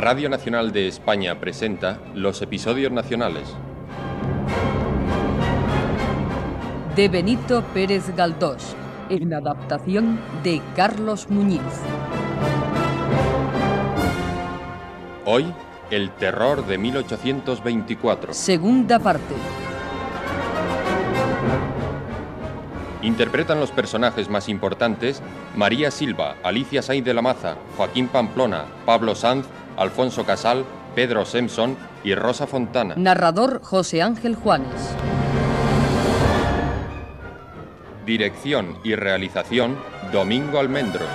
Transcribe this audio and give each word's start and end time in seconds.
Radio 0.00 0.30
Nacional 0.30 0.72
de 0.72 0.88
España 0.88 1.38
presenta 1.38 2.00
los 2.14 2.40
episodios 2.40 2.90
nacionales. 2.90 3.54
De 6.96 7.08
Benito 7.10 7.62
Pérez 7.74 8.16
Galdós, 8.16 8.74
en 9.10 9.34
adaptación 9.34 10.18
de 10.42 10.62
Carlos 10.74 11.28
Muñiz. 11.28 11.60
Hoy, 15.26 15.52
el 15.90 16.10
terror 16.12 16.64
de 16.66 16.78
1824. 16.78 18.32
Segunda 18.32 18.98
parte. 18.98 19.34
Interpretan 23.02 23.60
los 23.60 23.70
personajes 23.70 24.30
más 24.30 24.48
importantes 24.48 25.22
María 25.56 25.90
Silva, 25.90 26.36
Alicia 26.42 26.80
Sainz 26.80 27.04
de 27.04 27.14
la 27.14 27.22
Maza, 27.22 27.56
Joaquín 27.76 28.08
Pamplona, 28.08 28.64
Pablo 28.84 29.14
Sanz, 29.14 29.46
Alfonso 29.76 30.24
Casal, 30.24 30.64
Pedro 30.94 31.24
Simpson 31.24 31.76
y 32.04 32.14
Rosa 32.14 32.46
Fontana. 32.46 32.94
Narrador 32.96 33.60
José 33.62 34.02
Ángel 34.02 34.34
Juanes. 34.34 34.94
Dirección 38.06 38.78
y 38.82 38.94
realización 38.94 39.76
Domingo 40.12 40.58
Almendros. 40.58 41.08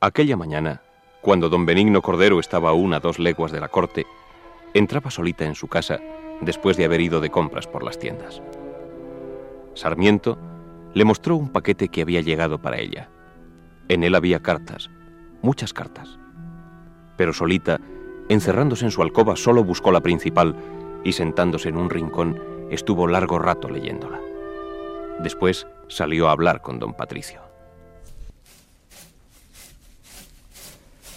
Aquella 0.00 0.36
mañana, 0.36 0.82
cuando 1.20 1.48
don 1.48 1.66
Benigno 1.66 2.00
Cordero 2.00 2.38
estaba 2.38 2.70
a 2.70 2.74
una 2.74 3.00
dos 3.00 3.18
leguas 3.18 3.50
de 3.50 3.60
la 3.60 3.68
corte, 3.68 4.06
entraba 4.72 5.10
solita 5.10 5.44
en 5.44 5.54
su 5.54 5.68
casa 5.68 6.00
después 6.40 6.76
de 6.76 6.84
haber 6.84 7.00
ido 7.00 7.20
de 7.20 7.30
compras 7.30 7.66
por 7.66 7.82
las 7.82 7.98
tiendas. 7.98 8.42
Sarmiento 9.76 10.38
le 10.94 11.04
mostró 11.04 11.36
un 11.36 11.50
paquete 11.50 11.88
que 11.88 12.00
había 12.00 12.22
llegado 12.22 12.58
para 12.58 12.80
ella. 12.80 13.10
En 13.88 14.02
él 14.02 14.14
había 14.14 14.40
cartas, 14.40 14.90
muchas 15.42 15.74
cartas. 15.74 16.18
Pero 17.18 17.34
solita, 17.34 17.78
encerrándose 18.30 18.86
en 18.86 18.90
su 18.90 19.02
alcoba, 19.02 19.36
solo 19.36 19.62
buscó 19.62 19.92
la 19.92 20.00
principal 20.00 20.56
y 21.04 21.12
sentándose 21.12 21.68
en 21.68 21.76
un 21.76 21.90
rincón 21.90 22.40
estuvo 22.70 23.06
largo 23.06 23.38
rato 23.38 23.68
leyéndola. 23.68 24.18
Después 25.22 25.66
salió 25.88 26.28
a 26.28 26.32
hablar 26.32 26.62
con 26.62 26.78
don 26.78 26.94
Patricio. 26.94 27.40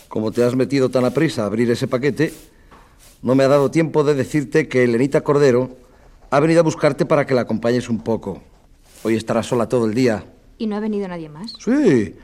Como 0.10 0.32
te 0.32 0.44
has 0.44 0.56
metido 0.56 0.90
tan 0.90 1.06
a 1.06 1.12
prisa 1.12 1.44
a 1.44 1.46
abrir 1.46 1.72
ese 1.72 1.88
paquete, 1.88 2.34
no 3.22 3.36
me 3.36 3.46
ha 3.46 3.48
dado 3.48 3.72
tiempo 3.72 4.04
de 4.04 4.16
decirte 4.16 4.68
que 4.68 4.84
Elenita 4.84 5.22
Cordero 5.22 5.70
ha 6.32 6.40
venido 6.40 6.60
a 6.60 6.64
buscarte 6.64 7.06
para 7.06 7.26
que 7.26 7.34
la 7.34 7.42
acompañes 7.42 7.90
un 7.90 8.00
poco. 8.00 8.42
Hoy 9.04 9.16
estará 9.16 9.44
sola 9.44 9.68
todo 9.68 9.86
el 9.86 9.94
día. 9.94 10.26
¿Y 10.58 10.68
no 10.68 10.76
ha 10.76 10.80
venido 10.80 11.08
nadie 11.08 11.30
más? 11.30 11.54
Sí. 11.60 12.16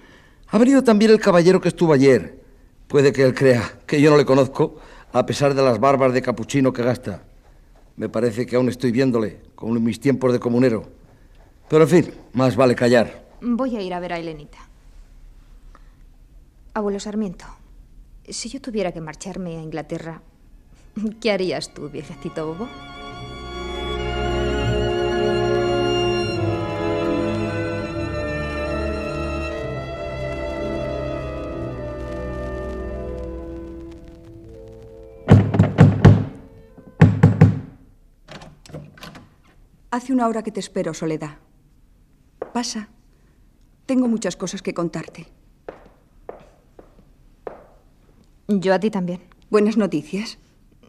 Ha 0.47 0.57
venido 0.57 0.83
también 0.83 1.11
el 1.11 1.19
caballero 1.19 1.59
que 1.61 1.69
estuvo 1.69 1.93
ayer. 1.93 2.43
Puede 2.87 3.11
que 3.11 3.23
él 3.23 3.33
crea 3.33 3.79
que 3.87 4.01
yo 4.01 4.11
no 4.11 4.17
le 4.17 4.25
conozco, 4.25 4.77
a 5.11 5.25
pesar 5.25 5.53
de 5.55 5.63
las 5.63 5.79
barbas 5.79 6.13
de 6.13 6.21
capuchino 6.21 6.71
que 6.71 6.83
gasta. 6.83 7.23
Me 7.95 8.09
parece 8.09 8.45
que 8.45 8.57
aún 8.57 8.69
estoy 8.69 8.91
viéndole, 8.91 9.41
como 9.55 9.75
en 9.75 9.83
mis 9.83 9.99
tiempos 9.99 10.33
de 10.33 10.39
comunero. 10.39 10.85
Pero 11.69 11.83
en 11.83 11.89
fin, 11.89 12.13
más 12.33 12.55
vale 12.55 12.75
callar. 12.75 13.25
Voy 13.41 13.75
a 13.75 13.81
ir 13.81 13.93
a 13.93 13.99
ver 13.99 14.13
a 14.13 14.19
Elenita. 14.19 14.57
Abuelo 16.73 16.99
Sarmiento, 16.99 17.45
si 18.27 18.49
yo 18.49 18.59
tuviera 18.59 18.91
que 18.91 18.99
marcharme 18.99 19.57
a 19.57 19.61
Inglaterra, 19.61 20.21
¿qué 21.21 21.31
harías 21.31 21.73
tú, 21.73 21.89
viejecito 21.89 22.47
bobo? 22.47 22.67
Hace 39.95 40.11
una 40.11 40.27
hora 40.27 40.43
que 40.43 40.51
te 40.51 40.59
espero, 40.59 40.93
Soledad. 40.93 41.37
Pasa. 42.53 42.89
Tengo 43.85 44.09
muchas 44.09 44.35
cosas 44.35 44.61
que 44.61 44.73
contarte. 44.73 45.25
Yo 48.49 48.73
a 48.73 48.79
ti 48.81 48.91
también. 48.91 49.21
¿Buenas 49.49 49.77
noticias? 49.77 50.37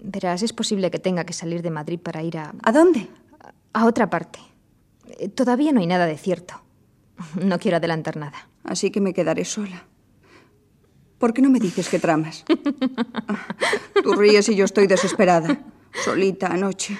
Verás, 0.02 0.42
es 0.42 0.52
posible 0.52 0.90
que 0.90 0.98
tenga 0.98 1.22
que 1.22 1.34
salir 1.34 1.62
de 1.62 1.70
Madrid 1.70 2.00
para 2.00 2.24
ir 2.24 2.36
a... 2.36 2.52
¿A 2.64 2.72
dónde? 2.72 3.06
A 3.74 3.86
otra 3.86 4.10
parte. 4.10 4.40
Eh, 5.20 5.28
Todavía 5.28 5.70
no 5.70 5.78
hay 5.78 5.86
nada 5.86 6.06
de 6.06 6.18
cierto. 6.18 6.60
No 7.40 7.60
quiero 7.60 7.76
adelantar 7.76 8.16
nada. 8.16 8.48
Así 8.64 8.90
que 8.90 9.00
me 9.00 9.14
quedaré 9.14 9.44
sola. 9.44 9.84
¿Por 11.18 11.32
qué 11.32 11.42
no 11.42 11.50
me 11.50 11.60
dices 11.60 11.88
qué 11.88 12.00
tramas? 12.00 12.44
Ah, 13.28 13.46
Tú 14.02 14.14
ríes 14.14 14.48
y 14.48 14.56
yo 14.56 14.64
estoy 14.64 14.88
desesperada. 14.88 15.60
Solita 16.04 16.48
anoche. 16.48 16.98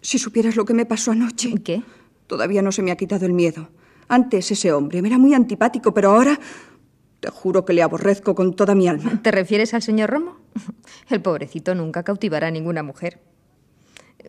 Si 0.00 0.18
supieras 0.18 0.56
lo 0.56 0.64
que 0.64 0.74
me 0.74 0.86
pasó 0.86 1.12
anoche. 1.12 1.54
¿Qué? 1.62 1.82
Todavía 2.26 2.62
no 2.62 2.72
se 2.72 2.82
me 2.82 2.90
ha 2.90 2.96
quitado 2.96 3.26
el 3.26 3.32
miedo. 3.32 3.68
Antes 4.08 4.50
ese 4.50 4.72
hombre 4.72 5.02
me 5.02 5.08
era 5.08 5.18
muy 5.18 5.34
antipático, 5.34 5.94
pero 5.94 6.10
ahora 6.10 6.38
te 7.20 7.30
juro 7.30 7.64
que 7.64 7.72
le 7.72 7.82
aborrezco 7.82 8.34
con 8.34 8.54
toda 8.54 8.74
mi 8.74 8.88
alma. 8.88 9.20
¿Te 9.22 9.30
refieres 9.30 9.74
al 9.74 9.82
señor 9.82 10.10
Romo? 10.10 10.36
El 11.08 11.20
pobrecito 11.20 11.74
nunca 11.74 12.02
cautivará 12.02 12.48
a 12.48 12.50
ninguna 12.50 12.82
mujer. 12.82 13.20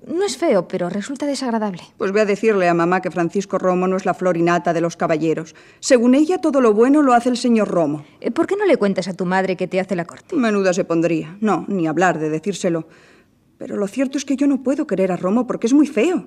No 0.08 0.26
es 0.26 0.38
feo, 0.38 0.68
pero 0.68 0.90
resulta 0.90 1.26
desagradable. 1.26 1.82
Pues 1.98 2.12
voy 2.12 2.22
a 2.22 2.26
decirle 2.26 2.68
a 2.68 2.74
mamá 2.74 3.02
que 3.02 3.12
Francisco 3.12 3.58
Romo 3.58 3.88
no 3.88 3.98
es 3.98 4.06
la 4.06 4.14
florinata 4.14 4.74
de 4.74 4.82
los 4.82 4.98
caballeros. 4.98 5.54
Según 5.80 6.16
ella, 6.16 6.40
todo 6.40 6.62
lo 6.62 6.74
bueno 6.74 7.02
lo 7.02 7.14
hace 7.14 7.30
el 7.30 7.38
señor 7.38 7.68
Romo. 7.68 8.06
Eh, 8.20 8.32
¿Por 8.32 8.48
qué 8.48 8.56
no 8.56 8.66
le 8.66 8.78
cuentas 8.78 9.08
a 9.08 9.14
tu 9.14 9.26
madre 9.26 9.56
que 9.56 9.68
te 9.68 9.80
hace 9.80 9.96
la 9.96 10.06
corte? 10.06 10.36
Menuda 10.36 10.74
se 10.74 10.86
pondría. 10.86 11.38
No, 11.42 11.66
ni 11.68 11.88
hablar 11.88 12.20
de 12.20 12.30
decírselo. 12.30 12.88
Pero 13.62 13.78
lo 13.78 13.88
cierto 13.88 14.18
es 14.18 14.26
que 14.26 14.36
yo 14.36 14.48
no 14.48 14.64
puedo 14.64 14.88
querer 14.88 15.12
a 15.12 15.18
Romo 15.18 15.46
porque 15.46 15.68
es 15.68 15.74
muy 15.74 15.86
feo. 15.86 16.26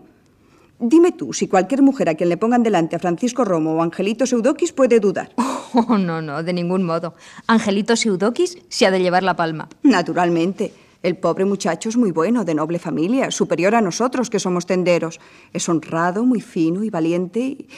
Dime 0.79 1.11
tú 1.11 1.33
si 1.33 1.49
cualquier 1.49 1.83
mujer 1.83 2.09
a 2.09 2.15
quien 2.15 2.29
le 2.29 2.37
pongan 2.37 2.63
delante 2.63 2.95
a 2.95 3.01
Francisco 3.01 3.45
Romo 3.45 3.75
o 3.75 3.83
Angelito 3.83 4.25
Seudokis 4.25 4.73
puede 4.73 5.01
dudar. 5.01 5.35
Oh, 5.77 5.99
no, 5.99 6.23
no, 6.23 6.45
de 6.45 6.53
ningún 6.53 6.85
modo. 6.85 7.15
Angelito 7.49 7.97
Seudokis 7.97 8.59
se 8.69 8.87
ha 8.87 8.93
de 8.93 9.01
llevar 9.01 9.25
la 9.25 9.35
palma. 9.35 9.69
Naturalmente. 9.83 10.73
El 11.03 11.17
pobre 11.17 11.45
muchacho 11.45 11.89
es 11.89 11.97
muy 11.97 12.13
bueno, 12.13 12.45
de 12.45 12.55
noble 12.55 12.79
familia, 12.79 13.33
superior 13.33 13.75
a 13.75 13.81
nosotros 13.81 14.31
que 14.31 14.39
somos 14.39 14.67
tenderos. 14.67 15.19
Es 15.53 15.69
honrado, 15.69 16.25
muy 16.25 16.41
fino 16.41 16.85
y 16.85 16.91
valiente 16.91 17.41
y, 17.41 17.69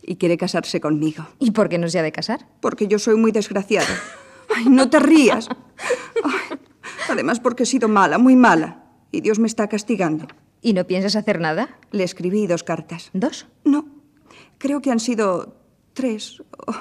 y 0.00 0.16
quiere 0.16 0.38
casarse 0.38 0.80
conmigo. 0.80 1.26
¿Y 1.38 1.50
por 1.50 1.68
qué 1.68 1.76
no 1.76 1.86
se 1.90 1.98
ha 1.98 2.02
de 2.02 2.12
casar? 2.12 2.46
Porque 2.62 2.88
yo 2.88 2.98
soy 2.98 3.16
muy 3.16 3.30
desgraciada. 3.30 4.00
Ay, 4.56 4.64
no 4.70 4.88
te 4.88 4.98
rías. 5.00 5.48
Ay, 6.22 6.34
además 7.08 7.40
porque 7.40 7.64
he 7.64 7.66
sido 7.66 7.88
mala, 7.88 8.18
muy 8.18 8.36
mala. 8.36 8.84
Y 9.10 9.20
Dios 9.20 9.38
me 9.38 9.46
está 9.46 9.68
castigando. 9.68 10.26
¿Y 10.60 10.72
no 10.72 10.86
piensas 10.86 11.16
hacer 11.16 11.40
nada? 11.40 11.78
Le 11.90 12.04
escribí 12.04 12.46
dos 12.46 12.64
cartas. 12.64 13.10
¿Dos? 13.12 13.46
No, 13.64 13.86
creo 14.58 14.80
que 14.80 14.90
han 14.90 15.00
sido 15.00 15.56
tres 15.92 16.42
o, 16.66 16.74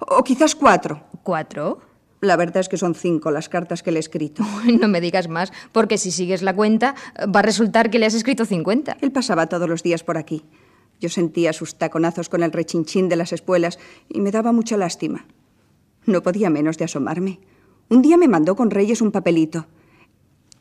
o 0.00 0.24
quizás 0.24 0.54
cuatro. 0.54 1.04
¿Cuatro? 1.22 1.80
La 2.20 2.36
verdad 2.36 2.58
es 2.58 2.68
que 2.68 2.76
son 2.76 2.94
cinco 2.94 3.30
las 3.30 3.48
cartas 3.48 3.82
que 3.82 3.92
le 3.92 3.98
he 3.98 4.00
escrito. 4.00 4.42
No 4.80 4.88
me 4.88 5.00
digas 5.00 5.28
más, 5.28 5.52
porque 5.72 5.98
si 5.98 6.10
sigues 6.10 6.42
la 6.42 6.54
cuenta, 6.54 6.94
va 7.34 7.40
a 7.40 7.42
resultar 7.42 7.90
que 7.90 7.98
le 7.98 8.06
has 8.06 8.14
escrito 8.14 8.44
50. 8.44 8.98
Él 9.00 9.12
pasaba 9.12 9.48
todos 9.48 9.68
los 9.68 9.82
días 9.82 10.02
por 10.02 10.16
aquí. 10.18 10.44
Yo 11.00 11.08
sentía 11.08 11.52
sus 11.52 11.76
taconazos 11.76 12.28
con 12.28 12.42
el 12.42 12.52
rechinchín 12.52 13.08
de 13.08 13.16
las 13.16 13.32
espuelas 13.32 13.78
y 14.08 14.20
me 14.20 14.30
daba 14.30 14.52
mucha 14.52 14.76
lástima. 14.76 15.26
No 16.06 16.22
podía 16.22 16.48
menos 16.48 16.78
de 16.78 16.84
asomarme. 16.84 17.40
Un 17.88 18.02
día 18.02 18.16
me 18.16 18.28
mandó 18.28 18.56
con 18.56 18.70
Reyes 18.70 19.00
un 19.00 19.12
papelito. 19.12 19.66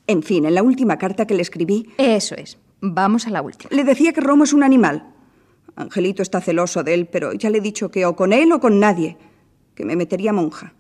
En 0.07 0.22
fin, 0.22 0.45
en 0.45 0.54
la 0.54 0.63
última 0.63 0.98
carta 0.98 1.25
que 1.25 1.33
le 1.33 1.42
escribí, 1.42 1.89
Eso 1.98 2.36
es. 2.36 2.57
Vamos 2.81 3.25
a 3.25 3.31
la 3.31 3.42
última. 3.42 3.69
le 3.72 3.83
decía 3.83 4.13
que 4.13 4.22
Romo 4.22 4.44
es 4.44 4.54
un 4.54 4.62
animal. 4.63 5.12
Angelito 5.75 6.22
está 6.22 6.39
celoso 6.39 6.83
de 6.83 6.94
él, 6.94 7.07
pero 7.07 7.33
ya 7.33 7.50
le 7.50 7.57
he 7.57 7.62
dicho 7.62 7.89
que 7.89 8.06
o 8.06 8.16
con 8.16 8.31
él 8.31 8.51
o 8.51 8.60
con 8.60 8.80
nadie, 8.80 9.18
que 9.74 9.86
me 9.86 9.95
metería 9.95 10.31
monja. 10.31 10.74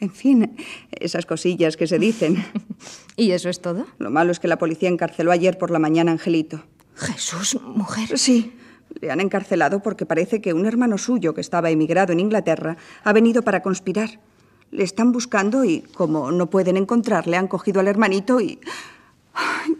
En 0.00 0.10
fin, 0.10 0.56
esas 0.92 1.26
cosillas 1.26 1.76
que 1.76 1.86
se 1.86 1.98
dicen. 1.98 2.42
¿Y 3.16 3.32
eso 3.32 3.50
es 3.50 3.60
todo? 3.60 3.86
Lo 3.98 4.10
malo 4.10 4.32
es 4.32 4.40
que 4.40 4.48
la 4.48 4.58
policía 4.58 4.88
encarceló 4.88 5.30
ayer 5.30 5.58
por 5.58 5.70
la 5.70 5.78
mañana 5.78 6.10
a 6.10 6.14
Angelito. 6.14 6.62
Jesús, 6.94 7.58
mujer. 7.62 8.18
Sí, 8.18 8.54
le 9.00 9.10
han 9.10 9.20
encarcelado 9.20 9.82
porque 9.82 10.06
parece 10.06 10.40
que 10.40 10.54
un 10.54 10.64
hermano 10.66 10.96
suyo 10.96 11.34
que 11.34 11.42
estaba 11.42 11.70
emigrado 11.70 12.12
en 12.12 12.20
Inglaterra 12.20 12.76
ha 13.04 13.12
venido 13.12 13.42
para 13.42 13.62
conspirar. 13.62 14.20
Le 14.70 14.84
están 14.84 15.12
buscando 15.12 15.64
y, 15.64 15.80
como 15.80 16.30
no 16.30 16.48
pueden 16.48 16.76
encontrarle, 16.76 17.36
han 17.36 17.48
cogido 17.48 17.80
al 17.80 17.88
hermanito 17.88 18.40
y. 18.40 18.60
Ay, 19.34 19.76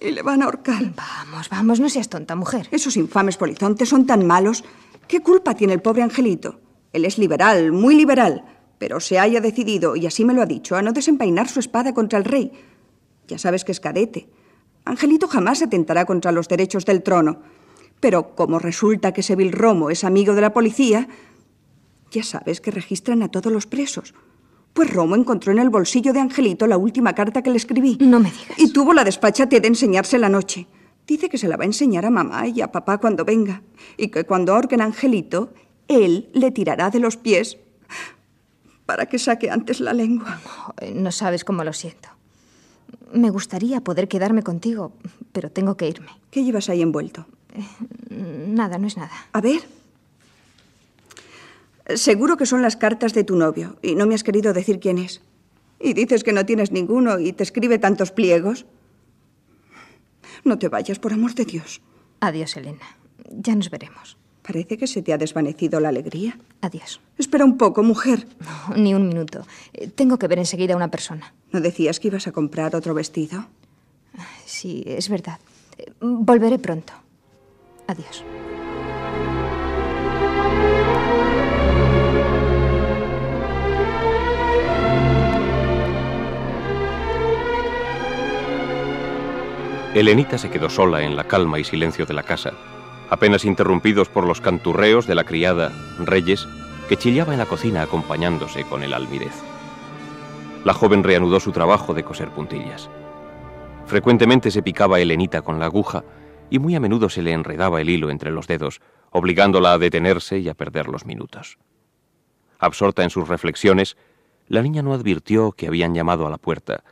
y 0.00 0.10
le 0.10 0.22
van 0.22 0.42
a 0.42 0.46
ahorcar. 0.46 0.92
Vamos, 0.94 1.48
vamos, 1.48 1.80
no 1.80 1.88
seas 1.88 2.08
tonta, 2.08 2.34
mujer. 2.34 2.68
Esos 2.70 2.96
infames 2.96 3.36
polizontes 3.36 3.88
son 3.88 4.06
tan 4.06 4.26
malos. 4.26 4.64
¿Qué 5.08 5.20
culpa 5.20 5.54
tiene 5.54 5.72
el 5.72 5.82
pobre 5.82 6.02
Angelito? 6.02 6.60
Él 6.92 7.04
es 7.04 7.18
liberal, 7.18 7.72
muy 7.72 7.94
liberal, 7.94 8.44
pero 8.78 9.00
se 9.00 9.18
haya 9.18 9.40
decidido, 9.40 9.96
y 9.96 10.06
así 10.06 10.24
me 10.24 10.34
lo 10.34 10.42
ha 10.42 10.46
dicho, 10.46 10.76
a 10.76 10.82
no 10.82 10.92
desenvainar 10.92 11.48
su 11.48 11.60
espada 11.60 11.94
contra 11.94 12.18
el 12.18 12.24
rey. 12.24 12.52
Ya 13.28 13.38
sabes 13.38 13.64
que 13.64 13.72
es 13.72 13.80
cadete. 13.80 14.28
Angelito 14.84 15.26
jamás 15.28 15.62
atentará 15.62 16.04
contra 16.04 16.32
los 16.32 16.48
derechos 16.48 16.84
del 16.84 17.02
trono. 17.02 17.38
Pero 18.00 18.34
como 18.34 18.58
resulta 18.58 19.12
que 19.12 19.22
Seville 19.22 19.52
Romo 19.52 19.88
es 19.88 20.04
amigo 20.04 20.34
de 20.34 20.42
la 20.42 20.52
policía, 20.52 21.08
ya 22.14 22.22
sabes 22.22 22.60
que 22.60 22.70
registran 22.70 23.22
a 23.22 23.28
todos 23.28 23.52
los 23.52 23.66
presos. 23.66 24.14
Pues 24.72 24.92
Romo 24.92 25.16
encontró 25.16 25.52
en 25.52 25.58
el 25.58 25.70
bolsillo 25.70 26.12
de 26.12 26.20
Angelito 26.20 26.66
la 26.66 26.78
última 26.78 27.14
carta 27.14 27.42
que 27.42 27.50
le 27.50 27.56
escribí. 27.56 27.96
No 28.00 28.18
me 28.20 28.30
digas. 28.30 28.58
Y 28.58 28.72
tuvo 28.72 28.92
la 28.92 29.04
despachate 29.04 29.60
de 29.60 29.68
enseñarse 29.68 30.18
la 30.18 30.28
noche. 30.28 30.66
Dice 31.06 31.28
que 31.28 31.38
se 31.38 31.48
la 31.48 31.56
va 31.56 31.64
a 31.64 31.66
enseñar 31.66 32.06
a 32.06 32.10
mamá 32.10 32.48
y 32.48 32.60
a 32.60 32.72
papá 32.72 32.98
cuando 32.98 33.24
venga. 33.24 33.62
Y 33.96 34.08
que 34.08 34.24
cuando 34.24 34.54
ahorquen 34.54 34.80
a 34.80 34.84
Angelito, 34.86 35.52
él 35.86 36.28
le 36.32 36.50
tirará 36.50 36.90
de 36.90 36.98
los 36.98 37.16
pies 37.16 37.58
para 38.86 39.06
que 39.06 39.18
saque 39.18 39.50
antes 39.50 39.80
la 39.80 39.92
lengua. 39.92 40.40
No 40.94 41.12
sabes 41.12 41.44
cómo 41.44 41.62
lo 41.64 41.72
siento. 41.72 42.08
Me 43.12 43.30
gustaría 43.30 43.80
poder 43.80 44.08
quedarme 44.08 44.42
contigo, 44.42 44.92
pero 45.32 45.50
tengo 45.50 45.76
que 45.76 45.88
irme. 45.88 46.10
¿Qué 46.30 46.42
llevas 46.42 46.68
ahí 46.68 46.82
envuelto? 46.82 47.26
Nada, 48.10 48.78
no 48.78 48.86
es 48.86 48.96
nada. 48.96 49.12
A 49.32 49.40
ver. 49.40 49.62
Seguro 51.86 52.36
que 52.36 52.46
son 52.46 52.62
las 52.62 52.76
cartas 52.76 53.12
de 53.12 53.24
tu 53.24 53.36
novio 53.36 53.76
y 53.82 53.94
no 53.94 54.06
me 54.06 54.14
has 54.14 54.24
querido 54.24 54.52
decir 54.52 54.80
quién 54.80 54.98
es. 54.98 55.20
Y 55.78 55.92
dices 55.92 56.24
que 56.24 56.32
no 56.32 56.46
tienes 56.46 56.72
ninguno 56.72 57.18
y 57.18 57.32
te 57.32 57.42
escribe 57.42 57.78
tantos 57.78 58.10
pliegos. 58.10 58.64
No 60.44 60.58
te 60.58 60.68
vayas, 60.68 60.98
por 60.98 61.12
amor 61.12 61.34
de 61.34 61.44
Dios. 61.44 61.82
Adiós, 62.20 62.56
Elena. 62.56 62.96
Ya 63.30 63.54
nos 63.54 63.70
veremos. 63.70 64.16
Parece 64.42 64.76
que 64.76 64.86
se 64.86 65.02
te 65.02 65.12
ha 65.12 65.18
desvanecido 65.18 65.80
la 65.80 65.88
alegría. 65.88 66.38
Adiós. 66.60 67.00
Espera 67.18 67.44
un 67.44 67.56
poco, 67.56 67.82
mujer. 67.82 68.26
No, 68.40 68.76
ni 68.76 68.94
un 68.94 69.08
minuto. 69.08 69.46
Eh, 69.72 69.88
tengo 69.88 70.18
que 70.18 70.28
ver 70.28 70.38
enseguida 70.38 70.74
a 70.74 70.76
una 70.76 70.90
persona. 70.90 71.34
¿No 71.50 71.60
decías 71.60 71.98
que 71.98 72.08
ibas 72.08 72.26
a 72.26 72.32
comprar 72.32 72.76
otro 72.76 72.92
vestido? 72.94 73.46
Sí, 74.44 74.84
es 74.86 75.08
verdad. 75.08 75.38
Eh, 75.78 75.92
volveré 76.00 76.58
pronto. 76.58 76.92
Adiós. 77.86 78.22
Elenita 89.94 90.38
se 90.38 90.50
quedó 90.50 90.70
sola 90.70 91.04
en 91.04 91.14
la 91.14 91.22
calma 91.22 91.60
y 91.60 91.64
silencio 91.64 92.04
de 92.04 92.14
la 92.14 92.24
casa, 92.24 92.52
apenas 93.10 93.44
interrumpidos 93.44 94.08
por 94.08 94.26
los 94.26 94.40
canturreos 94.40 95.06
de 95.06 95.14
la 95.14 95.22
criada, 95.22 95.70
Reyes, 96.00 96.48
que 96.88 96.96
chillaba 96.96 97.32
en 97.32 97.38
la 97.38 97.46
cocina 97.46 97.82
acompañándose 97.82 98.64
con 98.64 98.82
el 98.82 98.92
almirez. 98.92 99.32
La 100.64 100.74
joven 100.74 101.04
reanudó 101.04 101.38
su 101.38 101.52
trabajo 101.52 101.94
de 101.94 102.02
coser 102.02 102.30
puntillas. 102.30 102.90
Frecuentemente 103.86 104.50
se 104.50 104.64
picaba 104.64 104.98
Elenita 104.98 105.42
con 105.42 105.60
la 105.60 105.66
aguja 105.66 106.02
y 106.50 106.58
muy 106.58 106.74
a 106.74 106.80
menudo 106.80 107.08
se 107.08 107.22
le 107.22 107.30
enredaba 107.30 107.80
el 107.80 107.88
hilo 107.88 108.10
entre 108.10 108.32
los 108.32 108.48
dedos, 108.48 108.80
obligándola 109.12 109.74
a 109.74 109.78
detenerse 109.78 110.40
y 110.40 110.48
a 110.48 110.54
perder 110.54 110.88
los 110.88 111.06
minutos. 111.06 111.56
Absorta 112.58 113.04
en 113.04 113.10
sus 113.10 113.28
reflexiones, 113.28 113.96
la 114.48 114.60
niña 114.60 114.82
no 114.82 114.92
advirtió 114.92 115.52
que 115.52 115.68
habían 115.68 115.94
llamado 115.94 116.26
a 116.26 116.30
la 116.30 116.38
puerta, 116.38 116.82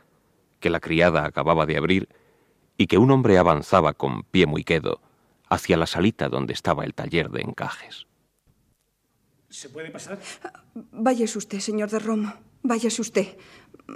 que 0.61 0.69
la 0.69 0.79
criada 0.79 1.25
acababa 1.25 1.65
de 1.65 1.75
abrir 1.75 2.07
y 2.77 2.87
que 2.87 2.97
un 2.97 3.11
hombre 3.11 3.37
avanzaba 3.37 3.93
con 3.93 4.23
pie 4.23 4.45
muy 4.45 4.63
quedo 4.63 5.01
hacia 5.49 5.77
la 5.77 5.85
salita 5.85 6.29
donde 6.29 6.53
estaba 6.53 6.83
el 6.83 6.93
taller 6.93 7.29
de 7.29 7.41
encajes. 7.41 8.07
¿Se 9.49 9.69
puede 9.69 9.91
pasar? 9.91 10.19
Váyase 10.91 11.37
usted, 11.37 11.59
señor 11.59 11.89
de 11.91 11.99
Romo. 11.99 12.33
Váyase 12.63 13.01
usted. 13.01 13.37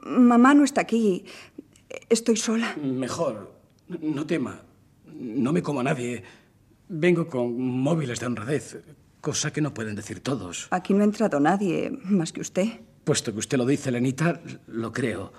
Mamá 0.05 0.53
no 0.53 0.63
está 0.63 0.81
aquí. 0.81 1.25
Estoy 2.09 2.37
sola. 2.37 2.75
Mejor. 2.75 3.55
No 3.87 4.27
tema. 4.27 4.61
No 5.05 5.53
me 5.53 5.63
como 5.63 5.79
a 5.79 5.83
nadie. 5.83 6.23
Vengo 6.89 7.27
con 7.27 7.59
móviles 7.59 8.19
de 8.19 8.27
honradez, 8.27 8.77
cosa 9.19 9.51
que 9.51 9.61
no 9.61 9.73
pueden 9.73 9.95
decir 9.95 10.19
todos. 10.21 10.67
Aquí 10.69 10.93
no 10.93 11.01
ha 11.01 11.05
entrado 11.05 11.39
nadie 11.39 11.91
más 12.03 12.31
que 12.31 12.41
usted. 12.41 12.81
Puesto 13.03 13.33
que 13.33 13.39
usted 13.39 13.57
lo 13.57 13.65
dice, 13.65 13.91
Lenita, 13.91 14.39
lo 14.67 14.91
creo. 14.91 15.33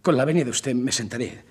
Con 0.00 0.16
la 0.16 0.24
venia 0.24 0.44
de 0.44 0.50
usted 0.50 0.74
me 0.74 0.92
sentaré. 0.92 1.44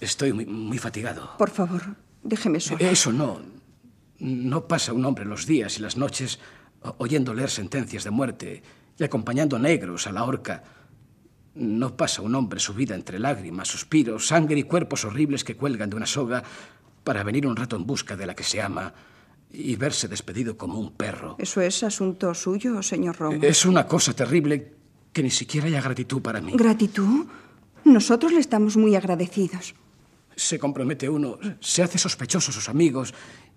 Estoy 0.00 0.32
muy, 0.32 0.46
muy 0.46 0.78
fatigado. 0.78 1.36
Por 1.38 1.50
favor, 1.50 1.82
déjeme 2.22 2.60
sola. 2.60 2.90
Eso 2.90 3.12
no. 3.12 3.40
No 4.18 4.66
pasa 4.66 4.92
un 4.92 5.04
hombre 5.04 5.24
los 5.24 5.46
días 5.46 5.78
y 5.78 5.82
las 5.82 5.96
noches 5.96 6.38
oyendo 6.98 7.34
leer 7.34 7.50
sentencias 7.50 8.04
de 8.04 8.10
muerte 8.10 8.62
y 8.98 9.04
acompañando 9.04 9.56
a 9.56 9.58
negros 9.58 10.06
a 10.06 10.12
la 10.12 10.24
horca. 10.24 10.62
No 11.54 11.96
pasa 11.96 12.22
un 12.22 12.34
hombre 12.34 12.60
su 12.60 12.74
vida 12.74 12.94
entre 12.94 13.18
lágrimas, 13.18 13.68
suspiros, 13.68 14.26
sangre 14.26 14.58
y 14.58 14.62
cuerpos 14.64 15.04
horribles 15.04 15.44
que 15.44 15.56
cuelgan 15.56 15.90
de 15.90 15.96
una 15.96 16.06
soga 16.06 16.42
para 17.02 17.22
venir 17.22 17.46
un 17.46 17.56
rato 17.56 17.76
en 17.76 17.86
busca 17.86 18.16
de 18.16 18.26
la 18.26 18.34
que 18.34 18.44
se 18.44 18.60
ama 18.60 18.92
y 19.52 19.74
verse 19.76 20.06
despedido 20.06 20.56
como 20.56 20.78
un 20.78 20.92
perro. 20.92 21.36
¿Eso 21.38 21.60
es 21.60 21.82
asunto 21.82 22.32
suyo, 22.34 22.82
señor 22.82 23.16
Romo? 23.18 23.38
Es 23.42 23.64
una 23.64 23.86
cosa 23.86 24.12
terrible 24.12 24.74
que 25.12 25.22
ni 25.22 25.30
siquiera 25.30 25.66
haya 25.66 25.80
gratitud 25.80 26.22
para 26.22 26.40
mí. 26.40 26.52
¿Gratitud? 26.54 27.26
Nosotros 27.84 28.32
le 28.32 28.40
estamos 28.40 28.76
muy 28.76 28.94
agradecidos. 28.96 29.74
Se 30.36 30.58
compromete 30.58 31.08
uno, 31.08 31.38
se 31.60 31.82
hace 31.82 31.98
sospechoso 31.98 32.50
a 32.50 32.54
sus 32.54 32.68
amigos, 32.68 33.12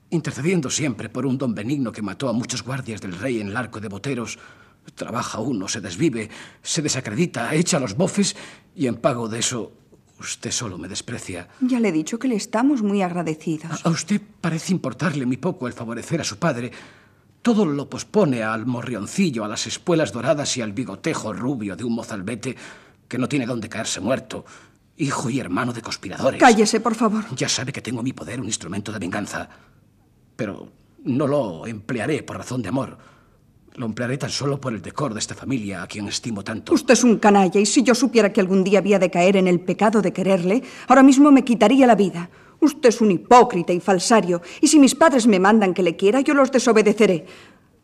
intercediendo 0.09 0.69
siempre 0.69 1.09
por 1.09 1.25
un 1.25 1.37
don 1.37 1.55
benigno 1.55 1.91
que 1.91 2.01
mató 2.01 2.29
a 2.29 2.33
muchos 2.33 2.63
guardias 2.63 3.01
del 3.01 3.17
rey 3.17 3.39
en 3.39 3.47
el 3.47 3.57
arco 3.57 3.79
de 3.79 3.87
boteros. 3.87 4.37
Trabaja 4.95 5.39
uno, 5.39 5.67
se 5.67 5.81
desvive, 5.81 6.29
se 6.61 6.81
desacredita, 6.81 7.53
echa 7.55 7.79
los 7.79 7.95
bofes 7.95 8.35
y 8.75 8.87
en 8.87 8.95
pago 8.95 9.29
de 9.29 9.39
eso 9.39 9.71
usted 10.19 10.51
solo 10.51 10.77
me 10.77 10.87
desprecia. 10.87 11.47
Ya 11.61 11.79
le 11.79 11.89
he 11.89 11.91
dicho 11.91 12.19
que 12.19 12.27
le 12.27 12.35
estamos 12.35 12.81
muy 12.81 13.01
agradecidos. 13.01 13.85
A, 13.85 13.89
a 13.89 13.91
usted 13.91 14.21
parece 14.41 14.73
importarle 14.73 15.25
muy 15.25 15.37
poco 15.37 15.67
el 15.67 15.73
favorecer 15.73 16.21
a 16.21 16.25
su 16.25 16.37
padre. 16.37 16.71
Todo 17.41 17.65
lo 17.65 17.89
pospone 17.89 18.43
al 18.43 18.65
morrioncillo, 18.65 19.43
a 19.43 19.47
las 19.47 19.67
espuelas 19.67 20.13
doradas 20.13 20.55
y 20.57 20.61
al 20.61 20.73
bigotejo 20.73 21.33
rubio 21.33 21.75
de 21.75 21.83
un 21.83 21.95
mozalbete 21.95 22.55
que 23.13 23.19
no 23.19 23.29
tiene 23.29 23.45
dónde 23.45 23.69
caerse 23.69 24.01
muerto. 24.01 24.43
Hijo 24.97 25.29
y 25.29 25.39
hermano 25.39 25.71
de 25.71 25.83
conspiradores. 25.83 26.39
Cállese, 26.39 26.79
por 26.79 26.95
favor. 26.95 27.23
Ya 27.35 27.47
sabe 27.47 27.71
que 27.71 27.79
tengo 27.79 27.99
en 27.99 28.05
mi 28.05 28.11
poder 28.11 28.41
un 28.41 28.47
instrumento 28.47 28.91
de 28.91 28.97
venganza. 28.97 29.47
Pero 30.35 30.71
no 31.03 31.27
lo 31.27 31.67
emplearé 31.67 32.23
por 32.23 32.37
razón 32.37 32.63
de 32.63 32.69
amor. 32.69 32.97
Lo 33.75 33.85
emplearé 33.85 34.17
tan 34.17 34.31
solo 34.31 34.59
por 34.59 34.73
el 34.73 34.81
decor 34.81 35.13
de 35.13 35.19
esta 35.19 35.35
familia 35.35 35.83
a 35.83 35.87
quien 35.87 36.07
estimo 36.07 36.43
tanto. 36.43 36.73
Usted 36.73 36.95
es 36.95 37.03
un 37.03 37.19
canalla 37.19 37.59
y 37.59 37.67
si 37.67 37.83
yo 37.83 37.93
supiera 37.93 38.33
que 38.33 38.41
algún 38.41 38.63
día 38.63 38.79
había 38.79 38.97
de 38.97 39.11
caer 39.11 39.37
en 39.37 39.47
el 39.47 39.59
pecado 39.59 40.01
de 40.01 40.11
quererle, 40.11 40.63
ahora 40.87 41.03
mismo 41.03 41.31
me 41.31 41.43
quitaría 41.43 41.85
la 41.85 41.93
vida. 41.93 42.31
Usted 42.61 42.89
es 42.89 42.99
un 42.99 43.11
hipócrita 43.11 43.73
y 43.73 43.79
falsario 43.79 44.41
y 44.59 44.67
si 44.67 44.79
mis 44.79 44.95
padres 44.95 45.27
me 45.27 45.39
mandan 45.39 45.75
que 45.75 45.83
le 45.83 45.95
quiera, 45.95 46.21
yo 46.21 46.33
los 46.33 46.51
desobedeceré. 46.51 47.27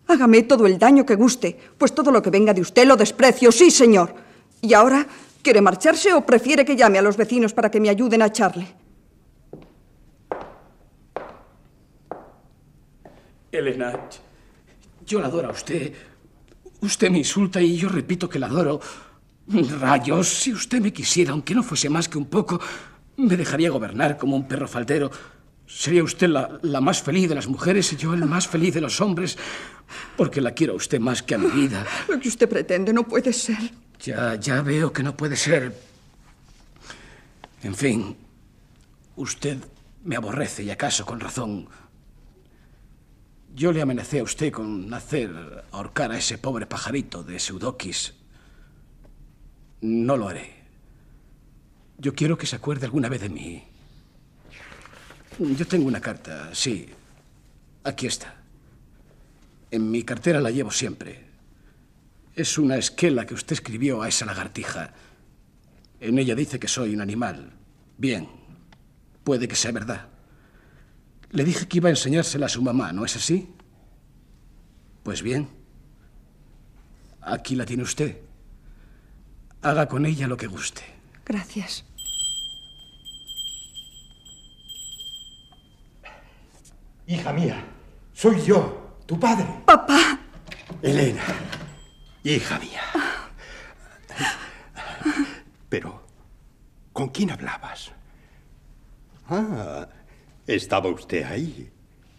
Hágame 0.07 0.41
todo 0.41 0.65
el 0.65 0.79
daño 0.79 1.05
que 1.05 1.13
guste, 1.13 1.55
pues 1.77 1.93
todo 1.93 2.09
lo 2.09 2.19
que 2.19 2.31
venga 2.31 2.51
de 2.51 2.62
usted 2.62 2.88
lo 2.88 2.95
desprecio, 2.95 3.51
sí, 3.51 3.69
señor. 3.69 4.27
Y 4.61 4.73
ahora, 4.73 5.07
¿quiere 5.41 5.61
marcharse 5.61 6.13
o 6.13 6.25
prefiere 6.25 6.65
que 6.65 6.75
llame 6.75 6.99
a 6.99 7.01
los 7.01 7.17
vecinos 7.17 7.53
para 7.53 7.71
que 7.71 7.79
me 7.79 7.89
ayuden 7.89 8.21
a 8.21 8.27
echarle? 8.27 8.67
Elena, 13.51 13.93
yo 15.05 15.19
la 15.19 15.27
adoro 15.27 15.49
a 15.49 15.51
usted. 15.51 15.93
Usted 16.81 17.09
me 17.09 17.17
insulta 17.17 17.61
y 17.61 17.77
yo 17.77 17.89
repito 17.89 18.29
que 18.29 18.39
la 18.39 18.47
adoro. 18.47 18.79
Rayos, 19.47 20.27
si 20.27 20.53
usted 20.53 20.79
me 20.79 20.93
quisiera, 20.93 21.31
aunque 21.31 21.55
no 21.55 21.63
fuese 21.63 21.89
más 21.89 22.07
que 22.07 22.17
un 22.17 22.27
poco, 22.27 22.59
me 23.17 23.35
dejaría 23.35 23.71
gobernar 23.71 24.17
como 24.17 24.35
un 24.35 24.47
perro 24.47 24.67
faldero. 24.67 25.09
Sería 25.65 26.03
usted 26.03 26.27
la, 26.27 26.59
la, 26.61 26.81
más 26.81 27.01
feliz 27.01 27.29
de 27.29 27.35
las 27.35 27.47
mujeres 27.47 27.91
y 27.93 27.95
yo 27.95 28.13
el 28.13 28.25
más 28.25 28.47
feliz 28.47 28.73
de 28.73 28.81
los 28.81 29.01
hombres, 29.01 29.37
porque 30.15 30.41
la 30.41 30.51
quiero 30.51 30.73
a 30.73 30.75
usted 30.75 30.99
más 30.99 31.23
que 31.23 31.35
a 31.35 31.37
mi 31.37 31.47
vida. 31.47 31.85
Lo 32.07 32.19
que 32.19 32.27
usted 32.27 32.47
pretende 32.47 32.93
no 32.93 33.03
puede 33.03 33.33
ser. 33.33 33.57
Ya, 34.00 34.36
ya 34.36 34.62
veo 34.62 34.94
que 34.94 35.03
no 35.03 35.15
puede 35.15 35.36
ser. 35.36 35.75
En 37.63 37.75
fin, 37.75 38.15
usted 39.15 39.58
me 40.03 40.15
aborrece 40.15 40.63
y 40.63 40.72
acaso 40.72 41.06
con 41.06 41.20
razón. 41.20 41.68
Yo 43.53 43.74
le 43.74 43.82
amenacé 43.82 44.20
a 44.20 44.24
usted 44.24 44.53
con 44.53 44.94
hacer 44.94 45.65
ahorcar 45.72 46.12
a 46.12 46.18
ese 46.18 46.38
pobre 46.38 46.65
pajarito 46.65 47.24
de 47.24 47.39
Seudokis. 47.39 48.13
No 49.82 50.15
lo 50.15 50.29
haré. 50.29 50.56
Yo 51.98 52.13
quiero 52.13 52.38
que 52.38 52.48
se 52.48 52.56
acuerde 52.56 52.86
alguna 52.86 53.10
vez 53.10 53.22
de 53.22 53.29
mí. 53.29 53.63
Yo 55.39 55.68
tengo 55.68 55.88
una 55.88 56.00
carta, 56.00 56.50
sí. 56.53 56.89
Aquí 57.84 58.08
está. 58.08 58.36
En 59.72 59.91
mi 59.91 60.03
cartera 60.03 60.39
la 60.39 60.51
llevo 60.51 60.72
siempre. 60.72 61.28
Es 62.39 62.58
una 62.58 62.77
esquela 62.77 63.25
que 63.25 63.34
usted 63.34 63.51
escribió 63.51 64.01
a 64.01 64.08
esa 64.08 64.25
lagartija. 64.25 64.93
En 66.00 66.17
ella 66.17 66.36
dice 66.36 66.58
que 66.58 66.69
soy 66.69 66.93
un 66.93 67.01
animal. 67.01 67.51
Bien, 67.98 68.29
puede 69.25 69.46
que 69.46 69.58
sea 69.58 69.74
verdad. 69.74 70.08
Le 71.31 71.43
dije 71.43 71.67
que 71.67 71.79
iba 71.79 71.89
a 71.89 71.91
enseñársela 71.91 72.46
a 72.46 72.50
su 72.50 72.62
mamá, 72.62 72.93
¿no 72.93 73.03
es 73.03 73.17
así? 73.17 73.53
Pues 75.03 75.22
bien, 75.22 75.50
aquí 77.19 77.55
la 77.58 77.65
tiene 77.65 77.84
usted. 77.84 78.22
Haga 79.62 79.89
con 79.89 80.05
ella 80.05 80.25
lo 80.25 80.38
que 80.38 80.48
guste. 80.48 80.84
Gracias. 81.25 81.84
Hija 87.05 87.34
mía, 87.34 87.65
soy 88.13 88.41
yo, 88.43 88.96
tu 89.05 89.19
padre. 89.19 89.46
Papá. 89.65 90.22
Elena, 90.81 91.24
hija 92.23 92.59
mía. 92.59 92.81
Pero, 95.69 96.01
¿con 96.93 97.09
quién 97.09 97.31
hablabas? 97.31 97.91
Ah, 99.29 99.88
estaba 100.47 100.89
usted 100.89 101.23
ahí. 101.23 101.69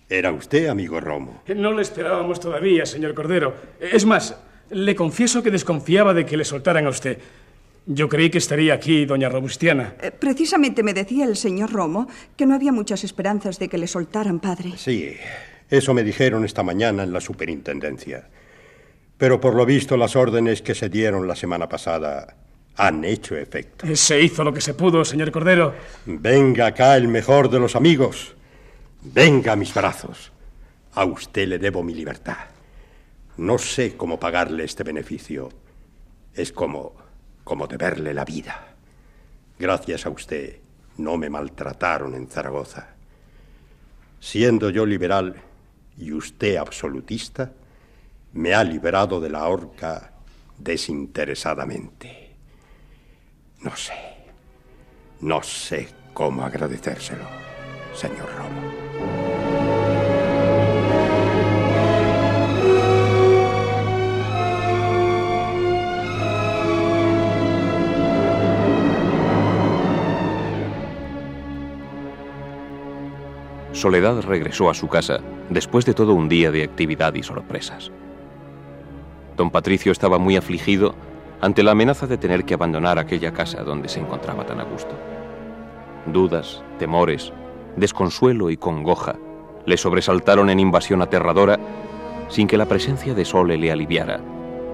Era 0.09 0.33
usted, 0.33 0.69
amigo 0.69 1.01
Romo. 1.01 1.43
No 1.55 1.73
le 1.73 1.83
esperábamos 1.83 2.41
todavía, 2.41 2.87
señor 2.87 3.15
Cordero. 3.15 3.55
Es 3.81 4.05
más, 4.05 4.37
le 4.71 4.95
confieso 4.95 5.43
que 5.43 5.51
desconfiaba 5.51 6.15
de 6.15 6.27
que 6.27 6.37
le 6.37 6.45
soltaran 6.45 6.87
a 6.87 6.91
usted. 6.91 7.19
Yo 7.87 8.09
creí 8.09 8.31
que 8.31 8.39
estaría 8.39 8.75
aquí, 8.75 9.05
doña 9.05 9.29
Robustiana. 9.29 9.95
Eh, 10.01 10.11
precisamente 10.11 10.83
me 10.83 10.95
decía 10.95 11.25
el 11.25 11.37
señor 11.37 11.73
Romo 11.73 12.09
que 12.37 12.47
no 12.47 12.55
había 12.55 12.73
muchas 12.73 13.05
esperanzas 13.05 13.59
de 13.59 13.69
que 13.69 13.79
le 13.79 13.87
soltaran, 13.87 14.39
padre. 14.39 14.73
Sí, 14.77 15.15
eso 15.69 15.95
me 15.95 16.05
dijeron 16.05 16.45
esta 16.45 16.63
mañana 16.63 17.03
en 17.03 17.13
la 17.13 17.21
superintendencia. 17.21 18.29
Pero 19.21 19.39
por 19.39 19.55
lo 19.55 19.67
visto 19.67 19.99
las 19.99 20.17
órdenes 20.17 20.63
que 20.63 20.75
se 20.75 20.89
dieron 20.89 21.29
la 21.29 21.37
semana 21.37 21.69
pasada 21.69 22.39
han 22.77 23.05
hecho 23.05 23.37
efecto. 23.37 23.87
Se 23.95 24.19
hizo 24.19 24.43
lo 24.43 24.51
que 24.51 24.63
se 24.63 24.73
pudo, 24.73 25.05
señor 25.05 25.31
Cordero. 25.31 25.75
Venga 26.07 26.69
acá 26.69 26.97
el 26.97 27.07
mejor 27.07 27.51
de 27.51 27.61
los 27.61 27.77
amigos. 27.77 28.35
Venga 29.03 29.53
a 29.53 29.57
mis 29.57 29.75
brazos. 29.75 30.33
A 30.95 31.05
usted 31.05 31.47
le 31.49 31.59
debo 31.59 31.83
mi 31.83 31.93
libertad. 31.93 32.47
No 33.37 33.59
sé 33.59 33.95
cómo 33.95 34.19
pagarle 34.19 34.65
este 34.65 34.85
beneficio. 34.85 35.51
Es 36.33 36.51
como, 36.51 36.95
como 37.45 37.67
deberle 37.67 38.15
la 38.15 38.25
vida. 38.25 38.75
Gracias 39.59 40.07
a 40.07 40.11
usted 40.11 40.61
no 40.97 41.19
me 41.19 41.29
maltrataron 41.29 42.15
en 42.15 42.27
Zaragoza. 42.27 42.95
Siendo 44.19 44.71
yo 44.71 44.87
liberal 44.87 45.37
y 45.99 46.11
usted 46.11 46.57
absolutista, 46.57 47.53
me 48.33 48.55
ha 48.55 48.63
liberado 48.65 49.21
de 49.21 49.31
la 49.31 49.47
horca 49.49 50.13
desinteresadamente. 50.59 52.35
No 53.63 53.77
sé, 53.77 53.95
no 55.21 55.43
sé 55.43 55.89
cómo 56.15 56.45
agradecérselo, 56.45 57.25
señor 57.95 58.29
Romo. 58.37 58.81
Soledad 73.73 74.21
regresó 74.21 74.69
a 74.69 74.75
su 74.75 74.89
casa 74.89 75.21
después 75.49 75.87
de 75.87 75.95
todo 75.95 76.13
un 76.13 76.29
día 76.29 76.51
de 76.51 76.65
actividad 76.65 77.15
y 77.15 77.23
sorpresas. 77.23 77.91
Don 79.41 79.51
Patricio 79.51 79.91
estaba 79.91 80.19
muy 80.19 80.37
afligido 80.37 80.95
ante 81.41 81.63
la 81.63 81.71
amenaza 81.71 82.07
de 82.07 82.19
tener 82.19 82.45
que 82.45 82.53
abandonar 82.53 82.99
aquella 82.99 83.33
casa 83.33 83.63
donde 83.63 83.89
se 83.89 83.99
encontraba 83.99 84.45
tan 84.45 84.61
a 84.61 84.65
gusto. 84.65 84.95
Dudas, 86.05 86.63
temores, 86.79 87.33
desconsuelo 87.75 88.51
y 88.51 88.59
congoja 88.59 89.17
le 89.65 89.79
sobresaltaron 89.79 90.51
en 90.51 90.61
invasión 90.61 91.01
aterradora 91.01 91.59
sin 92.29 92.47
que 92.47 92.59
la 92.59 92.67
presencia 92.67 93.15
de 93.15 93.25
Sole 93.25 93.57
le 93.57 93.73
aliviara, 93.73 94.21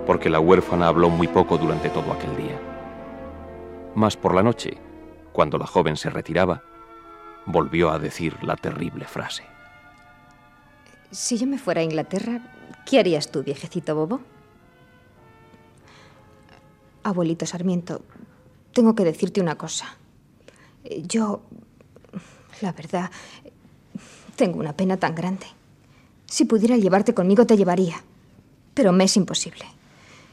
porque 0.05 0.29
la 0.29 0.41
huérfana 0.41 0.89
habló 0.89 1.11
muy 1.11 1.29
poco 1.29 1.59
durante 1.59 1.89
todo 1.89 2.13
aquel 2.13 2.37
día. 2.37 2.59
Mas 3.95 4.17
por 4.17 4.35
la 4.35 4.43
noche, 4.43 4.79
cuando 5.33 5.59
la 5.59 5.67
joven 5.69 5.97
se 5.97 6.11
retiraba, 6.11 6.65
volvió 7.45 7.93
a 7.93 8.01
decir 8.01 8.37
la 8.43 8.57
terrible 8.57 9.05
frase. 9.05 9.45
Si 11.13 11.39
yo 11.39 11.47
me 11.47 11.57
fuera 11.57 11.83
a 11.83 11.85
Inglaterra, 11.85 12.41
¿qué 12.85 12.99
harías 12.99 13.31
tú, 13.31 13.45
viejecito 13.45 13.95
bobo? 13.95 14.23
Abuelito 17.07 17.47
Sarmiento, 17.47 18.03
tengo 18.73 18.97
que 18.97 19.05
decirte 19.05 19.41
una 19.41 19.57
cosa. 19.57 19.97
Yo, 21.05 21.43
la 22.61 22.73
verdad, 22.73 23.11
tengo 24.35 24.59
una 24.59 24.73
pena 24.73 24.97
tan 24.97 25.15
grande. 25.15 25.47
Si 26.27 26.47
pudiera 26.47 26.77
llevarte 26.77 27.15
conmigo, 27.15 27.47
te 27.47 27.57
llevaría. 27.57 28.03
Pero 28.75 28.93
me 28.93 29.05
es 29.05 29.17
imposible. 29.17 29.65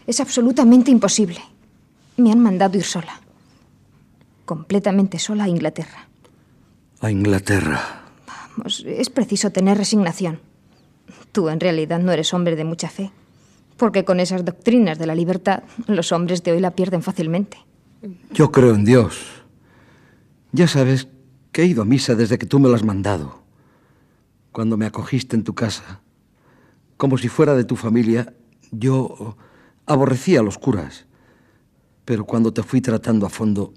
Es 0.08 0.20
absolutamente 0.20 0.90
imposible. 0.90 1.40
Me 2.18 2.32
han 2.32 2.40
mandado 2.40 2.76
ir 2.76 2.84
sola. 2.84 3.22
Completamente 4.46 5.20
sola 5.20 5.44
a 5.44 5.50
Inglaterra. 5.50 6.08
A 7.02 7.12
Inglaterra. 7.12 8.02
Vamos, 8.28 8.84
es 8.86 9.12
preciso 9.12 9.52
tener 9.52 9.78
resignación. 9.78 10.40
Tú 11.32 11.50
en 11.50 11.60
realidad 11.60 12.00
no 12.00 12.12
eres 12.12 12.34
hombre 12.34 12.56
de 12.56 12.64
mucha 12.64 12.90
fe, 12.90 13.12
porque 13.78 14.06
con 14.06 14.20
esas 14.20 14.46
doctrinas 14.46 15.00
de 15.00 15.08
la 15.08 15.16
libertad 15.16 15.64
los 15.88 16.12
hombres 16.12 16.44
de 16.44 16.52
hoy 16.52 16.60
la 16.60 16.72
pierden 16.72 17.02
fácilmente. 17.02 17.58
Yo 18.32 18.52
creo 18.52 18.76
en 18.76 18.86
Dios. 18.86 19.44
Ya 20.52 20.68
sabes 20.68 21.08
que 21.52 21.64
he 21.64 21.66
ido 21.66 21.82
a 21.82 21.86
misa 21.86 22.16
desde 22.16 22.38
que 22.38 22.46
tú 22.46 22.60
me 22.60 22.70
lo 22.70 22.76
has 22.76 22.84
mandado. 22.84 23.42
Cuando 24.52 24.78
me 24.78 24.86
acogiste 24.86 25.36
en 25.36 25.44
tu 25.44 25.56
casa, 25.56 26.02
como 26.98 27.18
si 27.18 27.28
fuera 27.28 27.56
de 27.56 27.64
tu 27.64 27.76
familia, 27.76 28.34
yo 28.72 29.36
aborrecía 29.86 30.42
a 30.42 30.44
los 30.44 30.58
curas. 30.58 31.06
Pero 32.06 32.26
cuando 32.26 32.54
te 32.54 32.64
fui 32.64 32.82
tratando 32.82 33.26
a 33.26 33.30
fondo, 33.30 33.74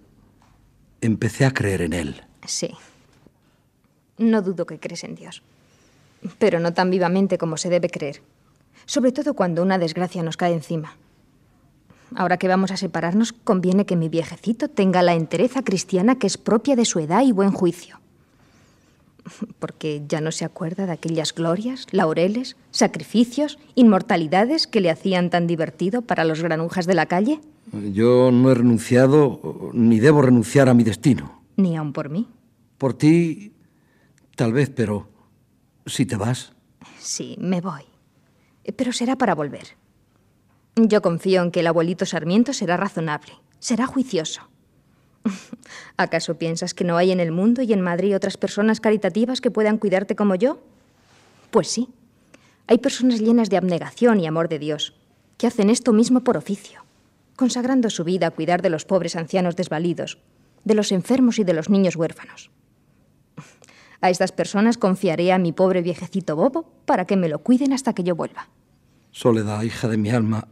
empecé 1.00 1.45
a 1.45 1.53
creer 1.53 1.83
en 1.83 1.93
él. 1.93 2.23
Sí. 2.47 2.71
No 4.19 4.43
dudo 4.43 4.67
que 4.67 4.79
crees 4.79 5.05
en 5.05 5.15
Dios, 5.15 5.43
pero 6.38 6.59
no 6.59 6.73
tan 6.73 6.91
vivamente 6.91 7.38
como 7.38 7.57
se 7.57 7.69
debe 7.69 7.91
creer, 7.91 8.23
sobre 8.87 9.12
todo 9.12 9.35
cuando 9.35 9.62
una 9.62 9.78
desgracia 9.78 10.23
nos 10.23 10.37
cae 10.37 10.55
encima. 10.55 10.97
Ahora 12.14 12.38
que 12.38 12.49
vamos 12.49 12.71
a 12.71 12.76
separarnos, 12.76 13.33
conviene 13.33 13.85
que 13.85 13.97
mi 13.97 14.09
viejecito 14.09 14.69
tenga 14.69 15.02
la 15.02 15.14
entereza 15.14 15.62
cristiana 15.62 16.19
que 16.19 16.26
es 16.26 16.38
propia 16.38 16.76
de 16.76 16.85
su 16.85 17.00
edad 17.00 17.23
y 17.25 17.33
buen 17.33 17.50
juicio. 17.50 18.00
Porque 19.59 20.02
ya 20.09 20.21
no 20.21 20.31
se 20.31 20.45
acuerda 20.45 20.87
de 20.87 20.93
aquellas 20.93 21.35
glorias, 21.35 21.87
laureles, 21.90 22.57
sacrificios, 22.71 23.59
inmortalidades 23.75 24.69
que 24.69 24.81
le 24.81 24.90
hacían 24.90 25.31
tan 25.31 25.49
divertido 25.49 26.02
para 26.02 26.25
los 26.25 26.43
granujas 26.43 26.87
de 26.87 26.95
la 26.95 27.07
calle. 27.07 27.40
Yo 27.93 28.31
no 28.31 28.52
he 28.52 28.55
renunciado 28.55 29.71
ni 29.73 29.99
debo 29.99 30.23
renunciar 30.23 30.69
a 30.69 30.75
mi 30.75 30.85
destino. 30.85 31.43
Ni 31.57 31.76
aun 31.76 31.93
por 31.93 32.09
mí. 32.09 32.28
Por 32.78 32.95
ti 32.95 33.52
Tal 34.37 34.52
vez, 34.52 34.69
pero 34.69 35.09
si 35.87 36.05
te 36.05 36.16
vas. 36.16 36.52
Sí, 36.99 37.37
me 37.40 37.62
voy. 37.62 37.83
Pero 38.75 38.92
será 38.92 39.16
para 39.16 39.35
volver. 39.35 39.76
Yo 40.76 41.00
confío 41.00 41.42
en 41.42 41.50
que 41.50 41.61
el 41.61 41.66
abuelito 41.68 42.04
Sarmiento 42.04 42.52
será 42.52 42.76
razonable, 42.76 43.32
será 43.58 43.87
juicioso. 43.87 44.42
¿Acaso 45.96 46.37
piensas 46.37 46.75
que 46.75 46.85
no 46.85 46.96
hay 46.96 47.12
en 47.12 47.20
el 47.20 47.32
mundo 47.32 47.62
y 47.62 47.73
en 47.73 47.80
Madrid 47.80 48.14
otras 48.14 48.37
personas 48.37 48.80
caritativas 48.80 49.40
que 49.40 49.50
puedan 49.50 49.78
cuidarte 49.78 50.16
como 50.16 50.35
yo? 50.35 50.58
Pues 51.50 51.68
sí. 51.68 51.88
Hay 52.66 52.78
personas 52.78 53.20
llenas 53.20 53.49
de 53.49 53.56
abnegación 53.56 54.20
y 54.20 54.26
amor 54.26 54.49
de 54.49 54.58
Dios, 54.58 54.94
que 55.38 55.46
hacen 55.46 55.70
esto 55.70 55.92
mismo 55.92 56.20
por 56.20 56.37
oficio, 56.37 56.85
consagrando 57.37 57.90
su 57.90 58.04
vida 58.04 58.26
a 58.26 58.30
cuidar 58.32 58.61
de 58.61 58.70
los 58.70 58.85
pobres 58.85 59.16
ancianos 59.16 59.56
desvalidos, 59.56 60.18
de 60.64 60.75
los 60.75 60.90
enfermos 60.92 61.38
y 61.38 61.44
de 61.44 61.54
los 61.54 61.70
niños 61.70 61.96
huérfanos. 61.96 62.50
A 64.00 64.11
estas 64.11 64.33
personas 64.33 64.79
confiaré 64.79 65.33
a 65.33 65.38
mi 65.38 65.53
pobre 65.53 65.83
viejecito 65.83 66.37
bobo 66.37 66.71
para 66.85 67.07
que 67.07 67.17
me 67.17 67.29
lo 67.29 67.38
cuiden 67.41 67.73
hasta 67.73 67.95
que 67.95 68.05
yo 68.05 68.15
vuelva. 68.15 68.49
Soledad, 69.11 69.62
hija 69.62 69.88
de 69.88 69.97
mi 69.97 70.11
alma, 70.11 70.49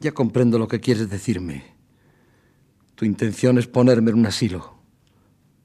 ya 0.00 0.12
comprendo 0.12 0.58
lo 0.58 0.66
que 0.66 0.80
quieres 0.80 1.08
decirme. 1.08 1.64
Tu 2.96 3.04
intención 3.04 3.58
es 3.58 3.66
ponerme 3.66 4.10
en 4.10 4.18
un 4.18 4.26
asilo. 4.26 4.74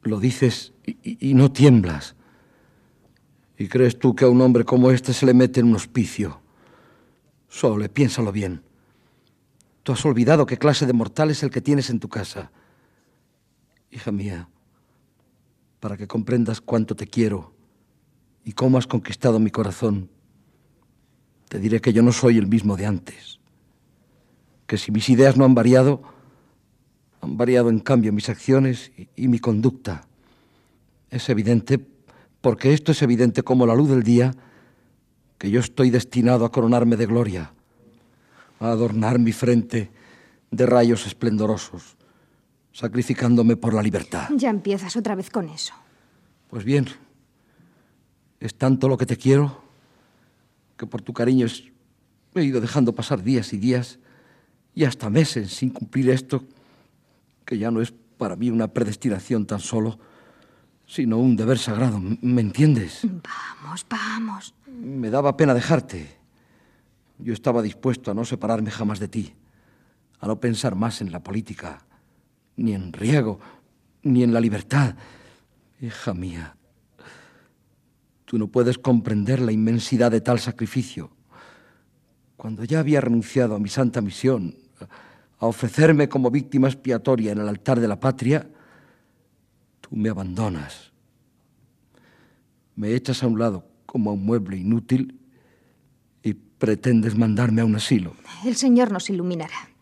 Lo 0.03 0.19
dices 0.19 0.73
y, 0.85 1.33
no 1.33 1.51
tiemblas. 1.51 2.15
¿Y 3.57 3.67
crees 3.67 3.97
tú 3.97 4.15
que 4.15 4.25
a 4.25 4.29
un 4.29 4.41
hombre 4.41 4.63
como 4.63 4.91
este 4.91 5.13
se 5.13 5.25
le 5.25 5.33
mete 5.33 5.61
en 5.61 5.67
un 5.67 5.75
hospicio? 5.75 6.41
Sole, 7.49 7.89
piénsalo 7.89 8.31
bien. 8.31 8.61
Tú 9.83 9.93
has 9.93 10.05
olvidado 10.05 10.45
qué 10.45 10.57
clase 10.57 10.85
de 10.85 10.93
mortal 10.93 11.31
es 11.31 11.41
el 11.43 11.49
que 11.49 11.61
tienes 11.61 11.89
en 11.89 11.99
tu 11.99 12.09
casa. 12.09 12.51
Hija 13.89 14.11
mía, 14.11 14.49
para 15.85 15.97
que 15.97 16.07
comprendas 16.07 16.61
cuánto 16.61 16.95
te 16.95 17.05
quiero 17.05 17.53
y 18.43 18.53
cómo 18.53 18.79
has 18.79 18.87
conquistado 18.87 19.39
mi 19.39 19.51
corazón, 19.51 20.09
te 21.47 21.59
diré 21.59 21.79
que 21.79 21.93
yo 21.93 22.01
no 22.01 22.11
soy 22.11 22.39
el 22.39 22.47
mismo 22.47 22.75
de 22.75 22.87
antes, 22.87 23.39
que 24.65 24.79
si 24.79 24.91
mis 24.91 25.07
ideas 25.09 25.37
no 25.37 25.45
han 25.45 25.53
variado, 25.53 26.01
han 27.21 27.37
variado 27.37 27.69
en 27.69 27.77
cambio 27.77 28.11
mis 28.11 28.29
acciones 28.29 28.93
y, 28.97 29.09
y 29.15 29.27
mi 29.27 29.37
conducta. 29.37 30.07
Es 31.11 31.29
evidente, 31.29 31.79
porque 32.41 32.73
esto 32.73 32.91
es 32.91 33.03
evidente 33.03 33.43
como 33.43 33.67
la 33.67 33.75
luz 33.75 33.91
del 33.91 34.01
día, 34.01 34.33
que 35.37 35.51
yo 35.51 35.59
estoy 35.59 35.91
destinado 35.91 36.45
a 36.45 36.51
coronarme 36.51 36.95
de 36.95 37.05
gloria, 37.05 37.53
a 38.59 38.71
adornar 38.71 39.19
mi 39.19 39.33
frente 39.33 39.91
de 40.49 40.65
rayos 40.65 41.05
esplendorosos 41.05 41.95
sacrificándome 42.75 43.55
por 43.55 43.73
la 43.73 43.81
libertad. 43.81 44.27
Ya 44.35 44.49
empiezas 44.49 44.97
otra 44.97 45.15
vez 45.15 45.29
con 45.29 45.47
eso. 45.47 45.73
Pues 46.49 46.63
bien, 46.65 46.85
Es 48.41 48.53
tanto 48.55 48.89
lo 48.89 48.97
que 48.97 49.05
te 49.05 49.15
quiero 49.15 49.63
que 50.77 50.85
por 50.85 51.01
tu 51.01 51.13
cariño 51.13 51.47
he 52.35 52.43
ido 52.43 52.59
dejando 52.59 52.93
pasar 52.93 53.23
días 53.23 53.53
y 53.53 53.57
días 53.57 53.97
y 54.75 54.83
hasta 54.83 55.09
meses 55.09 55.53
sin 55.53 55.69
cumplir 55.69 56.09
esto, 56.09 56.43
que 57.45 57.57
ya 57.57 57.71
no 57.71 57.81
es 57.81 57.93
para 58.17 58.35
mí 58.35 58.49
una 58.49 58.67
predestinación 58.67 59.45
tan 59.45 59.61
solo, 59.61 59.97
sino 60.85 61.17
un 61.17 61.37
deber 61.37 61.57
sagrado. 61.57 61.97
¿Me 62.21 62.41
entiendes? 62.41 62.99
Vamos, 63.03 63.85
vamos. 63.89 64.53
Me 64.67 65.09
daba 65.09 65.37
pena 65.37 65.53
dejarte. 65.53 66.17
Yo 67.19 67.33
estaba 67.33 67.61
dispuesto 67.61 68.11
a 68.11 68.13
no 68.13 68.25
separarme 68.25 68.69
jamás 68.69 68.99
de 68.99 69.07
ti, 69.07 69.33
a 70.19 70.27
no 70.27 70.41
pensar 70.41 70.75
más 70.75 70.99
en 70.99 71.13
la 71.13 71.23
política, 71.23 71.84
ni 72.57 72.73
en 72.73 72.93
riego, 72.93 73.39
ni 74.03 74.23
en 74.23 74.33
la 74.33 74.39
libertad. 74.39 74.95
Hija 75.81 76.13
mía, 76.13 76.55
tú 78.25 78.37
no 78.37 78.47
puedes 78.47 78.77
comprender 78.77 79.41
la 79.41 79.51
inmensidad 79.51 80.11
de 80.11 80.21
tal 80.21 80.39
sacrificio. 80.39 81.11
Cuando 82.37 82.63
ya 82.63 82.79
había 82.79 83.01
renunciado 83.01 83.55
a 83.55 83.59
mi 83.59 83.69
santa 83.69 84.01
misión, 84.01 84.55
a 85.39 85.45
ofrecerme 85.47 86.07
como 86.09 86.31
víctima 86.31 86.67
expiatoria 86.67 87.31
en 87.31 87.39
el 87.39 87.49
altar 87.49 87.79
de 87.79 87.87
la 87.87 87.99
patria, 87.99 88.49
tú 89.81 89.95
me 89.95 90.09
abandonas. 90.09 90.91
Me 92.75 92.93
echas 92.93 93.23
a 93.23 93.27
un 93.27 93.39
lado 93.39 93.65
como 93.85 94.09
a 94.09 94.13
un 94.13 94.25
mueble 94.25 94.57
inútil 94.57 95.19
y 96.23 96.33
pretendes 96.33 97.15
mandarme 97.15 97.61
a 97.61 97.65
un 97.65 97.75
asilo. 97.75 98.13
El 98.45 98.55
Señor 98.55 98.91
nos 98.91 99.09
iluminará. 99.09 99.74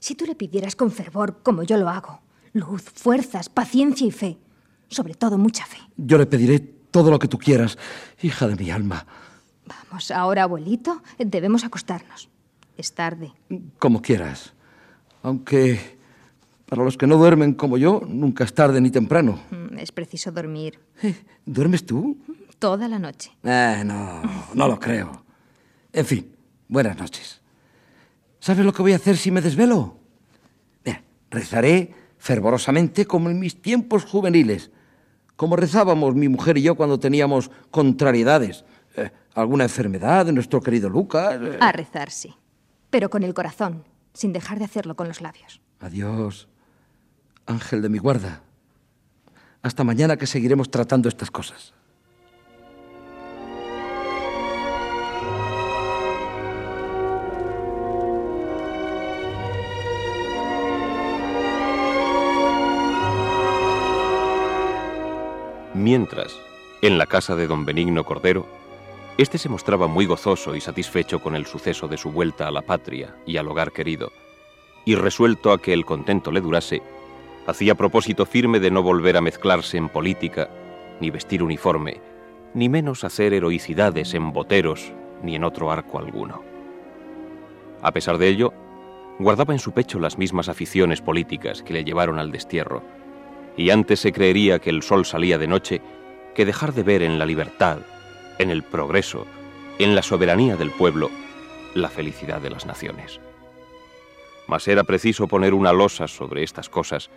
Si 0.00 0.14
tú 0.14 0.24
le 0.26 0.34
pidieras 0.34 0.76
con 0.76 0.90
fervor, 0.90 1.42
como 1.42 1.62
yo 1.62 1.76
lo 1.76 1.88
hago, 1.88 2.20
luz, 2.52 2.82
fuerzas, 2.82 3.48
paciencia 3.48 4.06
y 4.06 4.10
fe, 4.10 4.38
sobre 4.88 5.14
todo 5.14 5.38
mucha 5.38 5.64
fe. 5.66 5.78
Yo 5.96 6.18
le 6.18 6.26
pediré 6.26 6.60
todo 6.60 7.10
lo 7.10 7.18
que 7.18 7.28
tú 7.28 7.38
quieras, 7.38 7.76
hija 8.22 8.46
de 8.48 8.56
mi 8.56 8.70
alma. 8.70 9.06
Vamos, 9.66 10.10
ahora, 10.10 10.44
abuelito, 10.44 11.02
debemos 11.18 11.64
acostarnos. 11.64 12.28
Es 12.76 12.94
tarde. 12.94 13.32
Como 13.78 14.00
quieras. 14.00 14.54
Aunque 15.22 15.98
para 16.66 16.84
los 16.84 16.96
que 16.96 17.06
no 17.06 17.16
duermen 17.16 17.54
como 17.54 17.76
yo, 17.76 18.00
nunca 18.06 18.44
es 18.44 18.54
tarde 18.54 18.80
ni 18.80 18.90
temprano. 18.90 19.40
Mm, 19.50 19.78
Es 19.78 19.90
preciso 19.92 20.30
dormir 20.32 20.78
Eh, 21.02 21.14
¿Duermes 21.44 21.84
tú? 21.84 22.16
toda 22.58 22.88
la 22.88 22.98
noche. 22.98 23.30
Eh, 23.42 23.82
no, 23.84 24.22
no 24.54 24.68
lo 24.68 24.78
creo. 24.80 25.24
En 25.92 26.04
fin, 26.06 26.34
buenas 26.68 26.96
noches. 26.98 27.37
¿Sabes 28.40 28.64
lo 28.64 28.72
que 28.72 28.82
voy 28.82 28.92
a 28.92 28.96
hacer 28.96 29.16
si 29.16 29.30
me 29.30 29.40
desvelo? 29.40 29.96
Mira, 30.84 31.02
rezaré 31.30 31.94
fervorosamente 32.18 33.06
como 33.06 33.30
en 33.30 33.38
mis 33.38 33.60
tiempos 33.60 34.04
juveniles, 34.04 34.70
como 35.36 35.56
rezábamos 35.56 36.14
mi 36.14 36.28
mujer 36.28 36.58
y 36.58 36.62
yo 36.62 36.74
cuando 36.74 36.98
teníamos 36.98 37.50
contrariedades, 37.70 38.64
eh, 38.96 39.10
alguna 39.34 39.64
enfermedad 39.64 40.26
de 40.26 40.32
nuestro 40.32 40.60
querido 40.60 40.88
Lucas. 40.88 41.38
eh. 41.40 41.58
A 41.60 41.72
rezar, 41.72 42.10
sí. 42.10 42.34
Pero 42.90 43.10
con 43.10 43.22
el 43.22 43.34
corazón, 43.34 43.84
sin 44.14 44.32
dejar 44.32 44.58
de 44.58 44.64
hacerlo 44.64 44.96
con 44.96 45.06
los 45.08 45.20
labios. 45.20 45.60
Adiós, 45.80 46.48
ángel 47.46 47.82
de 47.82 47.88
mi 47.88 47.98
guarda. 47.98 48.42
Hasta 49.62 49.84
mañana 49.84 50.16
que 50.16 50.26
seguiremos 50.26 50.70
tratando 50.70 51.08
estas 51.08 51.30
cosas. 51.30 51.74
Mientras, 65.90 66.38
en 66.82 66.98
la 66.98 67.06
casa 67.06 67.34
de 67.34 67.46
don 67.46 67.64
Benigno 67.64 68.04
Cordero, 68.04 68.44
éste 69.16 69.38
se 69.38 69.48
mostraba 69.48 69.86
muy 69.86 70.04
gozoso 70.04 70.54
y 70.54 70.60
satisfecho 70.60 71.20
con 71.20 71.34
el 71.34 71.46
suceso 71.46 71.88
de 71.88 71.96
su 71.96 72.12
vuelta 72.12 72.46
a 72.46 72.50
la 72.50 72.60
patria 72.60 73.16
y 73.24 73.38
al 73.38 73.48
hogar 73.48 73.72
querido, 73.72 74.12
y 74.84 74.96
resuelto 74.96 75.50
a 75.50 75.62
que 75.62 75.72
el 75.72 75.86
contento 75.86 76.30
le 76.30 76.42
durase, 76.42 76.82
hacía 77.46 77.74
propósito 77.74 78.26
firme 78.26 78.60
de 78.60 78.70
no 78.70 78.82
volver 78.82 79.16
a 79.16 79.22
mezclarse 79.22 79.78
en 79.78 79.88
política, 79.88 80.50
ni 81.00 81.08
vestir 81.08 81.42
uniforme, 81.42 82.02
ni 82.52 82.68
menos 82.68 83.02
hacer 83.02 83.32
heroicidades 83.32 84.12
en 84.12 84.30
boteros 84.34 84.92
ni 85.22 85.36
en 85.36 85.44
otro 85.44 85.70
arco 85.70 85.98
alguno. 85.98 86.42
A 87.80 87.92
pesar 87.92 88.18
de 88.18 88.28
ello, 88.28 88.52
guardaba 89.18 89.54
en 89.54 89.58
su 89.58 89.72
pecho 89.72 89.98
las 89.98 90.18
mismas 90.18 90.50
aficiones 90.50 91.00
políticas 91.00 91.62
que 91.62 91.72
le 91.72 91.82
llevaron 91.82 92.18
al 92.18 92.30
destierro, 92.30 92.82
y 93.58 93.70
antes 93.70 93.98
se 94.00 94.12
creería 94.12 94.60
que 94.60 94.70
el 94.70 94.82
sol 94.82 95.04
salía 95.04 95.36
de 95.36 95.48
noche 95.48 95.82
que 96.34 96.46
dejar 96.46 96.72
de 96.72 96.84
ver 96.84 97.02
en 97.02 97.18
la 97.18 97.26
libertad, 97.26 97.80
en 98.38 98.50
el 98.50 98.62
progreso, 98.62 99.26
en 99.80 99.96
la 99.96 100.02
soberanía 100.02 100.56
del 100.56 100.70
pueblo, 100.70 101.10
la 101.74 101.88
felicidad 101.88 102.40
de 102.40 102.50
las 102.50 102.66
naciones. 102.66 103.20
Mas 104.46 104.68
era 104.68 104.84
preciso 104.84 105.26
poner 105.26 105.54
una 105.54 105.72
losa 105.72 106.06
sobre 106.06 106.44
estas 106.44 106.68
cosas, 106.68 107.10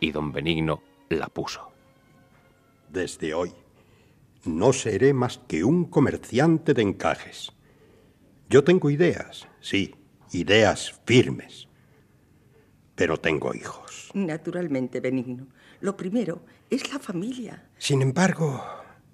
y 0.00 0.12
don 0.12 0.32
Benigno 0.32 0.82
la 1.10 1.28
puso. 1.28 1.70
Desde 2.88 3.34
hoy 3.34 3.52
no 4.46 4.72
seré 4.72 5.12
más 5.12 5.38
que 5.46 5.62
un 5.62 5.84
comerciante 5.84 6.72
de 6.72 6.82
encajes. 6.82 7.52
Yo 8.48 8.64
tengo 8.64 8.88
ideas, 8.88 9.46
sí, 9.60 9.94
ideas 10.32 10.98
firmes. 11.04 11.68
Pero 12.94 13.18
tengo 13.18 13.54
hijos. 13.54 14.10
Naturalmente, 14.14 15.00
Benigno. 15.00 15.48
Lo 15.80 15.96
primero 15.96 16.44
es 16.70 16.92
la 16.92 16.98
familia. 16.98 17.70
Sin 17.78 18.02
embargo, 18.02 18.64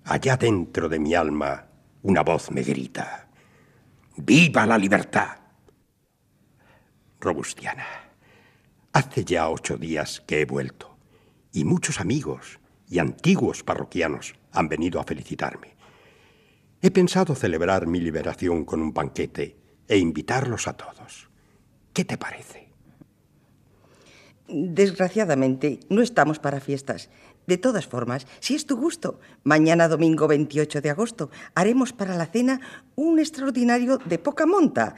allá 0.05 0.37
dentro 0.37 0.89
de 0.89 0.99
mi 0.99 1.15
alma, 1.15 1.67
una 2.03 2.23
voz 2.23 2.51
me 2.51 2.63
grita. 2.63 3.29
¡Viva 4.17 4.67
la 4.67 4.79
libertad! 4.79 5.37
Robustiana, 7.21 7.87
hace 8.93 9.25
ya 9.25 9.49
ocho 9.49 9.77
días 9.77 10.21
que 10.27 10.41
he 10.41 10.45
vuelto 10.45 10.99
y 11.53 11.65
muchos 11.65 12.01
amigos 12.01 12.59
y 12.89 12.99
antiguos 12.99 13.63
parroquianos 13.63 14.35
han 14.53 14.69
venido 14.69 15.01
a 15.01 15.05
felicitarme. 15.05 15.77
He 16.81 16.91
pensado 16.91 17.35
celebrar 17.35 17.87
mi 17.87 18.01
liberación 18.01 18.65
con 18.65 18.83
un 18.83 18.93
banquete 18.93 19.57
e 19.87 19.99
invitarlos 19.99 20.67
a 20.67 20.77
todos. 20.77 21.31
¿Qué 21.93 22.05
te 22.05 22.19
parece? 22.19 22.62
Desgraciadamente, 24.53 25.81
no 25.89 26.03
estamos 26.03 26.39
para 26.39 26.61
fiestas. 26.61 27.09
De 27.47 27.57
todas 27.57 27.87
formas, 27.87 28.27
si 28.41 28.55
es 28.55 28.67
tu 28.67 28.77
gusto, 28.77 29.19
mañana 29.45 29.89
domingo 29.89 30.29
28 30.29 30.83
de 30.83 30.91
agosto 30.91 31.31
haremos 31.55 31.95
para 31.95 32.17
la 32.17 32.27
cena 32.27 32.61
un 32.95 33.19
extraordinario 33.19 33.97
de 33.97 34.19
poca 34.19 34.45
monta. 34.45 34.97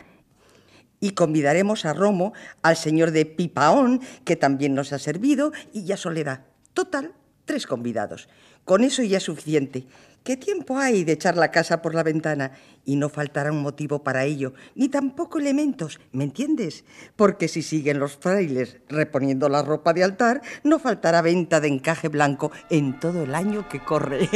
Y 0.99 1.11
convidaremos 1.11 1.85
a 1.85 1.93
Romo, 1.93 2.33
al 2.63 2.77
señor 2.77 3.13
de 3.13 3.27
Pipaón, 3.27 4.01
que 4.25 4.35
también 4.35 4.75
nos 4.75 4.93
ha 4.93 4.99
servido, 4.99 5.53
y 5.73 5.91
a 5.93 5.97
Soledad. 5.97 6.45
Total, 6.73 7.13
tres 7.45 7.67
convidados. 7.67 8.29
Con 8.65 8.83
eso 8.83 9.03
ya 9.03 9.19
es 9.19 9.25
suficiente. 9.25 9.87
¿Qué 10.25 10.39
tiempo 10.39 10.79
hay 10.79 11.05
de 11.05 11.13
echar 11.13 11.37
la 11.37 11.51
casa 11.51 11.83
por 11.83 11.95
la 11.95 12.03
ventana? 12.03 12.53
Y 12.87 12.97
no 12.97 13.11
faltará 13.11 13.53
un 13.53 13.61
motivo 13.61 14.03
para 14.03 14.25
ello, 14.25 14.55
ni 14.75 14.89
tampoco 14.89 15.39
elementos, 15.39 16.01
¿me 16.13 16.25
entiendes? 16.25 16.87
Porque 17.15 17.47
si 17.47 17.61
siguen 17.61 17.99
los 17.99 18.17
frailes 18.17 18.79
reponiendo 18.89 19.51
la 19.51 19.63
ropa 19.63 19.93
de 19.93 20.03
altar, 20.03 20.41
no 20.63 20.79
faltará 20.79 21.21
venta 21.21 21.61
de 21.61 21.69
encaje 21.69 22.09
blanco 22.09 22.51
en 22.71 22.99
todo 22.99 23.25
el 23.25 23.35
año 23.35 23.69
que 23.69 23.85
corre. 23.85 24.31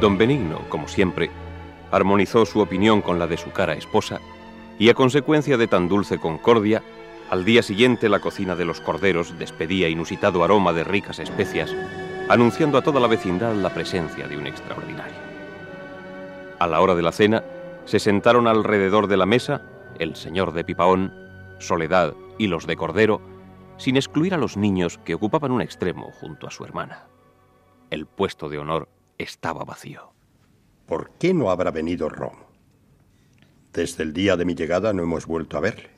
Don 0.00 0.18
Benigno, 0.18 0.68
como 0.68 0.88
siempre, 0.88 1.30
armonizó 1.92 2.44
su 2.44 2.58
opinión 2.58 3.02
con 3.02 3.20
la 3.20 3.28
de 3.28 3.36
su 3.36 3.52
cara 3.52 3.74
esposa, 3.74 4.20
y 4.78 4.88
a 4.88 4.94
consecuencia 4.94 5.56
de 5.56 5.68
tan 5.68 5.88
dulce 5.88 6.18
concordia, 6.18 6.82
al 7.30 7.44
día 7.44 7.62
siguiente 7.62 8.08
la 8.08 8.20
cocina 8.20 8.54
de 8.54 8.64
los 8.64 8.80
corderos 8.80 9.38
despedía 9.38 9.88
inusitado 9.88 10.44
aroma 10.44 10.72
de 10.72 10.84
ricas 10.84 11.18
especias, 11.18 11.74
anunciando 12.28 12.78
a 12.78 12.82
toda 12.82 13.00
la 13.00 13.06
vecindad 13.06 13.54
la 13.54 13.72
presencia 13.72 14.28
de 14.28 14.36
un 14.36 14.46
extraordinario. 14.46 15.16
A 16.58 16.66
la 16.66 16.80
hora 16.80 16.94
de 16.94 17.02
la 17.02 17.12
cena, 17.12 17.42
se 17.84 17.98
sentaron 17.98 18.46
alrededor 18.46 19.06
de 19.06 19.16
la 19.16 19.26
mesa 19.26 19.62
el 19.98 20.16
señor 20.16 20.52
de 20.52 20.64
Pipaón, 20.64 21.12
Soledad 21.58 22.14
y 22.38 22.46
los 22.48 22.66
de 22.66 22.76
Cordero, 22.76 23.20
sin 23.76 23.96
excluir 23.96 24.34
a 24.34 24.38
los 24.38 24.56
niños 24.56 24.98
que 24.98 25.14
ocupaban 25.14 25.52
un 25.52 25.60
extremo 25.60 26.10
junto 26.20 26.46
a 26.46 26.50
su 26.50 26.64
hermana. 26.64 27.06
El 27.90 28.06
puesto 28.06 28.48
de 28.48 28.58
honor 28.58 28.88
estaba 29.18 29.64
vacío. 29.64 30.12
¿Por 30.86 31.10
qué 31.18 31.32
no 31.34 31.50
habrá 31.50 31.70
venido 31.70 32.08
Romo? 32.08 32.43
Desde 33.74 34.04
el 34.04 34.12
día 34.12 34.36
de 34.36 34.44
mi 34.44 34.54
llegada 34.54 34.92
no 34.92 35.02
hemos 35.02 35.26
vuelto 35.26 35.56
a 35.56 35.60
verle. 35.60 35.90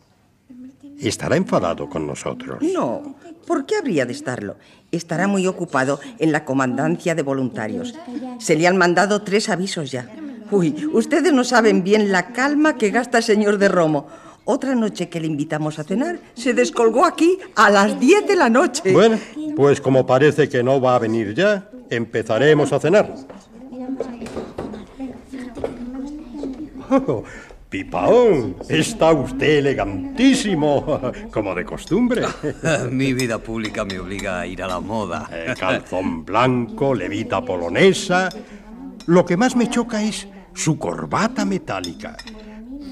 Estará 0.99 1.37
enfadado 1.37 1.91
con 1.91 2.07
nosotros. 2.07 2.63
No, 2.63 3.17
¿por 3.47 3.67
qué 3.67 3.77
habría 3.77 4.07
de 4.07 4.13
estarlo? 4.13 4.57
Estará 4.91 5.29
muy 5.29 5.47
ocupado 5.47 6.01
en 6.19 6.33
la 6.33 6.47
comandancia 6.47 7.15
de 7.15 7.23
voluntarios. 7.23 7.95
Se 8.39 8.57
le 8.57 8.67
han 8.67 8.79
mandado 8.79 9.21
tres 9.23 9.51
avisos 9.51 9.91
ya. 9.91 10.09
Uy, 10.51 10.89
ustedes 10.93 11.35
no 11.35 11.45
saben 11.45 11.85
bien 11.85 12.11
la 12.11 12.33
calma 12.33 12.79
que 12.79 12.91
gasta 12.91 13.19
el 13.19 13.25
señor 13.25 13.59
de 13.59 13.69
Romo. 13.69 14.07
Otra 14.47 14.75
noche 14.75 15.11
que 15.11 15.21
le 15.21 15.27
invitamos 15.27 15.79
a 15.79 15.85
cenar, 15.85 16.19
se 16.35 16.55
descolgó 16.55 17.05
aquí 17.05 17.37
a 17.57 17.69
las 17.69 18.01
10 18.01 18.27
de 18.27 18.37
la 18.37 18.49
noche. 18.49 18.93
Bueno, 18.93 19.19
pues 19.55 19.81
como 19.83 20.07
parece 20.07 20.49
que 20.49 20.63
no 20.63 20.81
va 20.81 20.95
a 20.95 20.99
venir 21.01 21.35
ya, 21.35 21.69
empezaremos 21.91 22.73
a 22.73 22.79
cenar. 22.79 23.13
Oh, 26.89 27.25
Pipaón, 27.69 28.57
está 28.69 29.13
usted 29.13 29.59
elegantísimo, 29.59 31.13
como 31.33 31.55
de 31.55 31.65
costumbre. 31.65 32.23
Mi 32.91 33.13
vida 33.13 33.39
pública 33.39 33.85
me 33.85 33.99
obliga 33.99 34.41
a 34.41 34.47
ir 34.47 34.63
a 34.63 34.69
la 34.69 34.81
moda. 34.81 35.29
Eh, 35.33 35.55
calzón 35.59 36.25
blanco, 36.25 36.95
levita 36.95 37.45
polonesa. 37.45 38.29
Lo 39.07 39.25
que 39.25 39.37
más 39.37 39.57
me 39.57 39.69
choca 39.69 40.03
es 40.03 40.29
su 40.55 40.79
corbata 40.79 41.45
metálica. 41.45 42.17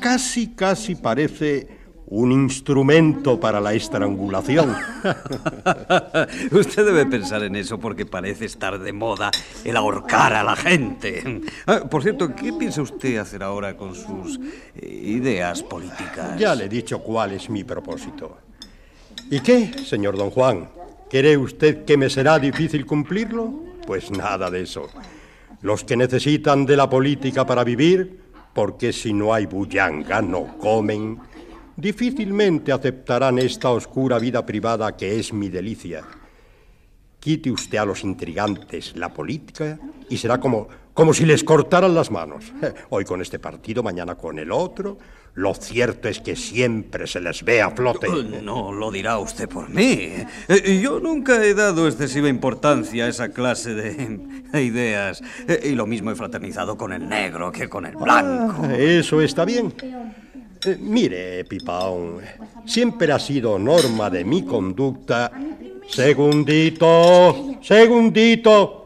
Casi, 0.00 0.48
casi 0.48 0.96
parece 0.96 1.73
un 2.06 2.32
instrumento 2.32 3.40
para 3.40 3.60
la 3.60 3.72
estrangulación. 3.74 4.70
Usted 6.52 6.84
debe 6.84 7.06
pensar 7.06 7.42
en 7.42 7.56
eso 7.56 7.78
porque 7.78 8.04
parece 8.04 8.44
estar 8.44 8.78
de 8.78 8.92
moda 8.92 9.30
el 9.64 9.76
ahorcar 9.76 10.34
a 10.34 10.44
la 10.44 10.56
gente. 10.56 11.40
Ah, 11.66 11.80
por 11.88 12.02
cierto, 12.02 12.34
¿qué 12.34 12.52
piensa 12.52 12.82
usted 12.82 13.16
hacer 13.16 13.42
ahora 13.42 13.76
con 13.76 13.94
sus 13.94 14.38
eh, 14.76 14.86
ideas 14.86 15.62
políticas? 15.62 16.38
Ya 16.38 16.54
le 16.54 16.64
he 16.64 16.68
dicho 16.68 16.98
cuál 17.00 17.32
es 17.32 17.48
mi 17.48 17.64
propósito. 17.64 18.38
¿Y 19.30 19.40
qué, 19.40 19.72
señor 19.84 20.16
don 20.16 20.30
Juan? 20.30 20.68
¿Cree 21.08 21.36
usted 21.36 21.84
que 21.84 21.96
me 21.96 22.10
será 22.10 22.38
difícil 22.38 22.84
cumplirlo? 22.84 23.52
Pues 23.86 24.10
nada 24.10 24.50
de 24.50 24.62
eso. 24.62 24.88
Los 25.62 25.84
que 25.84 25.96
necesitan 25.96 26.66
de 26.66 26.76
la 26.76 26.90
política 26.90 27.46
para 27.46 27.64
vivir, 27.64 28.20
porque 28.52 28.92
si 28.92 29.12
no 29.12 29.32
hay 29.32 29.46
bullanga 29.46 30.20
no 30.20 30.58
comen, 30.58 31.18
difícilmente 31.76 32.72
aceptarán 32.72 33.38
esta 33.38 33.70
oscura 33.70 34.18
vida 34.18 34.44
privada 34.44 34.96
que 34.96 35.18
es 35.18 35.32
mi 35.32 35.48
delicia. 35.48 36.02
Quite 37.20 37.50
usted 37.50 37.78
a 37.78 37.86
los 37.86 38.04
intrigantes 38.04 38.94
la 38.96 39.08
política 39.12 39.78
y 40.10 40.16
será 40.18 40.38
como, 40.38 40.68
como 40.92 41.14
si 41.14 41.24
les 41.24 41.42
cortaran 41.42 41.94
las 41.94 42.10
manos. 42.10 42.52
Hoy 42.90 43.04
con 43.04 43.22
este 43.22 43.38
partido, 43.38 43.82
mañana 43.82 44.14
con 44.14 44.38
el 44.38 44.52
otro. 44.52 44.98
Lo 45.36 45.52
cierto 45.54 46.06
es 46.08 46.20
que 46.20 46.36
siempre 46.36 47.08
se 47.08 47.20
les 47.20 47.42
ve 47.42 47.60
a 47.60 47.70
flote. 47.70 48.06
No 48.42 48.70
lo 48.72 48.92
dirá 48.92 49.18
usted 49.18 49.48
por 49.48 49.68
mí. 49.68 50.12
Eh, 50.48 50.80
Yo 50.80 51.00
nunca 51.00 51.44
he 51.44 51.54
dado 51.54 51.88
excesiva 51.88 52.28
importancia 52.28 53.06
a 53.06 53.08
esa 53.08 53.30
clase 53.30 53.74
de 53.74 54.62
ideas. 54.62 55.22
Eh, 55.48 55.70
Y 55.70 55.74
lo 55.74 55.86
mismo 55.86 56.12
he 56.12 56.14
fraternizado 56.14 56.76
con 56.76 56.92
el 56.92 57.08
negro 57.08 57.50
que 57.50 57.68
con 57.68 57.84
el 57.86 57.96
blanco. 57.96 58.62
Ah, 58.62 58.76
Eso 58.76 59.20
está 59.22 59.44
bien. 59.44 59.72
Eh, 60.66 60.78
mire, 60.80 61.44
Pipaón, 61.44 62.20
siempre 62.64 63.12
ha 63.12 63.18
sido 63.18 63.58
norma 63.58 64.08
de 64.08 64.24
mi 64.24 64.42
conducta. 64.42 65.30
Segundito, 65.86 67.56
segundito. 67.60 68.84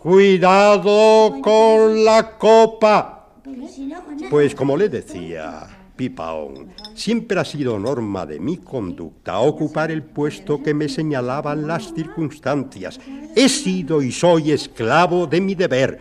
Cuidado 0.00 1.40
con 1.40 2.04
la 2.04 2.36
copa. 2.36 3.28
Pues 4.28 4.52
como 4.54 4.76
le 4.76 4.88
decía, 4.88 5.68
Pipaón, 5.94 6.72
siempre 6.94 7.38
ha 7.38 7.44
sido 7.44 7.78
norma 7.78 8.26
de 8.26 8.40
mi 8.40 8.56
conducta 8.56 9.38
ocupar 9.38 9.92
el 9.92 10.02
puesto 10.02 10.60
que 10.60 10.74
me 10.74 10.88
señalaban 10.88 11.68
las 11.68 11.94
circunstancias. 11.94 12.98
He 13.36 13.48
sido 13.48 14.02
y 14.02 14.10
soy 14.10 14.50
esclavo 14.50 15.28
de 15.28 15.40
mi 15.40 15.54
deber. 15.54 16.00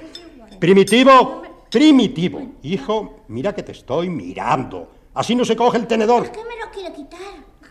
Primitivo, 0.60 1.44
primitivo. 1.70 2.54
Hijo, 2.64 3.26
mira 3.28 3.54
que 3.54 3.62
te 3.62 3.74
estoy 3.74 4.10
mirando. 4.10 5.01
Así 5.14 5.36
no 5.36 5.44
se 5.44 5.56
coge 5.56 5.78
el 5.78 5.88
tenedor. 5.88 6.32
¿Qué 6.32 6.40
me 6.40 6.58
lo 6.64 6.72
quiere 6.72 6.94
quitar? 6.96 7.20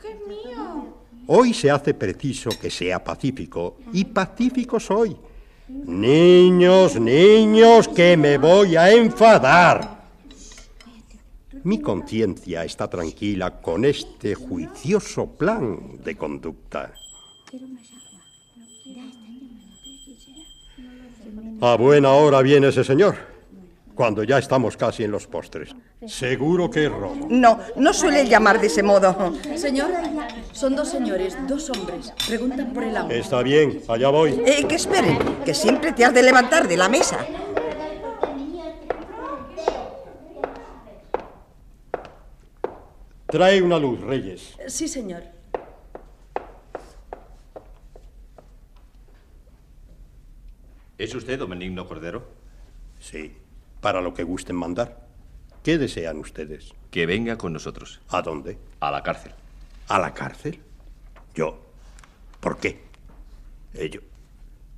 ¡Que 0.02 0.12
es 0.12 0.26
mío! 0.26 0.94
Hoy 1.26 1.54
se 1.54 1.70
hace 1.70 1.94
preciso 1.94 2.50
que 2.60 2.70
sea 2.70 3.02
pacífico, 3.02 3.78
y 3.92 4.04
pacífico 4.04 4.80
soy. 4.80 5.16
Niños, 5.68 7.00
niños, 7.00 7.88
que 7.88 8.16
me 8.16 8.36
voy 8.36 8.76
a 8.76 8.90
enfadar. 8.90 10.00
Mi 11.62 11.80
conciencia 11.80 12.64
está 12.64 12.88
tranquila 12.88 13.60
con 13.60 13.84
este 13.84 14.34
juicioso 14.34 15.26
plan 15.26 15.98
de 16.02 16.16
conducta. 16.16 16.92
A 21.60 21.76
buena 21.76 22.12
hora 22.12 22.40
viene 22.40 22.68
ese 22.68 22.82
señor, 22.82 23.16
cuando 24.00 24.24
ya 24.24 24.38
estamos 24.38 24.78
casi 24.78 25.04
en 25.04 25.10
los 25.10 25.26
postres. 25.26 25.76
Seguro 26.06 26.70
que 26.70 26.86
es 26.86 26.90
robo. 26.90 27.26
No, 27.28 27.58
no 27.76 27.92
suele 27.92 28.26
llamar 28.26 28.58
de 28.58 28.68
ese 28.68 28.82
modo. 28.82 29.34
Señor, 29.56 29.90
son 30.52 30.74
dos 30.74 30.88
señores, 30.88 31.36
dos 31.46 31.68
hombres. 31.68 32.10
Preguntan 32.26 32.72
por 32.72 32.84
el 32.84 32.96
amo. 32.96 33.10
Está 33.10 33.42
bien, 33.42 33.82
allá 33.88 34.08
voy. 34.08 34.42
Eh, 34.46 34.64
que 34.66 34.76
esperen, 34.76 35.18
que 35.44 35.52
siempre 35.52 35.92
te 35.92 36.06
has 36.06 36.14
de 36.14 36.22
levantar 36.22 36.66
de 36.66 36.78
la 36.78 36.88
mesa. 36.88 37.26
Trae 43.26 43.60
una 43.60 43.78
luz, 43.78 44.00
Reyes. 44.00 44.56
Sí, 44.66 44.88
señor. 44.88 45.24
¿Es 50.96 51.14
usted 51.14 51.38
don 51.38 51.50
Benigno 51.50 51.86
Cordero? 51.86 52.26
Sí, 52.98 53.36
para 53.80 54.00
lo 54.00 54.14
que 54.14 54.22
gusten 54.22 54.56
mandar. 54.56 55.06
¿Qué 55.62 55.78
desean 55.78 56.18
ustedes? 56.18 56.72
Que 56.90 57.06
venga 57.06 57.36
con 57.36 57.52
nosotros. 57.52 58.00
¿A 58.08 58.22
dónde? 58.22 58.58
A 58.80 58.90
la 58.90 59.02
cárcel. 59.02 59.32
¿A 59.88 59.98
la 59.98 60.14
cárcel? 60.14 60.60
¿Yo? 61.34 61.60
¿Por 62.40 62.58
qué? 62.58 62.80
Ellos. 63.74 64.02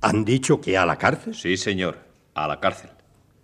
¿Han 0.01 0.25
dicho 0.25 0.59
que 0.59 0.77
a 0.77 0.85
la 0.85 0.97
cárcel? 0.97 1.33
Sí, 1.33 1.55
señor. 1.55 1.97
A 2.33 2.47
la 2.47 2.59
cárcel. 2.59 2.89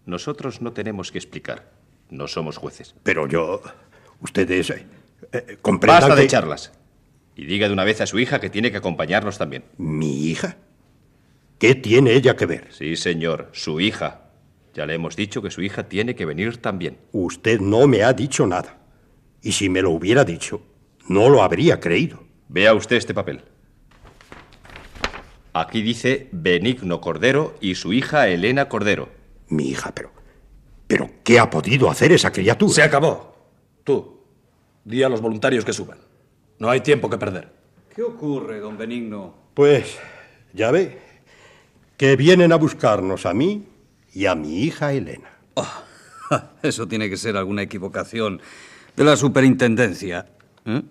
Nosotros 0.06 0.62
no 0.62 0.74
tenemos 0.74 1.12
que 1.12 1.18
explicar. 1.18 1.72
No 2.10 2.28
somos 2.28 2.58
jueces. 2.58 2.96
Pero 3.04 3.28
yo. 3.28 3.62
Ustedes. 4.20 4.70
eh, 4.72 4.86
eh, 5.32 5.58
comprendan 5.62 6.02
Basta 6.10 6.16
de 6.22 6.28
charlas. 6.28 6.72
Y 7.36 7.46
diga 7.46 7.68
de 7.68 7.74
una 7.74 7.86
vez 7.86 8.02
a 8.02 8.08
su 8.08 8.20
hija 8.20 8.42
que 8.42 8.50
tiene 8.50 8.72
que 8.72 8.78
acompañarnos 8.78 9.38
también. 9.38 9.64
¿Mi 9.78 10.26
hija? 10.26 10.58
¿Qué 11.58 11.76
tiene 11.76 12.14
ella 12.14 12.36
que 12.36 12.46
ver? 12.46 12.68
Sí, 12.74 12.98
señor. 12.98 13.50
Su 13.54 13.80
hija. 13.80 14.29
Ya 14.74 14.86
le 14.86 14.94
hemos 14.94 15.16
dicho 15.16 15.42
que 15.42 15.52
su 15.52 15.62
hija 15.62 15.90
tiene 15.90 16.16
que 16.16 16.26
venir 16.26 16.58
también. 16.58 16.98
Usted 17.12 17.60
no 17.60 17.88
me 17.88 18.04
ha 18.04 18.14
dicho 18.14 18.46
nada. 18.46 18.78
Y 19.42 19.54
si 19.54 19.70
me 19.70 19.82
lo 19.82 19.92
hubiera 19.92 20.24
dicho, 20.24 20.62
no 21.08 21.30
lo 21.30 21.42
habría 21.42 21.80
creído. 21.80 22.24
Vea 22.50 22.74
usted 22.74 22.98
este 22.98 23.14
papel. 23.14 23.42
Aquí 25.54 25.82
dice 25.82 26.30
Benigno 26.32 27.02
Cordero 27.02 27.56
y 27.60 27.76
su 27.76 27.94
hija 27.94 28.28
Elena 28.28 28.70
Cordero. 28.70 29.10
Mi 29.48 29.70
hija, 29.70 29.92
pero. 29.94 30.12
¿Pero 30.88 31.10
qué 31.24 31.40
ha 31.40 31.50
podido 31.50 31.90
hacer 31.90 32.12
esa 32.12 32.32
criatura? 32.32 32.74
Se 32.74 32.84
acabó. 32.84 33.36
Tú, 33.84 34.22
di 34.84 35.04
a 35.04 35.10
los 35.10 35.22
voluntarios 35.22 35.66
que 35.66 35.74
suban. 35.74 36.00
No 36.60 36.70
hay 36.70 36.82
tiempo 36.82 37.10
que 37.10 37.18
perder. 37.18 37.52
¿Qué 37.96 38.04
ocurre, 38.04 38.60
don 38.60 38.78
Benigno? 38.78 39.34
Pues, 39.54 39.98
ya 40.54 40.72
ve, 40.72 41.00
que 41.98 42.16
vienen 42.16 42.52
a 42.52 42.56
buscarnos 42.58 43.26
a 43.26 43.34
mí 43.34 43.69
y 44.20 44.26
a 44.26 44.36
mi 44.36 44.64
hija 44.64 44.92
Elena. 44.92 45.30
Ja, 45.56 46.50
Eso 46.62 46.90
tiene 46.90 47.10
que 47.10 47.16
ser 47.16 47.38
alguna 47.38 47.62
equivocación 47.62 48.42
de 48.98 49.04
la 49.06 49.16
superintendencia. 49.16 50.28
¿eh? 50.66 50.82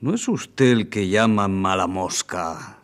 ¿No 0.00 0.14
es 0.14 0.26
usted 0.26 0.72
el 0.72 0.88
que 0.88 1.08
llama 1.08 1.46
mala 1.46 1.86
mosca? 1.86 2.80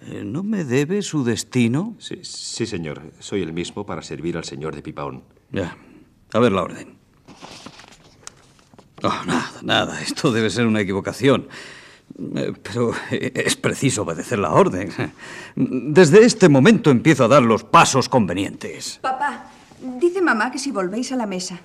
Eh, 0.00 0.24
¿No 0.24 0.42
me 0.42 0.64
debe 0.64 1.02
su 1.02 1.22
destino? 1.22 1.94
Sí, 2.00 2.18
sí, 2.24 2.66
señor. 2.66 3.12
Soy 3.20 3.42
el 3.42 3.52
mismo 3.52 3.86
para 3.86 4.02
servir 4.02 4.36
al 4.36 4.42
señor 4.42 4.74
de 4.74 4.82
Pipaón. 4.82 5.22
Ya. 5.52 5.76
A 6.32 6.38
ver 6.40 6.50
la 6.50 6.62
orden. 6.62 6.96
Oh, 9.04 9.22
nada, 9.26 9.52
nada. 9.62 10.02
Esto 10.02 10.32
debe 10.32 10.50
ser 10.50 10.66
una 10.66 10.80
equivocación. 10.80 11.46
Eh, 12.18 12.52
Pero 12.62 12.92
eh, 13.10 13.32
es 13.34 13.56
preciso 13.56 14.02
obedecer 14.02 14.38
la 14.38 14.52
orden. 14.52 14.90
Desde 15.54 16.24
este 16.24 16.48
momento 16.48 16.90
empiezo 16.90 17.24
a 17.24 17.28
dar 17.28 17.42
los 17.42 17.64
pasos 17.64 18.08
convenientes. 18.08 18.98
Papá, 19.02 19.50
dice 20.00 20.22
mamá 20.22 20.50
que 20.50 20.58
si 20.58 20.70
volvéis 20.70 21.12
a 21.12 21.16
la 21.16 21.26
mesa. 21.26 21.60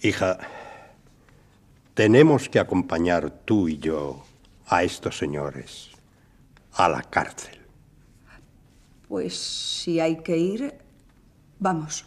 Hija, 0.00 0.38
tenemos 1.94 2.48
que 2.48 2.58
acompañar 2.58 3.30
tú 3.44 3.68
y 3.68 3.78
yo 3.78 4.24
a 4.66 4.82
estos 4.82 5.18
señores 5.18 5.90
a 6.74 6.88
la 6.88 7.02
cárcel. 7.02 7.60
Pues 9.08 9.36
si 9.36 10.00
hay 10.00 10.22
que 10.22 10.36
ir, 10.36 10.74
vamos. 11.58 12.06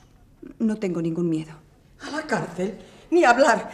No 0.59 0.77
tengo 0.77 1.01
ningún 1.01 1.29
miedo. 1.29 1.53
¿A 2.01 2.09
la 2.09 2.23
cárcel? 2.23 2.79
Ni 3.11 3.23
hablar. 3.23 3.69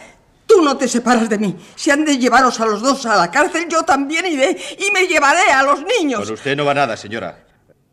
Tú 0.52 0.60
no 0.60 0.76
te 0.76 0.86
separas 0.86 1.30
de 1.30 1.38
mí. 1.38 1.56
Si 1.74 1.90
han 1.90 2.04
de 2.04 2.18
llevaros 2.18 2.60
a 2.60 2.66
los 2.66 2.82
dos 2.82 3.06
a 3.06 3.16
la 3.16 3.30
cárcel, 3.30 3.66
yo 3.70 3.84
también 3.84 4.26
iré 4.26 4.54
y 4.78 4.90
me 4.90 5.06
llevaré 5.06 5.50
a 5.50 5.62
los 5.62 5.82
niños. 5.82 6.20
Con 6.20 6.34
usted 6.34 6.54
no 6.54 6.66
va 6.66 6.74
nada, 6.74 6.94
señora. 6.94 7.46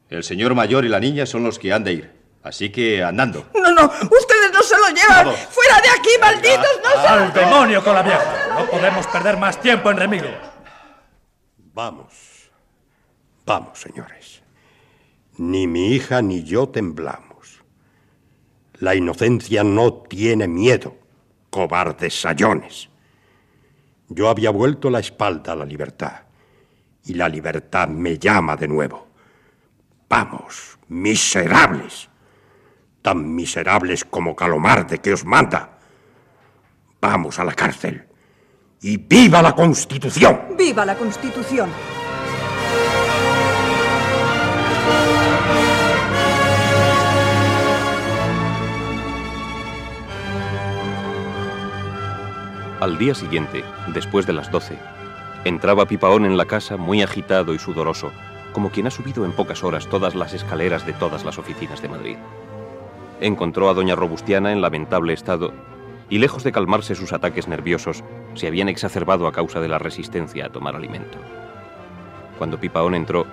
El 0.10 0.26
señor 0.26 0.54
mayor 0.56 0.84
y 0.84 0.89
la 0.89 1.00
niña 1.00 1.26
son 1.26 1.45
los 1.45 1.58
que 1.58 1.72
han 1.72 1.86
de 1.86 1.93
ir. 1.93 2.19
Así 2.43 2.69
que 2.69 3.02
andando. 3.02 3.48
No, 3.54 3.72
no, 3.72 3.86
ustedes 3.86 4.52
no 4.54 4.62
se 4.62 4.78
lo 4.78 4.88
llevan. 4.89 5.36
¡Fuera 5.50 5.76
de 5.82 5.89
aquí, 5.89 6.10
malditos! 6.19 6.80
¡No 6.84 7.02
se 7.02 7.08
¡Al 7.08 7.34
demonio 7.34 7.82
con 7.82 7.93
la 7.95 8.02
vieja! 8.02 8.56
No 8.58 8.65
podemos 8.69 9.08
perder 9.08 9.38
más 9.38 9.62
tiempo 9.62 9.89
en 9.91 9.98
remilgos. 9.98 10.32
Vamos. 11.74 12.13
Vamos, 13.45 13.80
señores. 13.80 14.41
Ni 15.38 15.65
mi 15.65 15.93
hija 15.93 16.22
ni 16.22 16.43
yo 16.43 16.67
temblamos. 16.67 17.62
La 18.80 18.95
inocencia 18.95 19.63
no 19.63 19.93
tiene 19.93 20.48
miedo, 20.48 20.98
cobardes 21.49 22.19
sayones. 22.19 22.89
Yo 24.07 24.29
había 24.29 24.49
vuelto 24.49 24.89
la 24.89 24.99
espalda 24.99 25.53
a 25.53 25.55
la 25.55 25.65
libertad 25.65 26.23
y 27.05 27.13
la 27.13 27.29
libertad 27.29 27.88
me 27.88 28.17
llama 28.17 28.55
de 28.55 28.67
nuevo. 28.67 29.07
Vamos, 30.09 30.79
miserables, 30.88 32.09
tan 33.01 33.35
miserables 33.35 34.03
como 34.03 34.35
Calomarde 34.35 34.97
que 34.99 35.13
os 35.13 35.23
manda. 35.23 35.77
Vamos 36.99 37.39
a 37.39 37.43
la 37.43 37.53
cárcel 37.53 38.07
y 38.81 38.97
viva 38.97 39.41
la 39.41 39.53
Constitución. 39.53 40.55
¡Viva 40.57 40.85
la 40.85 40.95
Constitución! 40.95 41.69
Al 52.79 52.97
día 52.97 53.13
siguiente, 53.13 53.65
después 53.93 54.25
de 54.25 54.31
las 54.31 54.49
doce, 54.51 54.77
entraba 55.43 55.85
Pipaón 55.85 56.23
en 56.23 56.37
la 56.37 56.45
casa 56.45 56.77
muy 56.77 57.01
agitado 57.01 57.53
y 57.53 57.59
sudoroso, 57.59 58.09
como 58.53 58.69
quien 58.69 58.87
ha 58.87 58.91
subido 58.91 59.25
en 59.25 59.33
pocas 59.33 59.65
horas 59.65 59.87
todas 59.87 60.15
las 60.15 60.33
escaleras 60.33 60.85
de 60.85 60.93
todas 60.93 61.25
las 61.25 61.37
oficinas 61.37 61.81
de 61.81 61.89
Madrid. 61.89 62.15
Encontró 63.19 63.69
a 63.69 63.73
doña 63.73 63.95
Robustiana 63.95 64.53
en 64.53 64.61
lamentable 64.61 65.11
estado 65.11 65.51
y 66.09 66.19
lejos 66.19 66.45
de 66.45 66.53
calmarse 66.53 66.95
sus 66.95 67.11
ataques 67.11 67.49
nerviosos, 67.49 68.01
se 68.35 68.47
habían 68.47 68.69
exacerbado 68.69 69.27
a 69.27 69.33
causa 69.33 69.59
de 69.59 69.67
la 69.67 69.77
resistencia 69.77 70.45
a 70.45 70.49
tomar 70.49 70.77
alimento. 70.77 71.17
Cuando 72.37 72.61
Pipaón 72.61 72.95
entró, 72.95 73.25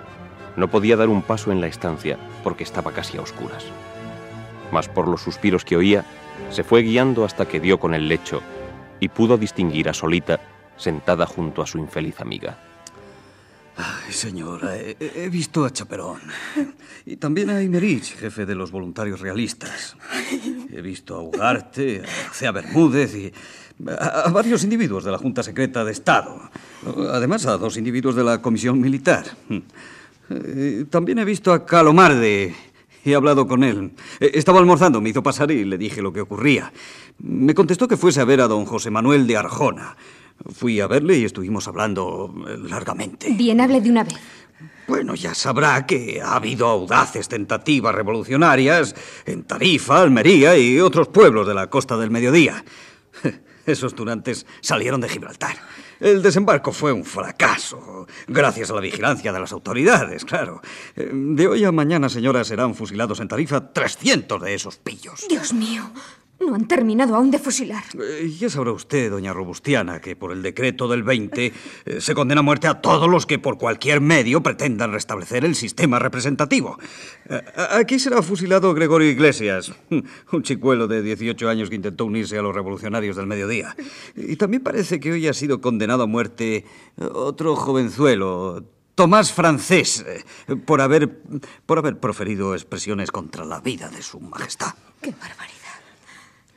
no 0.57 0.67
podía 0.67 0.97
dar 0.97 1.07
un 1.07 1.21
paso 1.21 1.53
en 1.53 1.61
la 1.61 1.67
estancia 1.67 2.17
porque 2.43 2.65
estaba 2.65 2.91
casi 2.91 3.17
a 3.17 3.21
oscuras. 3.21 3.63
Mas 4.73 4.89
por 4.89 5.07
los 5.07 5.21
suspiros 5.21 5.63
que 5.63 5.77
oía, 5.77 6.03
se 6.49 6.65
fue 6.65 6.81
guiando 6.81 7.23
hasta 7.23 7.45
que 7.45 7.61
dio 7.61 7.79
con 7.79 7.93
el 7.93 8.09
lecho 8.09 8.41
y 8.99 9.09
pudo 9.09 9.37
distinguir 9.37 9.89
a 9.89 9.93
Solita 9.93 10.39
sentada 10.77 11.25
junto 11.25 11.61
a 11.61 11.67
su 11.67 11.77
infeliz 11.77 12.19
amiga. 12.21 12.57
Ay, 13.77 14.11
señora, 14.11 14.75
he, 14.75 15.29
visto 15.29 15.63
a 15.63 15.69
Chaperón. 15.69 16.19
Y 17.05 17.17
también 17.17 17.51
a 17.51 17.61
Imerich, 17.61 18.17
jefe 18.17 18.45
de 18.45 18.55
los 18.55 18.71
voluntarios 18.71 19.21
realistas. 19.21 19.95
He 20.71 20.81
visto 20.81 21.15
a 21.15 21.21
Ugarte, 21.21 22.01
a 22.01 22.33
Cea 22.33 22.51
Bermúdez 22.51 23.15
y 23.15 23.31
a, 23.87 24.21
a 24.21 24.29
varios 24.31 24.63
individuos 24.63 25.03
de 25.03 25.11
la 25.11 25.19
Junta 25.19 25.43
Secreta 25.43 25.85
de 25.85 25.91
Estado. 25.91 26.49
Además, 27.11 27.45
a 27.45 27.57
dos 27.57 27.77
individuos 27.77 28.15
de 28.15 28.23
la 28.23 28.41
Comisión 28.41 28.81
Militar. 28.81 29.25
También 30.89 31.19
he 31.19 31.25
visto 31.25 31.53
a 31.53 31.65
Calomarde. 31.65 32.53
He 33.07 33.15
hablado 33.15 33.47
con 33.47 33.63
él. 33.63 33.93
Eh, 34.19 34.31
Estaba 34.33 34.59
almorzando, 34.59 34.99
me 34.99 35.09
hizo 35.09 35.23
pasar 35.23 35.49
y 35.51 35.63
le 35.63 35.77
dije 35.77 36.01
lo 36.01 36.11
que 36.11 36.19
ocurría. 36.19 36.73
Me 37.19 37.53
contestó 37.53 37.87
que 37.87 37.95
fuese 37.95 38.19
a 38.19 38.25
ver 38.25 38.41
a 38.41 38.47
don 38.47 38.65
José 38.65 38.91
Manuel 38.91 39.25
de 39.27 39.37
Arjona. 39.37 39.95
Fui 40.53 40.81
a 40.81 40.87
verle 40.87 41.17
y 41.17 41.23
estuvimos 41.23 41.69
hablando 41.69 42.33
eh, 42.47 42.57
largamente. 42.69 43.31
Bien, 43.31 43.61
hable 43.61 43.79
de 43.79 43.89
una 43.89 44.03
vez. 44.03 44.15
Bueno, 44.89 45.15
ya 45.15 45.33
sabrá 45.33 45.85
que 45.85 46.21
ha 46.21 46.35
habido 46.35 46.67
audaces 46.67 47.29
tentativas 47.29 47.95
revolucionarias 47.95 48.93
en 49.25 49.43
Tarifa, 49.43 50.01
Almería 50.01 50.57
y 50.57 50.79
otros 50.79 51.07
pueblos 51.07 51.47
de 51.47 51.53
la 51.53 51.69
costa 51.69 51.95
del 51.97 52.11
mediodía. 52.11 52.63
Esos 53.65 53.95
tunantes 53.95 54.45
salieron 54.61 54.99
de 54.99 55.09
Gibraltar. 55.09 55.55
El 55.99 56.21
desembarco 56.21 56.71
fue 56.71 56.91
un 56.91 57.03
fracaso, 57.03 58.07
gracias 58.27 58.69
a 58.69 58.75
la 58.75 58.81
vigilancia 58.81 59.31
de 59.31 59.39
las 59.39 59.51
autoridades, 59.51 60.25
claro. 60.25 60.61
Eh, 60.95 61.09
De 61.11 61.47
hoy 61.47 61.63
a 61.65 61.71
mañana, 61.71 62.09
señora, 62.09 62.43
serán 62.43 62.75
fusilados 62.75 63.19
en 63.19 63.27
Tarifa 63.27 63.71
300 63.73 64.41
de 64.41 64.53
esos 64.53 64.77
pillos. 64.77 65.25
Dios 65.27 65.53
mío, 65.53 65.89
no 66.39 66.55
han 66.55 66.67
terminado 66.67 67.15
aún 67.15 67.31
de 67.31 67.39
fusilar. 67.39 67.83
Eh, 67.99 68.31
Ya 68.39 68.49
sabrá 68.49 68.71
usted, 68.71 69.09
doña 69.09 69.33
Robustiana, 69.33 69.99
que 69.99 70.15
por 70.15 70.31
el 70.31 70.41
decreto 70.41 70.87
del 70.87 71.03
20 71.03 71.45
eh, 71.85 72.01
se 72.01 72.13
condena 72.13 72.39
a 72.39 72.43
muerte 72.43 72.67
a 72.67 72.79
todos 72.81 73.09
los 73.09 73.25
que 73.25 73.39
por 73.39 73.57
cualquier 73.57 74.01
medio 74.01 74.41
pretendan 74.43 74.91
restablecer 74.91 75.45
el 75.45 75.55
sistema 75.55 75.99
representativo. 75.99 76.77
Eh, 77.29 77.41
Aquí 77.71 77.99
será 77.99 78.21
fusilado 78.21 78.73
Gregorio 78.73 79.09
Iglesias, 79.09 79.73
un 80.31 80.43
chicuelo 80.43 80.87
de 80.87 81.01
18 81.01 81.49
años 81.49 81.69
que 81.69 81.75
intentó 81.75 82.05
unirse 82.05 82.37
a 82.37 82.41
los 82.41 82.53
revolucionarios 82.55 83.15
del 83.15 83.27
mediodía. 83.27 83.75
Y 84.15 84.35
también 84.35 84.63
parece 84.63 84.99
que 84.99 85.11
hoy 85.11 85.27
ha 85.27 85.33
sido 85.33 85.59
condenado 85.61 86.03
a 86.03 86.07
muerte 86.07 86.65
otro 86.97 87.55
jovenzuelo, 87.55 88.63
Tomás 88.95 89.31
Francés, 89.31 90.05
por 90.65 90.81
haber, 90.81 91.19
por 91.65 91.77
haber 91.77 91.99
proferido 91.99 92.55
expresiones 92.55 93.11
contra 93.11 93.45
la 93.45 93.59
vida 93.59 93.89
de 93.89 94.01
su 94.01 94.19
majestad. 94.19 94.73
¡Qué 95.01 95.11
barbaridad! 95.11 95.56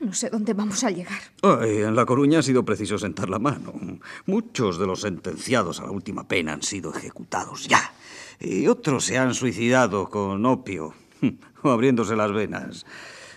No 0.00 0.14
sé 0.14 0.30
dónde 0.30 0.54
vamos 0.54 0.82
a 0.82 0.90
llegar. 0.90 1.20
En 1.42 1.94
La 1.94 2.06
Coruña 2.06 2.38
ha 2.38 2.42
sido 2.42 2.64
preciso 2.64 2.98
sentar 2.98 3.28
la 3.28 3.38
mano. 3.38 3.74
Muchos 4.24 4.78
de 4.78 4.86
los 4.86 5.02
sentenciados 5.02 5.78
a 5.80 5.84
la 5.84 5.90
última 5.90 6.26
pena 6.26 6.54
han 6.54 6.62
sido 6.62 6.94
ejecutados 6.94 7.68
ya. 7.68 7.92
Y 8.40 8.66
otros 8.66 9.04
se 9.04 9.18
han 9.18 9.34
suicidado 9.34 10.08
con 10.08 10.46
opio 10.46 10.94
o 11.62 11.70
abriéndose 11.70 12.16
las 12.16 12.32
venas. 12.32 12.86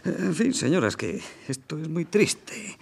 En 0.05 0.33
fin, 0.33 0.53
señoras, 0.53 0.95
que 0.95 1.21
esto 1.49 1.77
es 1.77 1.89
muy 1.89 2.05
triste. 2.05 2.77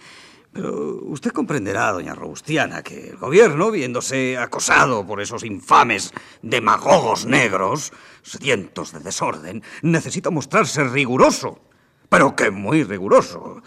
Pero 0.53 0.99
usted 1.05 1.31
comprenderá, 1.31 1.91
doña 1.91 2.13
Robustiana, 2.13 2.83
que 2.83 3.09
el 3.09 3.17
gobierno, 3.17 3.71
viéndose 3.71 4.37
acosado 4.37 5.07
por 5.07 5.21
esos 5.21 5.43
infames 5.43 6.13
demagogos 6.41 7.25
negros, 7.25 7.93
sedientos 8.21 8.91
de 8.91 8.99
desorden, 8.99 9.63
necesita 9.81 10.29
mostrarse 10.29 10.83
riguroso, 10.83 11.70
pero 12.11 12.35
que 12.35 12.51
muy 12.51 12.83
riguroso. 12.83 13.63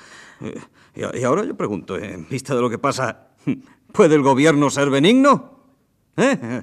Y, 0.94 1.24
ahora 1.24 1.44
yo 1.44 1.56
pregunto, 1.56 1.96
en 1.96 2.28
vista 2.28 2.54
de 2.54 2.60
lo 2.60 2.68
que 2.68 2.76
pasa, 2.76 3.28
¿puede 3.92 4.16
el 4.16 4.20
gobierno 4.20 4.68
ser 4.68 4.90
benigno? 4.90 5.60
¿Eh? 6.18 6.62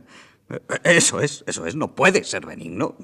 Eso 0.83 1.21
es, 1.21 1.43
eso 1.47 1.65
es, 1.65 1.75
no 1.75 1.95
puede 1.95 2.23
ser 2.23 2.45
benigno. 2.45 2.95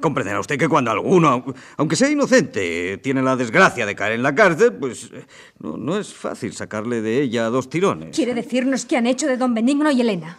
Comprenderá 0.00 0.40
usted 0.40 0.58
que 0.58 0.68
cuando 0.68 0.90
alguno, 0.90 1.44
aunque 1.76 1.94
sea 1.94 2.10
inocente, 2.10 2.98
tiene 2.98 3.22
la 3.22 3.36
desgracia 3.36 3.86
de 3.86 3.94
caer 3.94 4.14
en 4.14 4.24
la 4.24 4.34
cárcel, 4.34 4.72
pues 4.72 5.12
no, 5.60 5.76
no 5.76 5.96
es 5.96 6.12
fácil 6.12 6.54
sacarle 6.54 7.02
de 7.02 7.22
ella 7.22 7.44
dos 7.50 7.70
tirones. 7.70 8.16
¿Quiere 8.16 8.34
decirnos 8.34 8.84
qué 8.84 8.96
han 8.96 9.06
hecho 9.06 9.28
de 9.28 9.36
don 9.36 9.54
Benigno 9.54 9.92
y 9.92 10.00
Elena? 10.00 10.38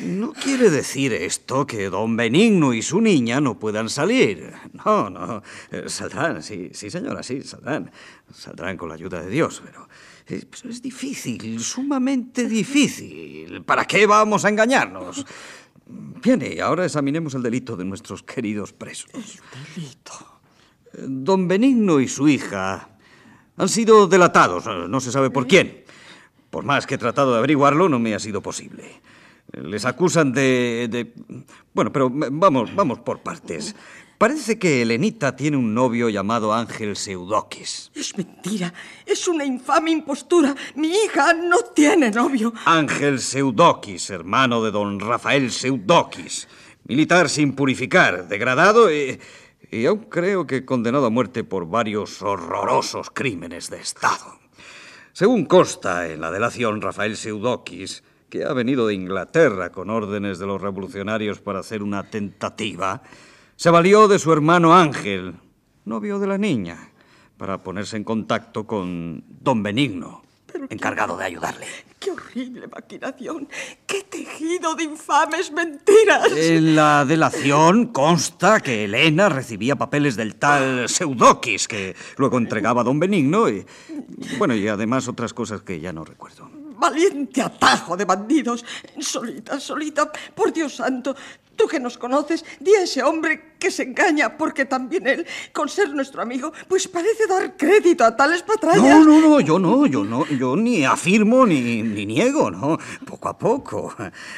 No 0.00 0.32
quiere 0.32 0.70
decir 0.70 1.12
esto 1.12 1.66
que 1.66 1.88
don 1.90 2.16
Benigno 2.16 2.72
y 2.72 2.82
su 2.82 3.00
niña 3.00 3.40
no 3.40 3.58
puedan 3.58 3.88
salir. 3.88 4.52
No, 4.84 5.10
no. 5.10 5.42
eh, 5.70 5.84
Saldrán, 5.86 6.42
sí, 6.42 6.70
sí, 6.72 6.90
señora, 6.90 7.22
sí, 7.22 7.42
saldrán. 7.42 7.90
Saldrán 8.32 8.76
con 8.76 8.88
la 8.88 8.94
ayuda 8.94 9.22
de 9.22 9.30
Dios, 9.30 9.62
pero 9.64 9.88
eh, 10.28 10.44
pero 10.48 10.70
es 10.72 10.80
difícil, 10.80 11.60
sumamente 11.60 12.48
difícil. 12.48 13.62
¿Para 13.64 13.84
qué 13.84 14.06
vamos 14.06 14.44
a 14.44 14.48
engañarnos? 14.48 15.24
Bien, 15.86 16.40
y 16.42 16.60
ahora 16.60 16.84
examinemos 16.84 17.34
el 17.34 17.42
delito 17.42 17.76
de 17.76 17.84
nuestros 17.84 18.22
queridos 18.22 18.72
presos. 18.72 19.10
delito? 19.74 20.40
Don 20.94 21.48
Benigno 21.48 22.00
y 22.00 22.08
su 22.08 22.28
hija 22.28 22.90
han 23.56 23.68
sido 23.68 24.06
delatados, 24.06 24.64
no 24.88 25.00
se 25.00 25.10
sabe 25.12 25.30
por 25.30 25.46
quién. 25.46 25.84
Por 26.50 26.64
más 26.64 26.86
que 26.86 26.94
he 26.94 26.98
tratado 26.98 27.32
de 27.32 27.38
averiguarlo, 27.38 27.88
no 27.88 27.98
me 27.98 28.14
ha 28.14 28.18
sido 28.18 28.42
posible. 28.42 29.00
Les 29.52 29.84
acusan 29.84 30.32
de... 30.32 30.88
de- 30.90 31.12
Bueno, 31.74 31.92
pero 31.92 32.10
vamos, 32.10 32.74
vamos 32.74 33.00
por 33.00 33.20
partes. 33.20 33.74
Parece 34.18 34.56
que 34.58 34.82
Elenita 34.82 35.34
tiene 35.34 35.56
un 35.56 35.74
novio 35.74 36.08
llamado 36.08 36.54
Ángel 36.54 36.94
Seudokis. 36.96 37.90
Es 37.94 38.16
mentira. 38.16 38.72
Es 39.04 39.26
una 39.26 39.44
infame 39.44 39.90
impostura. 39.90 40.54
Mi 40.76 40.88
hija 40.88 41.34
no 41.34 41.58
tiene 41.74 42.10
novio. 42.10 42.52
Ángel 42.64 43.18
Seudokis, 43.18 44.10
hermano 44.10 44.62
de 44.62 44.70
don 44.70 45.00
Rafael 45.00 45.50
Seudokis. 45.50 46.46
Militar 46.84 47.28
sin 47.28 47.54
purificar, 47.54 48.28
degradado 48.28 48.92
y, 48.92 49.18
y 49.70 49.86
aún 49.86 50.04
creo 50.04 50.46
que 50.46 50.64
condenado 50.64 51.06
a 51.06 51.10
muerte 51.10 51.42
por 51.44 51.66
varios 51.68 52.22
horrorosos 52.22 53.10
crímenes 53.10 53.70
de 53.70 53.78
Estado. 53.80 54.38
Según 55.12 55.46
consta 55.46 56.08
en 56.08 56.20
la 56.20 56.30
delación, 56.30 56.80
Rafael 56.80 57.16
Seudokis, 57.16 58.02
que 58.32 58.46
ha 58.46 58.54
venido 58.54 58.86
de 58.86 58.94
Inglaterra 58.94 59.72
con 59.72 59.90
órdenes 59.90 60.38
de 60.38 60.46
los 60.46 60.58
revolucionarios 60.58 61.40
para 61.40 61.58
hacer 61.58 61.82
una 61.82 62.04
tentativa, 62.04 63.02
se 63.56 63.68
valió 63.68 64.08
de 64.08 64.18
su 64.18 64.32
hermano 64.32 64.74
Ángel, 64.74 65.34
novio 65.84 66.18
de 66.18 66.26
la 66.26 66.38
niña, 66.38 66.78
para 67.36 67.62
ponerse 67.62 67.98
en 67.98 68.04
contacto 68.04 68.66
con 68.66 69.22
don 69.28 69.62
Benigno, 69.62 70.22
encargado 70.70 71.18
de 71.18 71.26
ayudarle. 71.26 71.66
¡Qué 71.98 72.10
horrible 72.10 72.68
maquinación! 72.68 73.48
¡Qué 73.86 74.04
tejido 74.04 74.76
de 74.76 74.84
infames 74.84 75.52
mentiras. 75.52 76.32
En 76.34 76.74
la 76.74 77.04
delación 77.04 77.88
consta 77.88 78.60
que 78.60 78.84
Elena 78.84 79.28
recibía 79.28 79.76
papeles 79.76 80.16
del 80.16 80.36
tal 80.36 80.88
Seudokis, 80.88 81.68
que 81.68 81.94
luego 82.16 82.38
entregaba 82.38 82.80
a 82.80 82.84
don 82.84 82.98
Benigno, 82.98 83.50
y, 83.50 83.66
bueno, 84.38 84.54
y 84.54 84.68
además 84.68 85.06
otras 85.06 85.34
cosas 85.34 85.60
que 85.60 85.80
ya 85.80 85.92
no 85.92 86.06
recuerdo. 86.06 86.61
Valiente 86.82 87.40
atajo 87.40 87.96
de 87.96 88.04
bandidos. 88.04 88.64
Solita, 88.98 89.60
solita, 89.60 90.10
por 90.34 90.52
Dios 90.52 90.74
santo, 90.74 91.14
tú 91.56 91.66
que 91.66 91.80
nos 91.80 91.98
conoces, 91.98 92.44
di 92.60 92.74
a 92.74 92.82
ese 92.82 93.02
hombre 93.02 93.52
que 93.58 93.70
se 93.70 93.84
engaña 93.84 94.36
porque 94.36 94.64
también 94.64 95.06
él, 95.06 95.26
con 95.52 95.68
ser 95.68 95.94
nuestro 95.94 96.20
amigo, 96.20 96.52
pues 96.66 96.88
parece 96.88 97.26
dar 97.28 97.56
crédito 97.56 98.04
a 98.04 98.16
tales 98.16 98.42
patrañas. 98.42 98.98
No, 98.98 99.04
no, 99.04 99.20
no, 99.20 99.40
yo 99.40 99.58
no, 99.58 99.86
yo 99.86 100.02
no, 100.02 100.26
yo 100.26 100.56
ni 100.56 100.84
afirmo 100.84 101.46
ni, 101.46 101.82
ni 101.82 102.04
niego, 102.04 102.50
no, 102.50 102.78
poco 103.06 103.28
a 103.28 103.38
poco. 103.38 103.94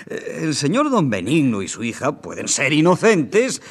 El 0.06 0.54
señor 0.54 0.90
don 0.90 1.08
Benigno 1.08 1.62
y 1.62 1.68
su 1.68 1.82
hija 1.82 2.20
pueden 2.20 2.48
ser 2.48 2.74
inocentes 2.74 3.62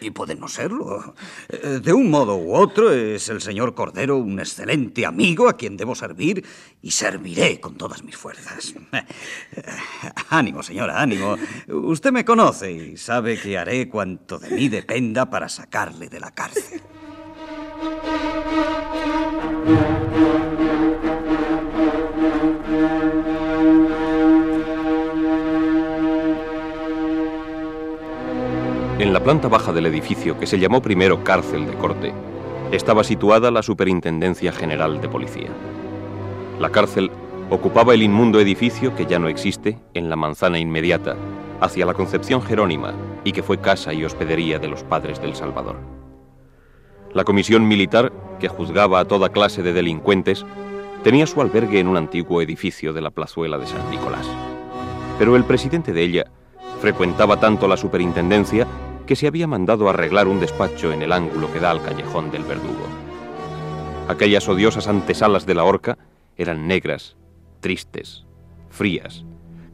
y 0.00 0.10
pueden 0.10 0.40
no 0.40 0.48
serlo. 0.48 1.14
De 1.48 1.92
un 1.92 2.10
modo 2.10 2.36
u 2.36 2.54
otro 2.54 2.92
es 2.92 3.28
el 3.28 3.40
señor 3.40 3.74
Cordero 3.74 4.16
un 4.16 4.40
excelente 4.40 5.06
amigo 5.06 5.48
a 5.48 5.56
quien 5.56 5.76
debo 5.76 5.94
servir 5.94 6.44
y 6.82 6.90
serviré 6.90 7.60
con 7.60 7.76
todas 7.76 8.02
mis 8.02 8.16
fuerzas. 8.16 8.74
Ánimo, 10.30 10.62
señora, 10.62 11.00
ánimo. 11.00 11.36
Usted 11.68 12.10
me 12.10 12.24
conoce 12.24 12.69
y 12.70 12.96
sabe 12.96 13.38
que 13.38 13.58
haré 13.58 13.88
cuanto 13.88 14.38
de 14.38 14.50
mí 14.50 14.68
dependa 14.68 15.30
para 15.30 15.48
sacarle 15.48 16.08
de 16.08 16.20
la 16.20 16.30
cárcel. 16.30 16.80
En 28.98 29.14
la 29.14 29.24
planta 29.24 29.48
baja 29.48 29.72
del 29.72 29.86
edificio, 29.86 30.38
que 30.38 30.46
se 30.46 30.58
llamó 30.58 30.82
primero 30.82 31.24
cárcel 31.24 31.66
de 31.66 31.74
corte, 31.74 32.12
estaba 32.70 33.02
situada 33.02 33.50
la 33.50 33.62
Superintendencia 33.62 34.52
General 34.52 35.00
de 35.00 35.08
Policía. 35.08 35.48
La 36.60 36.70
cárcel 36.70 37.10
ocupaba 37.48 37.94
el 37.94 38.02
inmundo 38.02 38.38
edificio 38.40 38.94
que 38.94 39.06
ya 39.06 39.18
no 39.18 39.28
existe 39.28 39.78
en 39.94 40.10
la 40.10 40.16
manzana 40.16 40.58
inmediata, 40.58 41.16
hacia 41.60 41.86
la 41.86 41.94
Concepción 41.94 42.42
Jerónima, 42.42 42.94
y 43.24 43.32
que 43.32 43.42
fue 43.42 43.58
casa 43.58 43.92
y 43.92 44.04
hospedería 44.04 44.58
de 44.58 44.68
los 44.68 44.82
padres 44.82 45.20
del 45.20 45.34
Salvador. 45.34 45.76
La 47.12 47.24
comisión 47.24 47.66
militar, 47.66 48.12
que 48.38 48.48
juzgaba 48.48 49.00
a 49.00 49.04
toda 49.04 49.30
clase 49.30 49.62
de 49.62 49.72
delincuentes, 49.72 50.46
tenía 51.02 51.26
su 51.26 51.40
albergue 51.40 51.80
en 51.80 51.88
un 51.88 51.96
antiguo 51.96 52.40
edificio 52.42 52.92
de 52.92 53.00
la 53.00 53.10
plazuela 53.10 53.58
de 53.58 53.66
San 53.66 53.90
Nicolás. 53.90 54.28
Pero 55.18 55.36
el 55.36 55.44
presidente 55.44 55.92
de 55.92 56.02
ella 56.02 56.24
frecuentaba 56.80 57.38
tanto 57.40 57.68
la 57.68 57.76
superintendencia 57.76 58.66
que 59.06 59.16
se 59.16 59.26
había 59.26 59.46
mandado 59.46 59.88
arreglar 59.88 60.28
un 60.28 60.40
despacho 60.40 60.92
en 60.92 61.02
el 61.02 61.12
ángulo 61.12 61.52
que 61.52 61.60
da 61.60 61.72
al 61.72 61.82
callejón 61.82 62.30
del 62.30 62.44
verdugo. 62.44 62.86
Aquellas 64.08 64.48
odiosas 64.48 64.88
antesalas 64.88 65.46
de 65.46 65.54
la 65.54 65.64
horca 65.64 65.98
eran 66.36 66.66
negras, 66.66 67.16
tristes, 67.60 68.24
frías, 68.68 69.24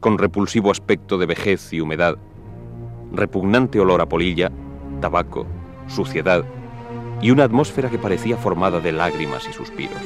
con 0.07 0.17
repulsivo 0.17 0.71
aspecto 0.71 1.17
de 1.17 1.25
vejez 1.25 1.73
y 1.73 1.81
humedad, 1.81 2.17
repugnante 3.11 3.77
olor 3.77 3.99
a 3.99 4.05
polilla, 4.05 4.49
tabaco, 5.01 5.45
suciedad 5.89 6.45
y 7.21 7.31
una 7.31 7.43
atmósfera 7.43 7.89
que 7.89 7.97
parecía 7.97 8.37
formada 8.37 8.79
de 8.79 8.93
lágrimas 8.93 9.45
y 9.49 9.51
suspiros. 9.51 9.97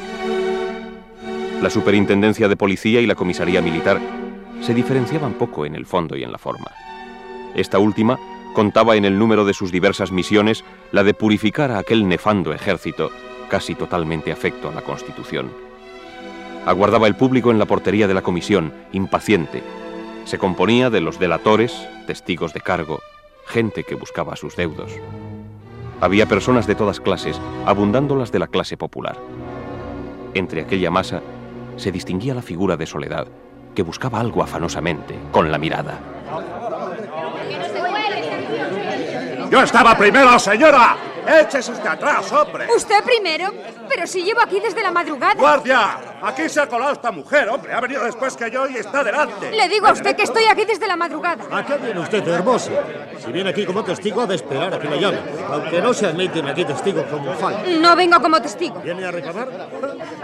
La 1.62 1.70
superintendencia 1.70 2.48
de 2.48 2.56
policía 2.58 3.00
y 3.00 3.06
la 3.06 3.14
comisaría 3.14 3.62
militar 3.62 4.00
se 4.62 4.74
diferenciaban 4.74 5.34
poco 5.34 5.68
en 5.68 5.76
el 5.76 5.86
fondo 5.86 6.18
y 6.18 6.24
en 6.24 6.32
la 6.32 6.40
forma. 6.40 6.72
Esta 7.54 7.78
última 7.78 8.18
contaba 8.56 8.96
en 8.96 9.06
el 9.06 9.20
número 9.20 9.46
de 9.46 9.54
sus 9.54 9.72
diversas 9.72 10.12
misiones 10.12 10.66
la 10.92 11.04
de 11.04 11.14
purificar 11.14 11.70
a 11.70 11.78
aquel 11.78 12.08
nefando 12.08 12.54
ejército, 12.54 13.12
casi 13.52 13.76
totalmente 13.76 14.32
afecto 14.32 14.68
a 14.70 14.74
la 14.74 14.82
Constitución. 14.82 15.52
Aguardaba 16.66 17.06
el 17.06 17.16
público 17.16 17.52
en 17.52 17.60
la 17.60 17.68
portería 17.68 18.08
de 18.08 18.16
la 18.16 18.24
comisión, 18.24 18.74
impaciente. 18.94 19.62
Se 20.25 20.38
componía 20.38 20.89
de 20.89 21.01
los 21.01 21.19
delatores, 21.19 21.88
testigos 22.07 22.53
de 22.53 22.62
cargo, 22.62 22.99
gente 23.45 23.84
que 23.84 23.95
buscaba 23.95 24.36
sus 24.36 24.55
deudos. 24.55 24.91
Había 25.99 26.25
personas 26.25 26.67
de 26.67 26.75
todas 26.75 26.99
clases, 26.99 27.39
abundando 27.65 28.15
las 28.15 28.31
de 28.31 28.39
la 28.39 28.47
clase 28.47 28.77
popular. 28.77 29.17
Entre 30.34 30.62
aquella 30.62 30.89
masa 30.89 31.21
se 31.75 31.91
distinguía 31.91 32.34
la 32.34 32.41
figura 32.41 32.77
de 32.77 32.86
Soledad, 32.86 33.27
que 33.75 33.84
buscaba 33.84 34.19
algo 34.19 34.43
afanosamente, 34.43 35.15
con 35.31 35.51
la 35.51 35.57
mirada. 35.57 35.99
Yo 39.49 39.62
estaba 39.62 39.97
primero, 39.97 40.39
señora. 40.39 40.95
Échese 41.39 41.72
usted 41.72 41.88
atrás, 41.88 42.32
hombre. 42.32 42.67
¿Usted 42.76 43.04
primero? 43.04 43.54
Pero 43.88 44.06
si 44.06 44.24
llevo 44.24 44.41
aquí 44.41 44.60
desde 44.60 44.82
la 44.82 44.91
madrugada. 44.91 45.36
¡Guardia! 45.36 45.98
Aquí 46.22 46.50
se 46.50 46.60
ha 46.60 46.67
colado 46.67 46.94
esta 46.94 47.12
mujer, 47.12 47.50
hombre. 47.50 47.74
Ha 47.74 47.80
venido 47.80 48.04
después 48.04 48.36
que 48.36 48.52
yo 48.52 48.67
y 48.67 48.78
está 48.78 49.04
delante. 49.04 49.52
Le 49.52 49.70
digo 49.70 49.88
a 49.88 49.94
usted 49.94 50.15
que 50.15 50.24
estoy 50.24 50.44
aquí 50.46 50.65
desde 50.65 50.88
la 50.88 50.96
madrugada. 50.96 51.44
¿A 51.52 51.65
qué 51.65 51.78
viene 51.78 52.00
usted, 52.00 52.28
hermoso? 52.28 52.72
Si 53.24 53.32
viene 53.32 53.50
aquí 53.50 53.65
como 53.65 53.84
testigo, 53.84 54.22
ha 54.22 54.28
de 54.28 54.36
esperar 54.36 54.74
a 54.74 54.80
que 54.80 54.89
le 54.89 55.00
llame. 55.00 55.20
Aunque 55.50 55.82
no 55.82 55.94
se 55.94 56.08
admiten 56.08 56.48
aquí 56.48 56.65
testigos 56.65 57.06
como 57.06 57.34
faltan. 57.34 57.82
No 57.82 57.96
vengo 57.96 58.22
como 58.22 58.41
testigo. 58.41 58.80
¿Viene 58.82 59.06
a 59.06 59.12
reclamar? 59.12 59.48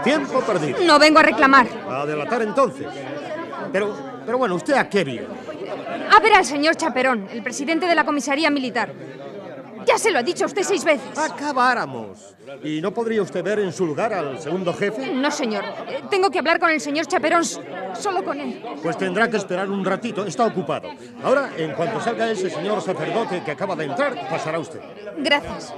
Tiempo 0.04 0.40
perdido. 0.40 0.78
No 0.82 0.98
vengo 0.98 1.18
a 1.18 1.22
reclamar. 1.22 1.66
A 1.90 2.06
delatar 2.06 2.42
entonces. 2.42 2.86
Pero, 3.72 3.94
pero 4.24 4.38
bueno, 4.38 4.54
¿usted 4.54 4.74
a 4.74 4.88
qué 4.88 5.04
viene? 5.04 5.26
A 6.10 6.20
ver 6.20 6.34
al 6.34 6.44
señor 6.44 6.76
Chaperón, 6.76 7.28
el 7.30 7.42
presidente 7.42 7.86
de 7.86 7.94
la 7.94 8.04
comisaría 8.04 8.50
militar. 8.50 8.90
Ya 9.88 9.96
se 9.96 10.10
lo 10.10 10.18
ha 10.18 10.22
dicho 10.22 10.44
a 10.44 10.48
usted 10.48 10.62
seis 10.64 10.84
veces. 10.84 11.16
Acabáramos. 11.18 12.36
¿Y 12.62 12.82
no 12.82 12.92
podría 12.92 13.22
usted 13.22 13.42
ver 13.42 13.60
en 13.60 13.72
su 13.72 13.86
lugar 13.86 14.12
al 14.12 14.38
segundo 14.38 14.74
jefe? 14.74 15.14
No, 15.14 15.30
señor. 15.30 15.64
Eh, 15.88 16.02
Tengo 16.10 16.30
que 16.30 16.38
hablar 16.40 16.60
con 16.60 16.70
el 16.70 16.78
señor 16.78 17.06
Chaperón. 17.06 17.42
Solo 17.44 18.22
con 18.22 18.38
él. 18.38 18.62
Pues 18.82 18.98
tendrá 18.98 19.30
que 19.30 19.38
esperar 19.38 19.70
un 19.70 19.82
ratito. 19.82 20.26
Está 20.26 20.44
ocupado. 20.44 20.90
Ahora, 21.22 21.52
en 21.56 21.72
cuanto 21.72 22.00
salga 22.00 22.30
ese 22.30 22.50
señor 22.50 22.82
sacerdote 22.82 23.42
que 23.42 23.50
acaba 23.52 23.74
de 23.74 23.84
entrar, 23.86 24.28
pasará 24.28 24.58
usted. 24.58 24.80
Gracias. 25.16 25.72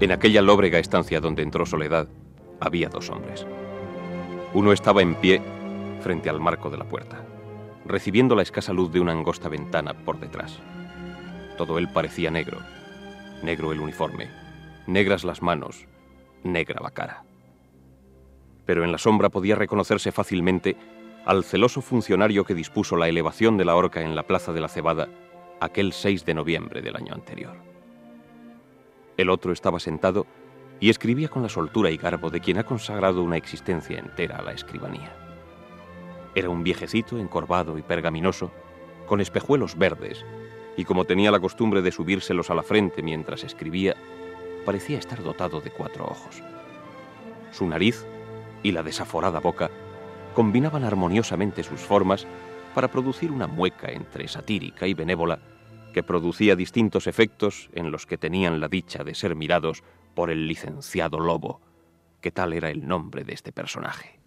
En 0.00 0.10
aquella 0.10 0.42
lóbrega 0.42 0.80
estancia 0.80 1.20
donde 1.20 1.42
entró 1.44 1.64
Soledad, 1.64 2.08
había 2.58 2.88
dos 2.88 3.08
hombres. 3.10 3.46
Uno 4.54 4.72
estaba 4.72 5.00
en 5.00 5.14
pie 5.14 5.40
frente 6.02 6.28
al 6.28 6.38
marco 6.38 6.68
de 6.68 6.76
la 6.76 6.84
puerta, 6.84 7.24
recibiendo 7.86 8.34
la 8.34 8.42
escasa 8.42 8.74
luz 8.74 8.92
de 8.92 9.00
una 9.00 9.12
angosta 9.12 9.48
ventana 9.48 9.94
por 9.94 10.20
detrás. 10.20 10.58
Todo 11.56 11.78
él 11.78 11.88
parecía 11.90 12.30
negro, 12.30 12.58
negro 13.42 13.72
el 13.72 13.80
uniforme, 13.80 14.28
negras 14.86 15.24
las 15.24 15.40
manos, 15.40 15.86
negra 16.42 16.80
la 16.82 16.90
cara. 16.90 17.24
Pero 18.66 18.84
en 18.84 18.92
la 18.92 18.98
sombra 18.98 19.30
podía 19.30 19.56
reconocerse 19.56 20.12
fácilmente 20.12 20.76
al 21.24 21.44
celoso 21.44 21.80
funcionario 21.80 22.44
que 22.44 22.54
dispuso 22.54 22.96
la 22.96 23.08
elevación 23.08 23.56
de 23.56 23.64
la 23.64 23.74
horca 23.74 24.02
en 24.02 24.14
la 24.14 24.26
Plaza 24.26 24.52
de 24.52 24.60
la 24.60 24.68
Cebada 24.68 25.08
aquel 25.60 25.94
6 25.94 26.26
de 26.26 26.34
noviembre 26.34 26.82
del 26.82 26.96
año 26.96 27.14
anterior. 27.14 27.56
El 29.16 29.30
otro 29.30 29.52
estaba 29.52 29.80
sentado 29.80 30.26
y 30.82 30.90
escribía 30.90 31.28
con 31.28 31.44
la 31.44 31.48
soltura 31.48 31.92
y 31.92 31.96
garbo 31.96 32.28
de 32.28 32.40
quien 32.40 32.58
ha 32.58 32.64
consagrado 32.64 33.22
una 33.22 33.36
existencia 33.36 34.00
entera 34.00 34.38
a 34.38 34.42
la 34.42 34.52
escribanía. 34.52 35.14
Era 36.34 36.50
un 36.50 36.64
viejecito 36.64 37.20
encorvado 37.20 37.78
y 37.78 37.82
pergaminoso, 37.82 38.50
con 39.06 39.20
espejuelos 39.20 39.78
verdes, 39.78 40.26
y 40.76 40.84
como 40.84 41.04
tenía 41.04 41.30
la 41.30 41.38
costumbre 41.38 41.82
de 41.82 41.92
subírselos 41.92 42.50
a 42.50 42.54
la 42.54 42.64
frente 42.64 43.00
mientras 43.00 43.44
escribía, 43.44 43.94
parecía 44.66 44.98
estar 44.98 45.22
dotado 45.22 45.60
de 45.60 45.70
cuatro 45.70 46.04
ojos. 46.04 46.42
Su 47.52 47.68
nariz 47.68 48.04
y 48.64 48.72
la 48.72 48.82
desaforada 48.82 49.38
boca 49.38 49.70
combinaban 50.34 50.82
armoniosamente 50.82 51.62
sus 51.62 51.80
formas 51.80 52.26
para 52.74 52.88
producir 52.88 53.30
una 53.30 53.46
mueca 53.46 53.92
entre 53.92 54.26
satírica 54.26 54.88
y 54.88 54.94
benévola 54.94 55.38
que 55.94 56.02
producía 56.02 56.56
distintos 56.56 57.06
efectos 57.06 57.70
en 57.72 57.92
los 57.92 58.04
que 58.04 58.18
tenían 58.18 58.58
la 58.58 58.66
dicha 58.66 59.04
de 59.04 59.14
ser 59.14 59.36
mirados 59.36 59.84
por 60.14 60.30
el 60.30 60.46
licenciado 60.46 61.18
Lobo, 61.18 61.60
que 62.20 62.30
tal 62.30 62.52
era 62.52 62.70
el 62.70 62.86
nombre 62.86 63.24
de 63.24 63.32
este 63.32 63.52
personaje. 63.52 64.18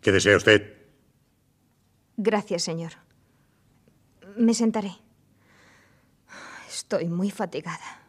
¿Qué 0.00 0.12
desea 0.12 0.36
usted? 0.36 0.76
Gracias, 2.16 2.62
señor. 2.62 2.92
Me 4.36 4.54
sentaré. 4.54 4.92
Estoy 6.68 7.08
muy 7.08 7.30
fatigada. 7.30 8.06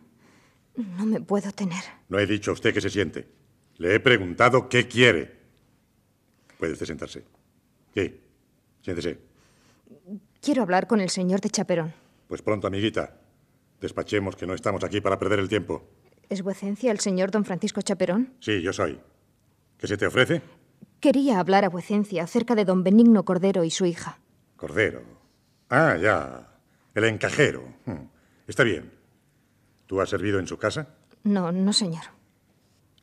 No 0.76 1.06
me 1.06 1.20
puedo 1.22 1.52
tener. 1.52 1.84
No 2.10 2.20
he 2.20 2.28
dicho 2.28 2.52
a 2.52 2.54
usted 2.54 2.74
que 2.74 2.82
se 2.82 2.90
siente. 2.90 3.28
Le 3.78 3.96
he 3.96 4.00
preguntado 4.00 4.70
qué 4.70 4.88
quiere. 4.88 5.38
Puede 6.58 6.74
usted 6.74 6.86
sentarse. 6.86 7.24
Sí, 7.94 8.22
siéntese. 8.82 9.20
Quiero 10.42 10.64
hablar 10.64 10.88
con 10.88 11.02
el 11.02 11.10
señor 11.10 11.42
de 11.42 11.50
Chaperón. 11.50 11.94
Pues 12.28 12.42
pronto, 12.42 12.68
amiguita. 12.68 13.20
Despachemos 13.80 14.36
que 14.36 14.48
no 14.48 14.54
estamos 14.54 14.84
aquí 14.84 15.02
para 15.02 15.18
perder 15.18 15.40
el 15.40 15.50
tiempo. 15.50 15.88
¿Es 16.30 16.41
vuecencia 16.41 16.91
el 16.91 16.99
señor 16.99 17.32
don 17.32 17.45
Francisco 17.45 17.82
Chaperón? 17.82 18.34
Sí, 18.39 18.61
yo 18.61 18.73
soy. 18.73 18.99
¿Qué 19.78 19.88
se 19.88 19.97
te 19.97 20.07
ofrece? 20.07 20.41
Quería 20.99 21.39
hablar 21.39 21.63
a 21.63 21.69
vuecencia 21.69 22.23
acerca 22.23 22.55
de 22.55 22.65
don 22.65 22.84
Benigno 22.84 23.23
Cordero 23.23 23.63
y 23.63 23.71
su 23.71 23.86
hija. 23.86 24.19
Cordero. 24.55 25.03
Ah, 25.69 25.95
ya. 25.95 26.47
El 26.93 27.03
encajero. 27.05 27.63
Hmm. 27.86 28.07
Está 28.47 28.63
bien. 28.63 28.91
¿Tú 29.86 30.01
has 30.01 30.09
servido 30.09 30.39
en 30.39 30.47
su 30.47 30.57
casa? 30.57 30.95
No, 31.23 31.51
no, 31.51 31.71
señor. 31.71 32.03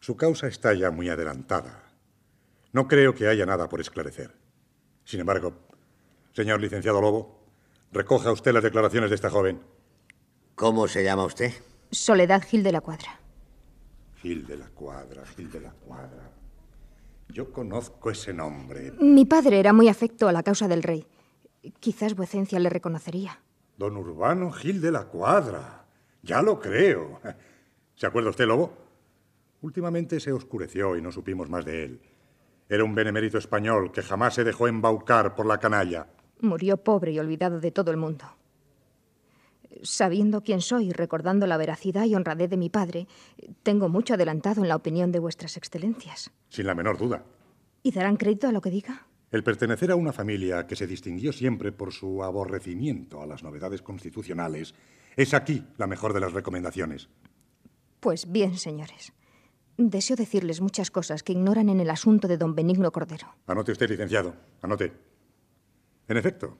Su 0.01 0.17
causa 0.17 0.49
está 0.49 0.75
ya 0.75 0.91
muy 0.91 1.09
adelantada. 1.09 1.85
No 2.73 2.89
creo 2.89 3.15
que 3.15 3.29
haya 3.29 3.47
nada 3.47 3.69
por 3.69 3.81
esclarecer. 3.81 4.35
Sin 5.05 5.21
embargo, 5.21 5.55
señor 6.33 6.61
licenciado 6.61 7.01
Lobo, 7.01 7.47
recoja 7.93 8.33
usted 8.33 8.53
las 8.53 8.65
declaraciones 8.65 9.11
de 9.11 9.17
esta 9.17 9.31
joven. 9.31 9.61
¿Cómo 10.57 10.89
se 10.89 11.05
llama 11.05 11.25
usted? 11.25 11.53
Soledad 11.95 12.43
Gil 12.43 12.63
de 12.63 12.73
la 12.73 12.81
Cuadra. 12.81 13.21
Gil 14.17 14.47
de 14.47 14.57
la 14.57 14.69
Cuadra, 14.69 15.25
Gil 15.27 15.51
de 15.51 15.61
la 15.61 15.71
Cuadra. 15.71 16.31
Yo 17.29 17.53
conozco 17.53 18.11
ese 18.11 18.33
nombre. 18.33 18.93
Mi 18.99 19.25
padre 19.25 19.61
era 19.61 19.73
muy 19.73 19.89
afecto 19.89 20.29
a 20.29 20.33
la 20.33 20.43
causa 20.43 20.67
del 20.67 20.83
rey. 20.83 21.07
Quizás 21.81 22.17
vuecencia 22.17 22.59
le 22.59 22.69
reconocería. 22.69 23.41
Don 23.77 23.97
Urbano 23.97 24.51
Gil 24.51 24.81
de 24.81 24.91
la 24.91 25.05
Cuadra. 25.05 25.85
Ya 26.23 26.43
lo 26.43 26.59
creo. 26.59 27.21
¿Se 27.95 28.07
acuerda 28.07 28.31
usted, 28.31 28.47
Lobo? 28.47 28.73
Últimamente 29.63 30.21
se 30.21 30.33
oscureció 30.33 30.97
y 30.97 31.03
no 31.03 31.13
supimos 31.13 31.49
más 31.49 31.65
de 31.65 31.85
él. 31.85 32.01
Era 32.69 32.85
un 32.85 32.95
benemérito 32.95 33.39
español 33.39 33.93
que 33.93 34.03
jamás 34.03 34.35
se 34.35 34.45
dejó 34.45 34.67
embaucar 34.69 35.35
por 35.35 35.47
la 35.47 35.59
canalla. 35.59 36.09
Murió 36.41 36.77
pobre 36.77 37.13
y 37.13 37.19
olvidado 37.19 37.61
de 37.61 37.71
todo 37.71 37.91
el 37.91 37.97
mundo. 37.97 38.25
Sabiendo 39.83 40.43
quién 40.43 40.61
soy 40.61 40.89
y 40.89 40.93
recordando 40.93 41.47
la 41.47 41.57
veracidad 41.57 42.05
y 42.05 42.15
honradez 42.15 42.51
de 42.51 42.57
mi 42.57 42.71
padre, 42.71 43.07
tengo 43.63 43.89
mucho 43.89 44.15
adelantado 44.15 44.63
en 44.63 44.69
la 44.69 44.77
opinión 44.77 45.13
de 45.13 45.19
vuestras 45.19 45.57
excelencias. 45.57 46.31
Sin 46.49 46.67
la 46.67 46.75
menor 46.75 46.99
duda. 46.99 47.25
¿Y 47.83 47.91
darán 47.91 48.17
crédito 48.17 48.49
a 48.49 48.53
lo 48.53 48.61
que 48.61 48.71
diga? 48.71 49.07
El 49.31 49.43
pertenecer 49.43 49.91
a 49.91 49.97
una 49.97 50.13
familia 50.13 50.67
que 50.67 50.77
se 50.77 50.87
distinguió 50.87 51.33
siempre 51.33 51.73
por 51.73 51.93
su 51.93 52.23
aborrecimiento 52.23 53.21
a 53.21 53.27
las 53.27 53.43
novedades 53.43 53.83
constitucionales 53.83 54.75
es 55.17 55.35
aquí 55.35 55.65
la 55.77 55.87
mejor 55.87 56.13
de 56.13 56.21
las 56.21 56.33
recomendaciones. 56.33 57.09
Pues 58.01 58.31
bien, 58.31 58.57
señores. 58.57 59.13
Deseo 59.77 60.15
decirles 60.15 60.61
muchas 60.61 60.93
cosas 60.93 61.25
que 61.25 61.33
ignoran 61.33 61.69
en 61.69 61.81
el 61.81 61.91
asunto 61.91 62.29
de 62.29 62.37
don 62.37 62.55
Benigno 62.55 62.93
Cordero. 62.93 63.35
Anote 63.47 63.73
usted, 63.73 63.91
licenciado. 63.91 64.37
Anote. 64.63 64.93
En 66.07 66.17
efecto, 66.17 66.59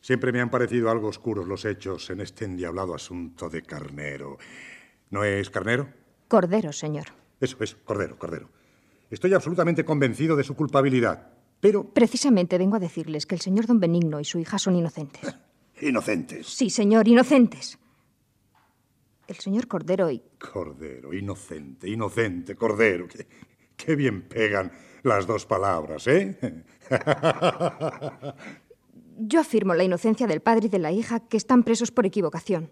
siempre 0.00 0.32
me 0.32 0.40
han 0.40 0.50
parecido 0.50 0.90
algo 0.90 1.08
oscuros 1.08 1.46
los 1.46 1.64
hechos 1.64 2.10
en 2.10 2.20
este 2.20 2.44
endiablado 2.44 2.94
asunto 2.94 3.48
de 3.48 3.62
Carnero. 3.62 4.38
¿No 5.10 5.24
es 5.24 5.50
Carnero? 5.50 5.88
Cordero, 6.28 6.72
señor. 6.72 7.06
Eso, 7.40 7.56
es, 7.60 7.74
Cordero, 7.74 8.18
Cordero. 8.18 8.50
Estoy 9.10 9.32
absolutamente 9.32 9.84
convencido 9.84 10.36
de 10.36 10.44
su 10.44 10.54
culpabilidad, 10.54 11.32
pero... 11.60 11.84
Precisamente 11.84 12.58
vengo 12.58 12.76
a 12.76 12.80
decirles 12.80 13.26
que 13.26 13.34
el 13.34 13.40
señor 13.40 13.66
don 13.66 13.80
Benigno 13.80 14.20
y 14.20 14.24
su 14.24 14.38
hija 14.38 14.58
son 14.58 14.76
inocentes. 14.76 15.36
Inocentes. 15.80 16.48
Sí, 16.48 16.70
señor, 16.70 17.06
inocentes. 17.06 17.78
El 19.28 19.36
señor 19.36 19.68
Cordero 19.68 20.10
y... 20.10 20.20
Cordero, 20.38 21.14
inocente, 21.14 21.88
inocente, 21.88 22.56
Cordero. 22.56 23.06
Qué, 23.06 23.28
qué 23.76 23.94
bien 23.94 24.22
pegan 24.22 24.72
las 25.04 25.26
dos 25.26 25.46
palabras, 25.46 26.06
¿eh? 26.08 26.64
Yo 29.20 29.40
afirmo 29.40 29.74
la 29.74 29.82
inocencia 29.82 30.28
del 30.28 30.40
padre 30.40 30.66
y 30.66 30.68
de 30.68 30.78
la 30.78 30.92
hija 30.92 31.18
que 31.18 31.36
están 31.36 31.64
presos 31.64 31.90
por 31.90 32.06
equivocación. 32.06 32.70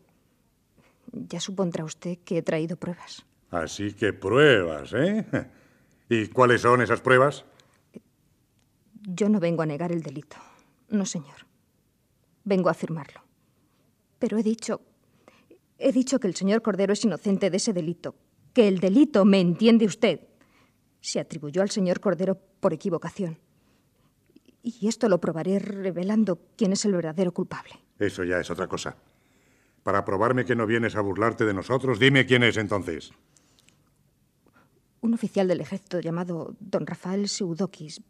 Ya 1.12 1.40
supondrá 1.40 1.84
usted 1.84 2.18
que 2.24 2.38
he 2.38 2.42
traído 2.42 2.76
pruebas. 2.76 3.26
Así 3.50 3.92
que 3.92 4.12
pruebas, 4.12 4.92
¿eh? 4.94 5.26
¿Y 6.08 6.28
cuáles 6.28 6.60
son 6.60 6.82
esas 6.82 7.00
pruebas? 7.00 7.44
Yo 9.02 9.28
no 9.28 9.40
vengo 9.40 9.62
a 9.62 9.66
negar 9.66 9.90
el 9.90 10.02
delito. 10.02 10.36
No, 10.88 11.04
señor. 11.04 11.46
Vengo 12.44 12.68
a 12.68 12.72
afirmarlo. 12.72 13.22
Pero 14.20 14.38
he 14.38 14.42
dicho... 14.42 14.80
He 15.78 15.92
dicho 15.92 16.20
que 16.20 16.28
el 16.28 16.36
señor 16.36 16.62
Cordero 16.62 16.92
es 16.92 17.04
inocente 17.04 17.50
de 17.50 17.56
ese 17.56 17.72
delito. 17.72 18.14
Que 18.54 18.68
el 18.68 18.78
delito, 18.78 19.24
me 19.24 19.40
entiende 19.40 19.84
usted, 19.84 20.20
se 21.00 21.20
atribuyó 21.20 21.60
al 21.60 21.70
señor 21.70 22.00
Cordero 22.00 22.40
por 22.60 22.72
equivocación. 22.72 23.38
Y 24.66 24.88
esto 24.88 25.08
lo 25.08 25.20
probaré 25.20 25.60
revelando 25.60 26.40
quién 26.56 26.72
es 26.72 26.84
el 26.84 26.92
verdadero 26.92 27.30
culpable. 27.30 27.74
Eso 28.00 28.24
ya 28.24 28.40
es 28.40 28.50
otra 28.50 28.66
cosa. 28.66 28.96
Para 29.84 30.04
probarme 30.04 30.44
que 30.44 30.56
no 30.56 30.66
vienes 30.66 30.96
a 30.96 31.02
burlarte 31.02 31.44
de 31.44 31.54
nosotros, 31.54 32.00
dime 32.00 32.26
quién 32.26 32.42
es 32.42 32.56
entonces. 32.56 33.12
Un 35.02 35.14
oficial 35.14 35.46
del 35.46 35.60
ejército 35.60 36.00
llamado 36.00 36.56
don 36.58 36.84
Rafael 36.84 37.28
Seudokis 37.28 38.02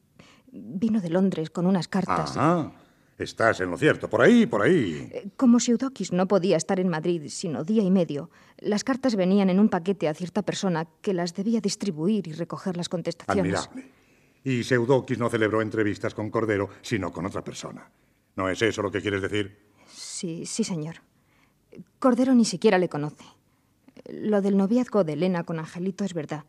vino 0.51 1.03
de 1.03 1.11
Londres 1.11 1.51
con 1.51 1.67
unas 1.67 1.89
cartas. 1.89 2.39
Ajá. 2.39 2.73
Estás 3.19 3.61
en 3.61 3.71
lo 3.71 3.77
cierto. 3.77 4.09
Por 4.09 4.23
ahí, 4.23 4.47
por 4.47 4.63
ahí. 4.63 5.11
Eh, 5.13 5.29
Como 5.37 5.61
Seudokis 5.61 6.11
no 6.13 6.27
podía 6.27 6.57
estar 6.57 6.81
en 6.81 6.89
Madrid 6.89 7.25
sino 7.29 7.65
día 7.65 7.83
y 7.83 7.91
medio, 7.91 8.31
las 8.57 8.83
cartas 8.83 9.15
venían 9.15 9.51
en 9.51 9.61
un 9.61 9.69
paquete 9.69 10.09
a 10.09 10.15
cierta 10.15 10.41
persona 10.41 10.89
que 11.03 11.13
las 11.13 11.35
debía 11.35 11.61
distribuir 11.61 12.27
y 12.29 12.33
recoger 12.33 12.79
las 12.79 12.89
contestaciones. 12.89 13.69
Admirable. 13.69 14.06
Y 14.47 14.63
Seudokis 14.63 15.19
no 15.19 15.29
celebró 15.29 15.61
entrevistas 15.61 16.15
con 16.15 16.31
Cordero, 16.31 16.71
sino 16.81 17.13
con 17.13 17.27
otra 17.27 17.43
persona. 17.43 17.91
¿No 18.37 18.49
es 18.49 18.63
eso 18.63 18.81
lo 18.81 18.93
que 18.93 19.01
quieres 19.01 19.21
decir? 19.21 19.59
Sí, 19.89 20.47
sí, 20.47 20.63
señor. 20.63 21.03
Cordero 21.99 22.33
ni 22.33 22.45
siquiera 22.45 22.79
le 22.79 22.89
conoce. 22.89 23.25
Lo 24.09 24.41
del 24.41 24.57
noviazgo 24.57 25.03
de 25.03 25.15
Elena 25.15 25.43
con 25.43 25.59
Angelito 25.59 26.05
es 26.05 26.15
verdad. 26.15 26.45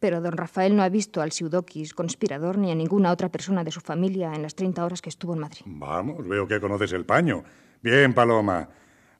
Pero 0.00 0.20
don 0.20 0.36
Rafael 0.36 0.76
no 0.76 0.82
ha 0.82 0.90
visto 0.90 1.22
al 1.22 1.32
Siudokis 1.32 1.94
conspirador 1.94 2.58
ni 2.58 2.70
a 2.70 2.74
ninguna 2.74 3.10
otra 3.10 3.30
persona 3.30 3.64
de 3.64 3.70
su 3.70 3.80
familia 3.80 4.34
en 4.34 4.42
las 4.42 4.54
30 4.54 4.84
horas 4.84 5.00
que 5.00 5.08
estuvo 5.08 5.32
en 5.32 5.40
Madrid. 5.40 5.62
Vamos, 5.64 6.28
veo 6.28 6.46
que 6.46 6.60
conoces 6.60 6.92
el 6.92 7.06
paño. 7.06 7.42
Bien, 7.80 8.12
Paloma. 8.12 8.68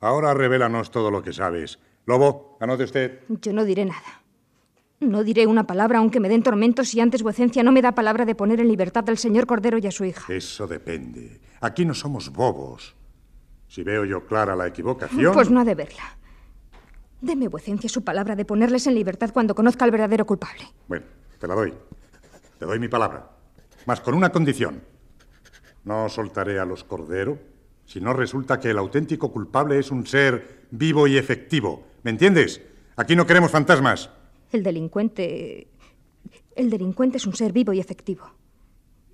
Ahora 0.01 0.35
revélanos 0.35 0.91
todo 0.91 1.11
lo 1.11 1.23
que 1.23 1.33
sabes. 1.33 1.79
Lobo, 2.05 2.59
anote 2.61 2.85
usted. 2.85 3.21
Yo 3.31 3.55
no 3.55 3.65
diré 3.65 3.87
nada. 3.87 4.24
No 5.05 5.23
diré 5.23 5.47
una 5.47 5.67
palabra 5.67 5.99
aunque 5.99 6.21
me 6.21 6.29
den 6.29 6.43
tormentos 6.43 6.89
si 6.89 7.01
antes 7.01 7.23
vuecencia 7.23 7.63
no 7.63 7.73
me 7.73 7.83
da 7.83 7.93
palabra 7.93 8.25
de 8.25 8.35
poner 8.35 8.61
en 8.61 8.69
libertad 8.69 9.05
al 9.09 9.19
señor 9.19 9.47
Cordero 9.47 9.79
y 9.79 9.87
a 9.87 9.91
su 9.91 10.05
hija. 10.05 10.33
Eso 10.33 10.67
depende. 10.67 11.41
Aquí 11.61 11.85
no 11.85 11.95
somos 11.95 12.31
bobos. 12.31 12.95
Si 13.69 13.83
veo 13.83 14.05
yo 14.05 14.27
clara 14.27 14.57
la 14.57 14.67
equivocación... 14.67 15.35
Pues 15.35 15.51
no 15.51 15.61
ha 15.61 15.65
de 15.65 15.75
verla. 15.75 16.17
Deme 17.21 17.49
vuecencia 17.49 17.89
su 17.89 18.05
palabra 18.05 18.37
de 18.37 18.45
ponerles 18.45 18.87
en 18.87 18.95
libertad 18.95 19.31
cuando 19.33 19.55
conozca 19.55 19.85
al 19.85 19.91
verdadero 19.91 20.27
culpable. 20.27 20.65
Bueno, 20.89 21.07
te 21.39 21.47
la 21.47 21.55
doy. 21.55 21.75
Te 22.59 22.67
doy 22.67 22.79
mi 22.79 22.89
palabra. 22.89 23.31
Mas 23.87 24.01
con 24.01 24.15
una 24.15 24.31
condición. 24.31 24.83
No 25.85 26.09
soltaré 26.09 26.59
a 26.59 26.65
los 26.65 26.85
Cordero 26.85 27.39
si 27.85 28.01
no 28.01 28.13
resulta 28.13 28.59
que 28.59 28.71
el 28.71 28.79
auténtico 28.79 29.31
culpable 29.31 29.79
es 29.79 29.91
un 29.91 30.07
ser 30.07 30.67
vivo 30.71 31.07
y 31.07 31.19
efectivo. 31.19 31.85
¿Me 32.03 32.11
entiendes? 32.11 32.63
Aquí 32.97 33.17
no 33.17 33.27
queremos 33.27 33.51
fantasmas. 33.51 34.11
El 34.55 34.63
delincuente. 34.63 35.67
El 36.55 36.71
delincuente 36.71 37.17
es 37.17 37.27
un 37.27 37.35
ser 37.35 37.53
vivo 37.53 37.73
y 37.73 37.81
efectivo. 37.81 38.31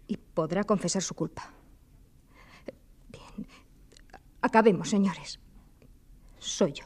Y 0.07 0.19
podrá 0.19 0.65
confesar 0.65 1.01
su 1.01 1.15
culpa. 1.15 1.51
Bien. 3.11 3.47
Acabemos, 4.43 4.91
señores. 4.91 5.41
Soy 6.39 6.75
yo. 6.75 6.85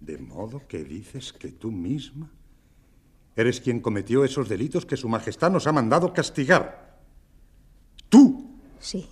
De 0.00 0.18
modo 0.18 0.66
que 0.66 0.82
dices 0.82 1.32
que 1.32 1.52
tú 1.52 1.70
misma 1.70 2.28
eres 3.36 3.60
quien 3.60 3.78
cometió 3.78 4.24
esos 4.24 4.48
delitos 4.48 4.84
que 4.84 4.96
Su 4.96 5.08
Majestad 5.08 5.52
nos 5.52 5.68
ha 5.68 5.72
mandado 5.72 6.12
castigar. 6.12 7.00
¿Tú? 8.08 8.58
Sí, 8.80 9.08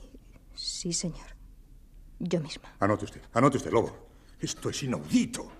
sí, 0.57 0.93
señor. 0.93 1.37
Yo 2.19 2.41
misma. 2.41 2.75
Anote 2.81 3.05
usted, 3.05 3.23
anote 3.33 3.59
usted, 3.59 3.71
Lobo. 3.71 4.09
Esto 4.41 4.71
es 4.71 4.83
inaudito. 4.83 5.60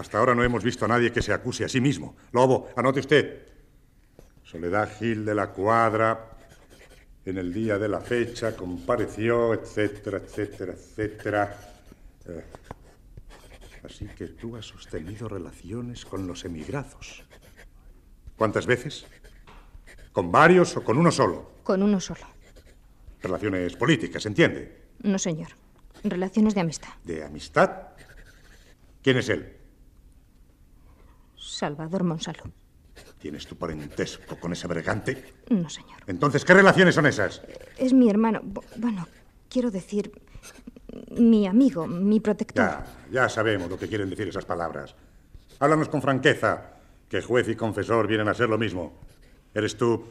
Hasta 0.00 0.16
ahora 0.16 0.34
no 0.34 0.42
hemos 0.42 0.64
visto 0.64 0.86
a 0.86 0.88
nadie 0.88 1.12
que 1.12 1.20
se 1.20 1.30
acuse 1.30 1.62
a 1.62 1.68
sí 1.68 1.78
mismo. 1.78 2.16
Lobo, 2.32 2.70
anote 2.74 3.00
usted. 3.00 3.46
Soledad 4.42 4.90
Gil 4.98 5.26
de 5.26 5.34
la 5.34 5.50
Cuadra, 5.50 6.38
en 7.26 7.36
el 7.36 7.52
día 7.52 7.78
de 7.78 7.86
la 7.86 8.00
fecha, 8.00 8.56
compareció, 8.56 9.52
etcétera, 9.52 10.16
etcétera, 10.16 10.72
etcétera. 10.72 11.58
Eh, 12.26 12.44
así 13.84 14.06
que 14.16 14.28
tú 14.28 14.56
has 14.56 14.64
sostenido 14.64 15.28
relaciones 15.28 16.06
con 16.06 16.26
los 16.26 16.46
emigrados. 16.46 17.22
¿Cuántas 18.38 18.64
veces? 18.64 19.04
¿Con 20.12 20.32
varios 20.32 20.78
o 20.78 20.82
con 20.82 20.96
uno 20.96 21.12
solo? 21.12 21.60
Con 21.62 21.82
uno 21.82 22.00
solo. 22.00 22.26
Relaciones 23.20 23.76
políticas, 23.76 24.24
¿entiende? 24.24 24.80
No, 25.02 25.18
señor. 25.18 25.50
Relaciones 26.02 26.54
de 26.54 26.60
amistad. 26.62 26.94
¿De 27.04 27.22
amistad? 27.22 27.88
¿Quién 29.02 29.18
es 29.18 29.28
él? 29.28 29.59
Salvador 31.64 32.04
Monsalud. 32.04 32.50
¿Tienes 33.18 33.46
tu 33.46 33.54
parentesco 33.56 34.36
con 34.40 34.52
ese 34.54 34.66
bregante? 34.66 35.34
No, 35.50 35.68
señor. 35.68 35.98
Entonces, 36.06 36.42
¿qué 36.42 36.54
relaciones 36.54 36.94
son 36.94 37.04
esas? 37.04 37.42
Es 37.76 37.92
mi 37.92 38.08
hermano. 38.08 38.40
Bu- 38.42 38.64
Bueno, 38.76 39.06
quiero 39.50 39.70
decir, 39.70 40.10
mi 41.18 41.46
amigo, 41.46 41.86
mi 41.86 42.18
protector. 42.18 42.64
Ya, 42.64 42.86
ya 43.12 43.28
sabemos 43.28 43.68
lo 43.68 43.78
que 43.78 43.88
quieren 43.88 44.08
decir 44.08 44.26
esas 44.28 44.46
palabras. 44.46 44.94
Háblanos 45.58 45.90
con 45.90 46.00
franqueza, 46.00 46.76
que 47.10 47.20
juez 47.20 47.46
y 47.50 47.56
confesor 47.56 48.06
vienen 48.06 48.28
a 48.28 48.34
ser 48.34 48.48
lo 48.48 48.56
mismo. 48.56 48.94
¿Eres 49.52 49.76
tú 49.76 50.02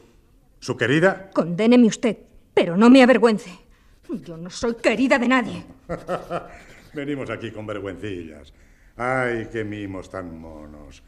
su 0.59 0.77
querida? 0.77 1.31
Condéneme 1.33 1.87
usted, 1.87 2.15
pero 2.53 2.77
no 2.77 2.91
me 2.91 3.01
avergüence. 3.01 3.49
Yo 4.23 4.37
no 4.37 4.51
soy 4.51 4.75
querida 4.75 5.17
de 5.17 5.27
nadie. 5.27 5.65
Venimos 6.93 7.27
aquí 7.31 7.49
con 7.49 7.65
vergüencillas. 7.65 8.53
Ay, 8.97 9.47
qué 9.51 9.63
mimos 9.63 10.09
tan 10.11 10.37
monos. 10.39 11.01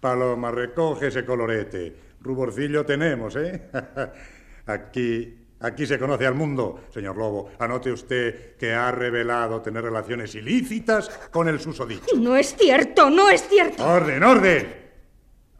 Paloma, 0.00 0.50
recoge 0.50 1.08
ese 1.08 1.24
colorete. 1.24 1.94
Ruborcillo 2.20 2.84
tenemos, 2.84 3.36
¿eh? 3.36 3.70
Aquí, 4.66 5.34
aquí 5.60 5.86
se 5.86 5.98
conoce 5.98 6.26
al 6.26 6.34
mundo, 6.34 6.84
señor 6.92 7.16
Lobo. 7.16 7.50
Anote 7.58 7.90
usted 7.90 8.56
que 8.56 8.74
ha 8.74 8.90
revelado 8.92 9.62
tener 9.62 9.82
relaciones 9.82 10.34
ilícitas 10.34 11.08
con 11.30 11.48
el 11.48 11.58
susodicho. 11.58 12.14
No 12.16 12.36
es 12.36 12.54
cierto, 12.54 13.08
no 13.08 13.30
es 13.30 13.48
cierto. 13.48 13.82
¡Orden, 13.82 14.22
orden! 14.22 14.76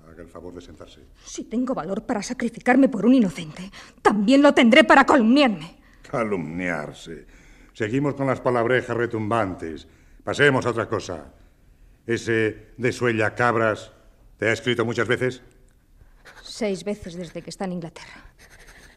Haga 0.07 0.23
el 0.23 0.29
favor 0.29 0.53
de 0.55 0.61
sentarse. 0.61 1.01
Si 1.25 1.45
tengo 1.45 1.75
valor 1.75 2.05
para 2.05 2.23
sacrificarme 2.23 2.91
por 2.91 3.07
un 3.07 3.15
inocente, 3.15 3.71
también 4.03 4.43
lo 4.43 4.53
tendré 4.53 4.85
para 4.85 5.07
calumniarme. 5.07 5.79
Calumniarse. 6.11 7.27
Seguimos 7.73 8.15
con 8.15 8.27
las 8.27 8.41
palabrejas 8.41 8.95
retumbantes. 8.95 9.89
Pasemos 10.23 10.67
a 10.67 10.71
otra 10.71 10.87
cosa. 10.87 11.33
Ese 12.07 12.73
de 12.77 12.93
Suella 12.93 13.35
Cabras, 13.35 13.93
¿te 14.39 14.49
ha 14.49 14.53
escrito 14.53 14.85
muchas 14.85 15.07
veces? 15.07 15.43
Seis 16.43 16.85
veces 16.85 17.15
desde 17.15 17.43
que 17.43 17.51
está 17.51 17.67
en 17.67 17.73
Inglaterra. 17.73 18.25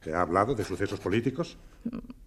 ¿Te 0.04 0.14
ha 0.14 0.22
hablado 0.22 0.56
de 0.56 0.64
sucesos 0.64 1.00
políticos? 1.00 1.58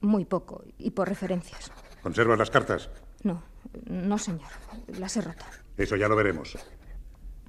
Muy 0.00 0.24
poco, 0.24 0.62
y 0.78 0.90
por 0.90 1.08
referencias. 1.08 1.72
¿Conservas 2.02 2.38
las 2.38 2.50
cartas? 2.50 2.90
No, 3.22 3.42
no, 3.86 4.18
señor. 4.18 4.50
Las 4.98 5.16
he 5.16 5.22
roto. 5.22 5.44
Eso 5.76 5.96
ya 5.96 6.08
lo 6.08 6.14
veremos. 6.14 6.56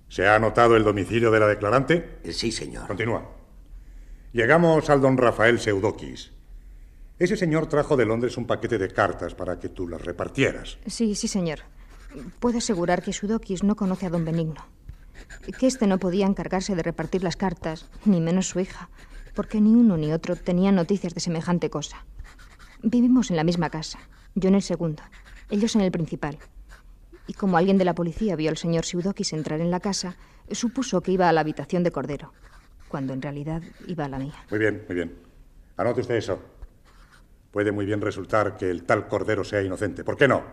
¿Se 0.07 0.27
ha 0.27 0.35
anotado 0.35 0.75
el 0.77 0.83
domicilio 0.83 1.29
de 1.29 1.39
la 1.39 1.47
declarante? 1.47 2.19
Sí, 2.31 2.51
señor. 2.51 2.87
Continúa. 2.87 3.29
Llegamos 4.31 4.89
al 4.89 5.01
don 5.01 5.17
Rafael 5.17 5.59
Seudokis. 5.59 6.31
Ese 7.17 7.37
señor 7.37 7.67
trajo 7.67 7.95
de 7.95 8.05
Londres 8.05 8.37
un 8.37 8.47
paquete 8.47 8.77
de 8.77 8.89
cartas 8.89 9.35
para 9.35 9.59
que 9.59 9.69
tú 9.69 9.87
las 9.87 10.01
repartieras. 10.01 10.77
Sí, 10.85 11.15
sí, 11.15 11.27
señor. 11.27 11.59
Puedo 12.39 12.57
asegurar 12.57 13.01
que 13.01 13.13
Sudokis 13.13 13.63
no 13.63 13.75
conoce 13.75 14.05
a 14.05 14.09
don 14.09 14.25
Benigno. 14.25 14.65
Que 15.57 15.67
éste 15.67 15.87
no 15.87 15.99
podía 15.99 16.25
encargarse 16.25 16.75
de 16.75 16.83
repartir 16.83 17.23
las 17.23 17.35
cartas, 17.35 17.87
ni 18.05 18.21
menos 18.21 18.49
su 18.49 18.59
hija, 18.59 18.89
porque 19.35 19.61
ni 19.61 19.73
uno 19.73 19.97
ni 19.97 20.11
otro 20.11 20.35
tenían 20.35 20.75
noticias 20.75 21.13
de 21.13 21.19
semejante 21.19 21.69
cosa. 21.69 22.05
Vivimos 22.81 23.29
en 23.29 23.37
la 23.37 23.43
misma 23.43 23.69
casa, 23.69 23.99
yo 24.33 24.49
en 24.49 24.55
el 24.55 24.61
segundo, 24.61 25.03
ellos 25.49 25.75
en 25.75 25.81
el 25.81 25.91
principal. 25.91 26.37
Y 27.27 27.33
como 27.33 27.57
alguien 27.57 27.77
de 27.77 27.85
la 27.85 27.95
policía 27.95 28.35
vio 28.35 28.49
al 28.49 28.57
señor 28.57 28.85
Siudokis 28.85 29.33
entrar 29.33 29.61
en 29.61 29.71
la 29.71 29.79
casa, 29.79 30.15
supuso 30.51 31.01
que 31.01 31.11
iba 31.11 31.27
a 31.27 31.33
la 31.33 31.41
habitación 31.41 31.83
de 31.83 31.91
Cordero, 31.91 32.33
cuando 32.87 33.13
en 33.13 33.21
realidad 33.21 33.61
iba 33.87 34.05
a 34.05 34.09
la 34.09 34.19
mía. 34.19 34.35
Muy 34.49 34.59
bien, 34.59 34.83
muy 34.87 34.95
bien. 34.95 35.15
Anote 35.77 36.01
usted 36.01 36.15
eso. 36.15 36.39
Puede 37.51 37.71
muy 37.71 37.85
bien 37.85 38.01
resultar 38.01 38.57
que 38.57 38.69
el 38.69 38.83
tal 38.83 39.07
Cordero 39.07 39.43
sea 39.43 39.61
inocente. 39.61 40.03
¿Por 40.03 40.17
qué 40.17 40.27
no? 40.27 40.43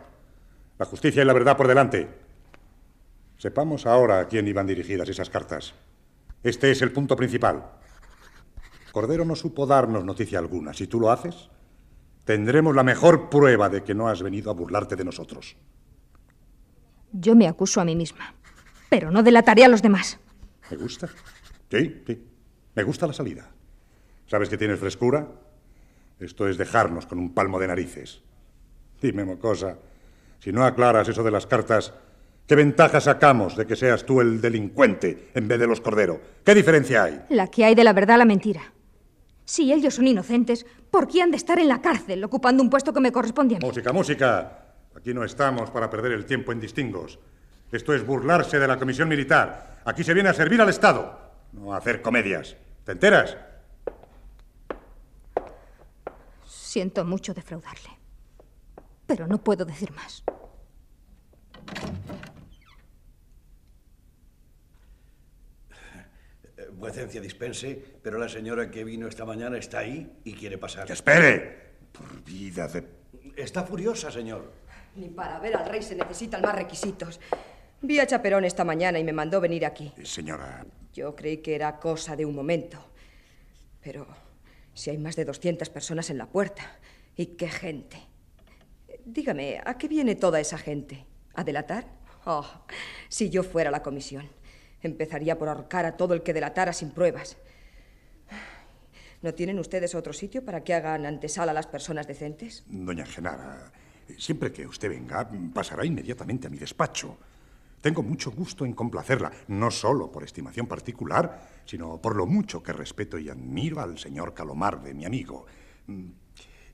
La 0.79 0.87
justicia 0.87 1.23
y 1.23 1.27
la 1.27 1.33
verdad 1.33 1.57
por 1.57 1.69
delante. 1.69 2.09
Sepamos 3.43 3.87
ahora 3.87 4.21
a 4.21 4.29
quién 4.29 4.47
iban 4.47 4.69
dirigidas 4.69 5.09
esas 5.09 5.29
cartas. 5.29 5.75
Este 6.45 6.71
es 6.71 6.81
el 6.81 6.93
punto 6.93 7.17
principal. 7.17 7.73
Cordero 8.93 9.25
no 9.25 9.35
supo 9.35 9.67
darnos 9.67 10.05
noticia 10.05 10.39
alguna. 10.39 10.73
Si 10.73 10.87
tú 10.87 11.01
lo 11.01 11.11
haces, 11.11 11.51
tendremos 12.25 12.73
la 12.77 12.85
mejor 12.85 13.31
prueba 13.31 13.69
de 13.69 13.83
que 13.83 13.97
no 13.97 14.07
has 14.07 14.23
venido 14.23 14.49
a 14.49 14.55
burlarte 14.55 14.95
de 14.95 15.05
nosotros. 15.05 15.57
Yo 17.11 17.35
me 17.35 17.49
acuso 17.49 17.81
a 17.81 17.85
mí 17.85 17.97
misma, 17.97 18.33
pero 18.89 19.11
no 19.11 19.25
delataré 19.25 19.65
a 19.65 19.69
los 19.69 19.83
demás. 19.83 20.21
¿Me 20.71 20.77
gusta? 20.77 21.09
Sí, 21.69 22.01
sí. 22.07 22.25
Me 22.77 22.85
gusta 22.85 23.09
la 23.09 23.13
salida. 23.13 23.51
¿Sabes 24.29 24.51
que 24.51 24.57
tienes 24.57 24.79
frescura? 24.79 25.27
Esto 26.21 26.47
es 26.47 26.59
dejarnos 26.59 27.07
con 27.07 27.19
un 27.19 27.35
palmo 27.35 27.59
de 27.59 27.67
narices. 27.67 28.23
Dime, 29.01 29.25
mocosa, 29.25 29.79
si 30.39 30.53
no 30.53 30.65
aclaras 30.65 31.09
eso 31.09 31.25
de 31.25 31.33
las 31.33 31.49
cartas, 31.49 31.93
¿qué 32.53 32.57
ventaja 32.57 33.01
sacamos 33.01 33.57
de 33.57 33.67
que 33.67 33.75
seas 33.75 34.05
tú 34.05 34.21
el 34.21 34.39
delincuente 34.39 35.31
en 35.33 35.49
vez 35.49 35.59
de 35.59 35.67
los 35.67 35.81
Cordero? 35.81 36.21
¿Qué 36.45 36.55
diferencia 36.55 37.05
hay? 37.05 37.23
La 37.31 37.47
que 37.47 37.65
hay 37.65 37.75
de 37.75 37.83
la 37.83 37.95
verdad 37.95 38.17
a 38.17 38.19
la 38.19 38.27
mentira. 38.27 38.61
Si 39.47 39.73
ellos 39.73 39.95
son 39.95 40.07
inocentes, 40.07 40.67
¿por 40.91 41.09
qué 41.09 41.23
han 41.23 41.31
de 41.31 41.39
estar 41.39 41.59
en 41.59 41.69
la 41.69 41.81
cárcel 41.81 42.23
ocupando 42.23 42.63
un 42.63 42.69
puesto 42.69 42.93
que 42.93 43.01
me 43.01 43.11
corresponde 43.11 43.57
a 43.57 43.59
mí? 43.59 43.65
Música, 43.65 43.91
música. 43.95 44.67
Aquí 44.95 45.15
no 45.15 45.25
estamos 45.25 45.71
para 45.71 45.89
perder 45.89 46.13
el 46.13 46.27
tiempo 46.27 46.53
en 46.53 46.61
distingos. 46.61 47.19
Esto 47.73 47.95
es 47.95 48.05
burlarse 48.05 48.59
de 48.59 48.69
la 48.69 48.79
comisión 48.79 49.09
militar. 49.09 49.81
Aquí 49.87 50.05
se 50.05 50.13
viene 50.13 50.29
a 50.29 50.35
servir 50.35 50.61
al 50.61 50.69
Estado, 50.69 51.19
no 51.55 51.73
a 51.73 51.79
hacer 51.79 52.03
comedias. 52.03 52.55
¿Te 52.85 52.93
enteras? 52.93 53.35
Siento 56.45 57.03
mucho 57.07 57.33
defraudarle, 57.33 57.97
pero 59.07 59.27
no 59.27 59.39
puedo 59.39 59.65
decir 59.65 59.91
más. 59.93 60.23
Eh, 66.57 66.69
Vuecencia 66.83 67.21
dispense, 67.21 67.79
pero 68.03 68.19
la 68.19 68.29
señora 68.29 68.69
que 68.69 68.83
vino 68.83 69.07
esta 69.07 69.25
mañana 69.25 69.57
está 69.57 69.79
ahí 69.79 70.19
y 70.25 70.33
quiere 70.35 70.59
pasar. 70.59 70.85
¡Que 70.85 70.95
espere! 70.95 71.79
Por 71.93 72.25
vida 72.25 72.67
de... 72.67 72.83
Está 73.37 73.63
furiosa, 73.63 74.11
señor. 74.11 74.51
Ni 74.97 75.07
para 75.07 75.39
ver 75.39 75.57
al 75.57 75.65
rey 75.65 75.81
se 75.81 75.95
necesitan 75.95 76.43
más 76.43 76.57
requisitos. 76.57 77.21
Vi 77.83 78.01
a 78.01 78.07
Chaperón 78.09 78.45
esta 78.45 78.65
mañana 78.65 78.99
y 78.99 79.05
me 79.05 79.13
mandó 79.13 79.41
venir 79.41 79.65
aquí. 79.65 79.93
Señora, 80.03 80.67
Yo 80.93 81.15
creí 81.15 81.37
que 81.37 81.55
era 81.55 81.79
cosa 81.79 82.17
de 82.17 82.27
un 82.27 82.35
momento. 82.35 82.85
Pero 83.81 84.05
si 84.75 84.91
hay 84.91 84.99
más 84.99 85.15
de 85.15 85.25
200 85.25 85.71
personas 85.71 86.11
en 86.11 86.19
la 86.19 86.27
puerta. 86.27 86.81
¿Y 87.15 87.27
qué 87.37 87.49
gente? 87.49 87.99
Dígame, 89.05 89.61
¿a 89.65 89.79
qué 89.79 89.87
viene 89.87 90.17
toda 90.17 90.41
esa 90.41 90.59
gente? 90.59 91.07
¿A 91.35 91.45
delatar? 91.45 91.87
Oh, 92.25 92.45
si 93.09 93.31
yo 93.31 93.45
fuera 93.45 93.71
la 93.71 93.85
comisión, 93.85 94.29
empezaría 94.89 95.39
por 95.39 95.49
ahorcar 95.49 95.87
a 95.87 95.97
todo 95.97 96.15
el 96.15 96.23
que 96.23 96.33
delatara 96.33 96.73
sin 96.73 96.91
pruebas. 96.91 97.37
¿No 99.23 99.35
tienen 99.35 99.59
ustedes 99.59 99.95
otro 99.95 100.13
sitio 100.13 100.45
para 100.45 100.65
que 100.65 100.75
hagan 100.75 101.07
antesala 101.07 101.53
a 101.53 101.55
las 101.55 101.69
personas 101.69 102.09
decentes? 102.09 102.65
doña 102.67 103.07
Genara, 103.07 103.73
siempre 104.19 104.53
que 104.53 104.67
usted 104.67 104.89
venga, 104.89 105.31
pasará 105.55 105.87
inmediatamente 105.87 106.49
a 106.49 106.51
mi 106.51 106.59
despacho. 106.59 107.17
Tengo 107.81 108.03
mucho 108.03 108.31
gusto 108.31 108.65
en 108.65 108.75
complacerla, 108.75 109.33
no 109.49 109.71
solo 109.71 110.11
por 110.11 110.25
estimación 110.25 110.67
particular, 110.67 111.49
sino 111.65 112.01
por 112.01 112.17
lo 112.17 112.27
mucho 112.27 112.63
que 112.63 112.73
respeto 112.73 113.19
y 113.19 113.29
admiro 113.29 113.81
al 113.81 113.99
señor 113.99 114.35
Calomarde, 114.35 114.95
mi 114.95 115.05
amigo. 115.05 115.47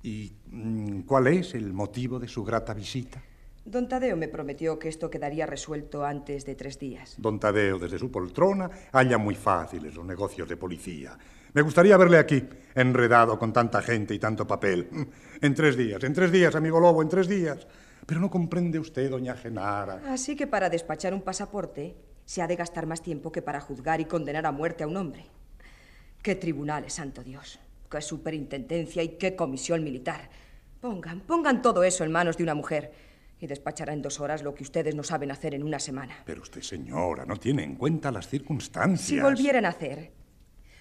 ¿Y 0.03 0.31
cuál 1.07 1.27
es 1.29 1.55
el 1.55 1.73
motivo 1.73 2.19
de 2.19 2.29
su 2.29 2.45
grata 2.45 2.73
visita? 2.73 3.23
Don 3.69 3.87
Tadeo 3.87 4.17
me 4.17 4.29
prometió 4.29 4.79
que 4.79 4.89
esto 4.89 5.11
quedaría 5.11 5.45
resuelto 5.45 6.03
antes 6.03 6.47
de 6.47 6.55
tres 6.55 6.79
días. 6.79 7.17
Don 7.19 7.39
Tadeo, 7.39 7.79
desde 7.79 7.99
su 7.99 8.11
poltrona, 8.11 8.71
halla 8.93 9.19
muy 9.19 9.35
fáciles 9.35 9.95
los 9.95 10.07
negocios 10.07 10.49
de 10.49 10.57
policía. 10.57 11.19
Me 11.53 11.61
gustaría 11.61 11.99
verle 11.99 12.17
aquí, 12.17 12.43
enredado 12.75 13.39
con 13.39 13.53
tanta 13.53 13.83
gente 13.83 14.15
y 14.15 14.19
tanto 14.19 14.47
papel. 14.47 14.89
En 15.43 15.55
tres 15.55 15.77
días, 15.77 16.03
en 16.03 16.15
tres 16.15 16.33
días, 16.33 16.55
amigo 16.57 16.81
Lobo, 16.81 17.03
en 17.03 17.11
tres 17.11 17.29
días. 17.29 17.67
Pero 18.07 18.21
no 18.21 18.31
comprende 18.31 18.79
usted, 18.79 19.11
doña 19.11 19.37
Genara. 19.37 20.01
Así 20.07 20.35
que 20.35 20.47
para 20.47 20.71
despachar 20.71 21.13
un 21.13 21.21
pasaporte 21.21 21.95
se 22.25 22.41
ha 22.41 22.47
de 22.47 22.57
gastar 22.57 22.87
más 22.87 23.03
tiempo 23.03 23.31
que 23.31 23.43
para 23.43 23.61
juzgar 23.61 24.01
y 24.01 24.07
condenar 24.07 24.47
a 24.47 24.51
muerte 24.51 24.83
a 24.83 24.87
un 24.87 24.97
hombre. 24.97 25.27
¿Qué 26.23 26.35
tribunales, 26.35 26.95
santo 26.95 27.23
Dios? 27.23 27.61
¿Qué 27.91 28.01
superintendencia 28.01 29.03
y 29.03 29.19
qué 29.19 29.37
comisión 29.37 29.85
militar? 29.85 30.31
Pongan, 30.81 31.21
pongan 31.21 31.61
todo 31.61 31.85
eso 31.85 32.03
en 32.03 32.13
manos 32.13 32.39
de 32.39 32.45
una 32.45 32.55
mujer 32.55 33.08
y 33.41 33.47
despachará 33.47 33.93
en 33.93 34.03
dos 34.03 34.21
horas 34.21 34.43
lo 34.43 34.55
que 34.55 34.63
ustedes 34.63 34.95
no 34.95 35.03
saben 35.03 35.31
hacer 35.31 35.55
en 35.55 35.63
una 35.63 35.79
semana. 35.79 36.23
Pero 36.25 36.43
usted, 36.43 36.63
señora, 36.63 37.25
no 37.25 37.37
tiene 37.37 37.65
en 37.65 37.77
cuenta 37.77 38.11
las 38.11 38.29
circunstancias. 38.29 39.09
Si 39.09 39.21
volvieran 39.21 39.65
a 39.65 39.71
hacer, 39.71 40.13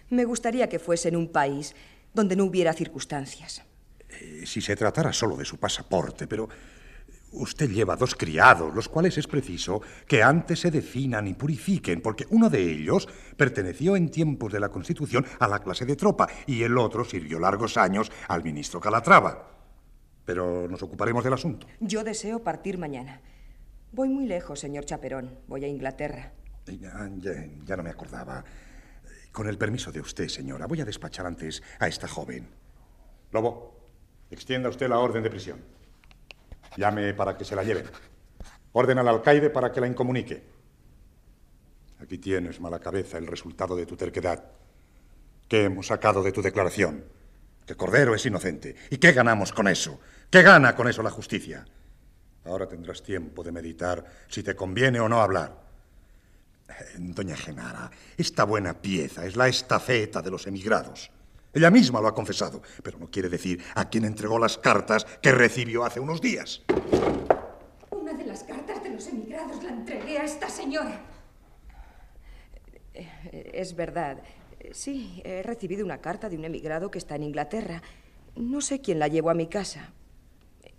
me 0.09 0.25
gustaría 0.25 0.67
que 0.69 0.79
fuese 0.79 1.09
en 1.09 1.15
un 1.15 1.29
país 1.29 1.75
donde 2.13 2.35
no 2.35 2.45
hubiera 2.45 2.73
circunstancias. 2.73 3.63
Eh, 4.09 4.43
si 4.45 4.61
se 4.61 4.75
tratara 4.75 5.13
solo 5.13 5.35
de 5.35 5.45
su 5.45 5.57
pasaporte, 5.57 6.27
pero 6.27 6.47
usted 7.33 7.69
lleva 7.69 7.95
dos 7.95 8.15
criados, 8.15 8.73
los 8.73 8.87
cuales 8.89 9.17
es 9.17 9.27
preciso 9.27 9.81
que 10.07 10.23
antes 10.23 10.61
se 10.61 10.71
definan 10.71 11.27
y 11.27 11.33
purifiquen, 11.33 12.01
porque 12.01 12.25
uno 12.29 12.49
de 12.49 12.63
ellos 12.63 13.07
perteneció 13.35 13.95
en 13.95 14.09
tiempos 14.09 14.51
de 14.53 14.59
la 14.59 14.69
Constitución 14.69 15.25
a 15.39 15.47
la 15.47 15.59
clase 15.59 15.85
de 15.85 15.95
tropa 15.95 16.27
y 16.45 16.63
el 16.63 16.77
otro 16.77 17.03
sirvió 17.03 17.39
largos 17.39 17.77
años 17.77 18.11
al 18.27 18.43
ministro 18.43 18.79
Calatrava. 18.79 19.56
Pero 20.27 20.67
nos 20.67 20.83
ocuparemos 20.83 21.23
del 21.23 21.31
asunto. 21.33 21.65
Yo 21.79 22.03
deseo 22.03 22.43
partir 22.43 22.77
mañana. 22.77 23.21
Voy 23.93 24.09
muy 24.09 24.25
lejos, 24.25 24.59
señor 24.59 24.83
Chaperón. 24.83 25.39
Voy 25.47 25.63
a 25.63 25.69
Inglaterra. 25.69 26.33
Eh, 26.67 26.77
Ya, 26.77 27.09
ya- 27.15 27.47
ya 27.63 27.77
no 27.77 27.83
me 27.83 27.89
acordaba. 27.89 28.43
Eh, 29.05 29.29
Con 29.31 29.47
el 29.47 29.57
permiso 29.57 29.89
de 29.89 30.01
usted, 30.01 30.27
señora, 30.27 30.65
voy 30.67 30.81
a 30.81 30.85
despachar 30.85 31.25
antes 31.25 31.63
a 31.79 31.87
esta 31.87 32.09
joven. 32.09 32.49
Lobo, 33.31 33.79
extienda 34.29 34.67
usted 34.67 34.89
la 34.89 34.99
orden 34.99 35.23
de 35.23 35.29
prisión. 35.29 35.61
Llame 36.75 37.13
para 37.13 37.37
que 37.37 37.45
se 37.45 37.55
la 37.55 37.63
lleven. 37.63 37.85
Orden 38.73 38.97
al 38.99 39.07
alcaide 39.07 39.49
para 39.49 39.71
que 39.71 39.79
la 39.79 39.87
incomunique. 39.87 40.43
Aquí 42.01 42.17
tienes, 42.17 42.59
mala 42.59 42.79
cabeza, 42.79 43.17
el 43.17 43.27
resultado 43.27 43.77
de 43.77 43.85
tu 43.85 43.95
terquedad. 43.95 44.43
¿Qué 45.47 45.63
hemos 45.63 45.87
sacado 45.87 46.21
de 46.21 46.33
tu 46.33 46.41
declaración? 46.41 47.05
Que 47.65 47.75
Cordero 47.75 48.13
es 48.13 48.25
inocente. 48.25 48.75
¿Y 48.89 48.97
qué 48.97 49.13
ganamos 49.13 49.53
con 49.53 49.69
eso? 49.69 49.99
¿Qué 50.29 50.41
gana 50.41 50.75
con 50.75 50.89
eso 50.89 51.01
la 51.01 51.09
justicia? 51.09 51.65
Ahora 52.43 52.67
tendrás 52.67 53.01
tiempo 53.01 53.43
de 53.43 53.51
meditar 53.53 54.03
si 54.27 54.43
te 54.43 54.55
conviene 54.57 54.99
o 54.99 55.07
no 55.07 55.21
hablar. 55.21 55.55
Eh, 56.67 56.73
doña 56.97 57.37
Genara, 57.37 57.89
esta 58.17 58.43
buena 58.43 58.73
pieza 58.73 59.25
es 59.25 59.37
la 59.37 59.47
estafeta 59.47 60.21
de 60.21 60.31
los 60.31 60.45
emigrados. 60.45 61.09
Ella 61.53 61.71
misma 61.71 62.01
lo 62.01 62.09
ha 62.09 62.13
confesado, 62.13 62.61
pero 62.83 62.99
no 62.99 63.09
quiere 63.09 63.29
decir 63.29 63.63
a 63.75 63.89
quién 63.89 64.03
entregó 64.03 64.37
las 64.37 64.57
cartas 64.57 65.05
que 65.21 65.31
recibió 65.31 65.85
hace 65.85 66.01
unos 66.01 66.19
días. 66.19 66.61
Una 67.91 68.13
de 68.13 68.25
las 68.25 68.43
cartas 68.43 68.83
de 68.83 68.89
los 68.89 69.07
emigrados 69.07 69.63
la 69.63 69.69
entregué 69.69 70.17
a 70.17 70.25
esta 70.25 70.49
señora. 70.49 71.01
Eh, 72.93 73.51
es 73.53 73.75
verdad. 73.77 74.21
Sí, 74.73 75.21
he 75.23 75.41
recibido 75.41 75.85
una 75.85 75.99
carta 75.99 76.27
de 76.27 76.35
un 76.35 76.43
emigrado 76.43 76.91
que 76.91 76.97
está 76.97 77.15
en 77.15 77.23
Inglaterra. 77.23 77.81
No 78.35 78.59
sé 78.59 78.81
quién 78.81 78.99
la 78.99 79.07
llevó 79.07 79.29
a 79.29 79.33
mi 79.33 79.47
casa. 79.47 79.93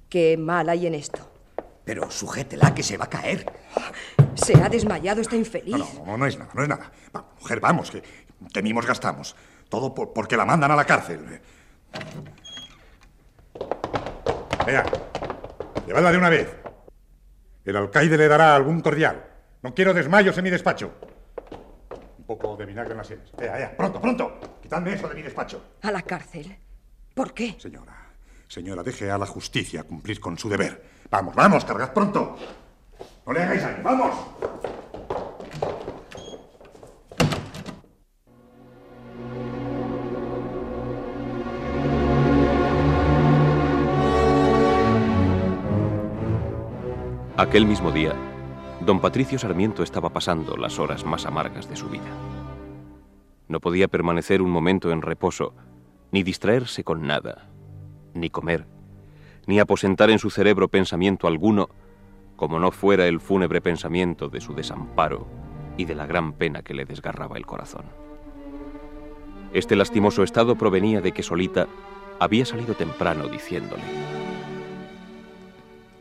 Qué 0.09 0.36
mal 0.36 0.68
hay 0.68 0.86
en 0.86 0.94
esto. 0.94 1.30
Pero 1.84 2.11
sujétela, 2.11 2.74
que 2.74 2.82
se 2.82 2.96
va 2.96 3.06
a 3.06 3.11
caer. 3.11 3.50
Se 4.34 4.54
ha 4.54 4.68
desmayado 4.68 5.20
esta 5.20 5.36
infeliz. 5.36 5.76
No, 5.76 6.04
no, 6.04 6.18
no, 6.18 6.26
es 6.26 6.38
nada, 6.38 6.50
no 6.54 6.62
es 6.62 6.68
nada. 6.68 6.90
mujer, 7.40 7.61
vamos, 7.61 7.90
que, 7.90 8.02
que 8.52 8.62
mimos 8.62 8.86
gastamos. 8.86 9.36
Todo 9.68 9.94
porque 9.94 10.36
la 10.36 10.44
mandan 10.44 10.70
a 10.70 10.76
la 10.76 10.84
cárcel. 10.84 11.40
Vea, 14.66 14.84
llevadla 15.86 16.12
de 16.12 16.18
una 16.18 16.28
vez. 16.28 16.54
El 17.64 17.76
alcaide 17.76 18.16
le 18.16 18.28
dará 18.28 18.54
algún 18.54 18.80
cordial. 18.80 19.24
No 19.62 19.74
quiero 19.74 19.92
desmayos 19.92 20.36
en 20.38 20.44
mi 20.44 20.50
despacho. 20.50 20.92
Un 22.18 22.24
poco 22.24 22.56
de 22.56 22.64
vinagre 22.66 22.92
en 22.92 22.98
las 22.98 23.06
sienes. 23.06 23.30
Vea, 23.32 23.54
vea, 23.54 23.76
pronto, 23.76 24.00
pronto. 24.00 24.59
Quitadme 24.62 24.94
eso 24.94 25.09
de 25.09 25.14
mi 25.14 25.22
despacho. 25.22 25.62
¿A 25.82 25.90
la 25.90 26.02
cárcel? 26.02 26.56
¿Por 27.14 27.34
qué? 27.34 27.56
Señora, 27.59 28.07
señora, 28.49 28.82
deje 28.82 29.11
a 29.11 29.18
la 29.18 29.26
justicia 29.26 29.84
cumplir 29.84 30.18
con 30.18 30.38
su 30.38 30.49
deber. 30.49 30.82
Vamos, 31.11 31.34
vamos, 31.34 31.64
cargad 31.64 31.92
pronto. 31.92 32.36
No 33.26 33.32
le 33.32 33.42
hagáis 33.42 33.62
daño, 33.62 33.82
vamos. 33.84 34.16
Aquel 47.36 47.66
mismo 47.66 47.92
día, 47.92 48.14
don 48.80 49.01
Patricio 49.01 49.38
Sarmiento 49.38 49.84
estaba 49.84 50.09
pasando 50.09 50.57
las 50.57 50.80
horas 50.80 51.05
más 51.05 51.24
amargas 51.24 51.68
de 51.70 51.76
su 51.76 51.88
vida. 51.88 52.11
No 53.46 53.61
podía 53.61 53.86
permanecer 53.86 54.42
un 54.42 54.51
momento 54.51 54.90
en 54.90 55.03
reposo, 55.03 55.55
ni 56.11 56.24
distraerse 56.24 56.82
con 56.82 57.07
nada, 57.07 57.49
ni 58.18 58.30
comer, 58.30 58.66
ni 59.46 59.60
aposentar 59.60 60.10
en 60.10 60.18
su 60.18 60.30
cerebro 60.30 60.68
pensamiento 60.68 61.26
alguno, 61.26 61.68
como 62.36 62.58
no 62.58 62.70
fuera 62.70 63.06
el 63.06 63.20
fúnebre 63.20 63.60
pensamiento 63.60 64.28
de 64.28 64.40
su 64.40 64.54
desamparo 64.54 65.26
y 65.76 65.84
de 65.84 65.94
la 65.94 66.06
gran 66.06 66.32
pena 66.32 66.62
que 66.62 66.74
le 66.74 66.84
desgarraba 66.84 67.36
el 67.36 67.46
corazón. 67.46 67.86
Este 69.52 69.76
lastimoso 69.76 70.22
estado 70.22 70.56
provenía 70.56 71.00
de 71.00 71.12
que 71.12 71.22
Solita 71.22 71.66
había 72.20 72.44
salido 72.44 72.74
temprano 72.74 73.28
diciéndole, 73.28 73.82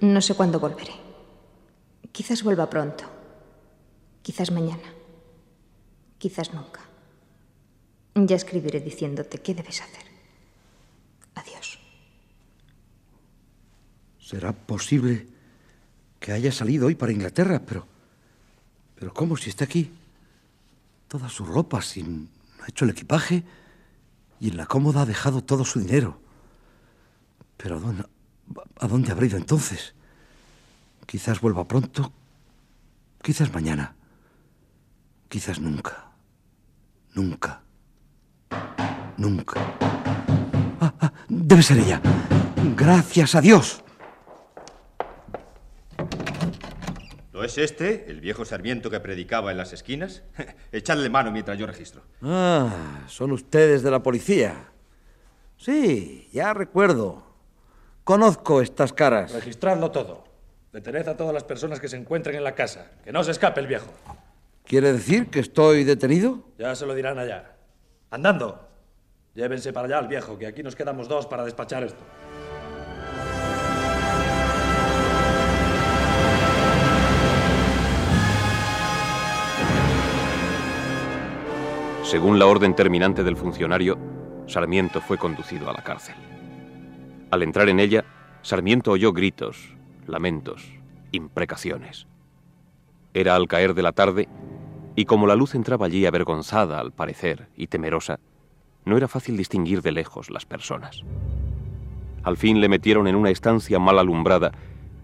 No 0.01 0.22
sé 0.22 0.36
cuándo 0.36 0.59
volveré. 0.59 0.93
Quizás 2.11 2.43
vuelva 2.43 2.70
pronto. 2.70 3.05
Quizás 4.22 4.51
mañana. 4.51 4.93
Quizás 6.18 6.53
nunca. 6.53 6.82
Ya 8.15 8.36
escribiré 8.36 8.80
diciéndote 8.82 9.38
qué 9.38 9.53
debes 9.53 9.82
hacer. 9.82 10.03
Adiós. 11.36 11.76
¿Será 14.28 14.51
posible 14.51 15.25
que 16.19 16.34
haya 16.34 16.51
salido 16.51 16.88
hoy 16.88 16.95
para 16.95 17.13
Inglaterra? 17.13 17.61
Pero. 17.65 17.88
Pero 18.99 19.13
¿cómo 19.13 19.38
si 19.38 19.49
está 19.49 19.63
aquí? 19.63 19.89
Toda 21.07 21.30
su 21.30 21.45
ropa, 21.45 21.82
sin. 21.82 22.28
ha 22.61 22.67
hecho 22.67 22.84
el 22.84 22.91
equipaje 22.91 23.45
y 24.41 24.49
en 24.49 24.57
la 24.57 24.65
cómoda 24.65 25.03
ha 25.03 25.05
dejado 25.05 25.45
todo 25.45 25.63
su 25.63 25.80
dinero. 25.80 26.19
Pero 27.55 27.78
¿a 27.78 27.80
dónde, 27.80 28.03
¿a 28.82 28.88
dónde 28.89 29.11
habrá 29.13 29.28
ido 29.28 29.38
entonces? 29.38 29.95
Quizás 31.05 31.39
vuelva 31.39 31.65
pronto, 31.65 32.11
quizás 33.21 33.53
mañana, 33.53 33.95
quizás 35.30 35.61
nunca, 35.61 36.11
nunca, 37.13 37.61
nunca. 39.15 39.61
Ah, 40.82 40.93
ah, 40.99 41.13
debe 41.30 41.63
ser 41.63 41.78
ella. 41.78 42.01
Gracias 42.75 43.34
a 43.34 43.39
Dios. 43.39 43.86
¿No 47.38 47.44
es 47.44 47.60
este, 47.60 48.06
el 48.10 48.20
viejo 48.20 48.46
sarmiento 48.46 48.90
que 48.90 49.00
predicaba 49.00 49.52
en 49.52 49.58
las 49.58 49.72
esquinas? 49.72 50.24
Echadle 50.72 51.08
mano 51.08 51.32
mientras 51.32 51.56
yo 51.56 51.68
registro. 51.68 52.02
Ah, 52.24 53.04
son 53.08 53.32
ustedes 53.32 53.84
de 53.84 53.92
la 53.92 54.02
policía. 54.02 54.72
Sí, 55.56 56.28
ya 56.34 56.56
recuerdo. 56.56 57.22
Conozco 58.04 58.60
estas 58.60 58.92
caras. 58.92 59.34
Registradlo 59.34 59.92
todo. 59.92 60.24
Detened 60.74 61.10
a 61.10 61.16
todas 61.16 61.32
las 61.32 61.44
personas 61.44 61.80
que 61.80 61.88
se 61.88 61.98
encuentren 61.98 62.38
en 62.38 62.44
la 62.44 62.56
casa. 62.56 62.90
Que 63.04 63.12
no 63.12 63.24
se 63.24 63.30
escape 63.30 63.62
el 63.62 63.68
viejo. 63.68 63.94
¿Quiere 64.66 64.92
decir 64.92 65.28
que 65.28 65.40
estoy 65.40 65.84
detenido? 65.84 66.40
Ya 66.58 66.74
se 66.74 66.88
lo 66.88 66.96
dirán 66.96 67.20
allá. 67.20 67.56
Andando. 68.10 68.68
Llévense 69.36 69.72
para 69.72 69.86
allá 69.86 70.00
al 70.00 70.08
viejo, 70.08 70.40
que 70.40 70.48
aquí 70.48 70.64
nos 70.64 70.76
quedamos 70.76 71.08
dos 71.08 71.28
para 71.28 71.46
despachar 71.46 71.84
esto. 71.84 72.04
Según 82.08 82.39
la 82.39 82.45
orden 82.45 82.74
terminante 82.74 83.22
del 83.22 83.36
funcionario, 83.36 83.97
Sarmiento 84.45 85.01
fue 85.01 85.18
conducido 85.18 85.70
a 85.70 85.74
la 85.74 85.84
cárcel. 85.84 86.16
Al 87.32 87.43
entrar 87.43 87.68
en 87.68 87.82
ella, 87.82 88.05
Sarmiento 88.43 88.91
oyó 88.91 89.12
gritos, 89.12 89.76
lamentos, 90.05 90.72
imprecaciones. 91.12 92.08
Era 93.14 93.36
al 93.36 93.49
caer 93.49 93.74
de 93.74 93.82
la 93.82 93.91
tarde, 93.91 94.30
y 94.95 95.03
como 95.03 95.28
la 95.28 95.36
luz 95.36 95.53
entraba 95.53 95.88
allí 95.88 96.05
avergonzada 96.05 96.80
al 96.80 96.93
parecer 96.93 97.49
y 97.58 97.68
temerosa, 97.68 98.22
no 98.86 98.95
era 98.95 99.10
fácil 99.10 99.36
distinguir 99.36 99.82
de 99.82 99.91
lejos 99.91 100.30
las 100.30 100.45
personas. 100.45 101.03
Al 102.24 102.38
fin 102.38 102.62
le 102.62 102.70
metieron 102.70 103.10
en 103.10 103.18
una 103.18 103.32
estancia 103.32 103.80
mal 103.80 103.99
alumbrada, 103.99 104.53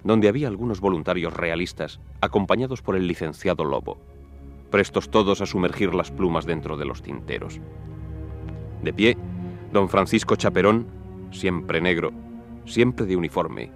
donde 0.05 0.29
había 0.29 0.47
algunos 0.47 0.79
voluntarios 0.79 1.33
realistas, 1.33 1.99
acompañados 2.21 2.81
por 2.81 2.95
el 2.95 3.07
licenciado 3.07 3.65
Lobo 3.65 3.97
prestos 4.73 5.11
todos 5.11 5.39
a 5.39 5.45
sumergir 5.45 5.93
las 5.93 6.09
plumas 6.09 6.47
dentro 6.47 6.77
de 6.77 6.85
los 6.85 7.03
tinteros. 7.03 7.61
De 8.81 8.91
pie, 8.91 9.15
don 9.71 9.87
Francisco 9.87 10.35
Chaperón, 10.35 10.87
siempre 11.29 11.79
negro, 11.79 12.11
siempre 12.65 13.05
de 13.05 13.15
uniforme, 13.15 13.69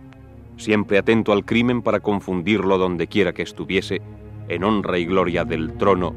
siempre 0.58 0.98
atento 0.98 1.34
al 1.34 1.46
crimen 1.46 1.84
para 1.84 2.00
confundirlo 2.00 2.80
donde 2.80 3.06
quiera 3.06 3.32
que 3.32 3.44
estuviese, 3.44 4.02
en 4.48 4.64
honra 4.64 4.98
y 4.98 5.06
gloria 5.06 5.46
del 5.46 5.78
trono, 5.78 6.16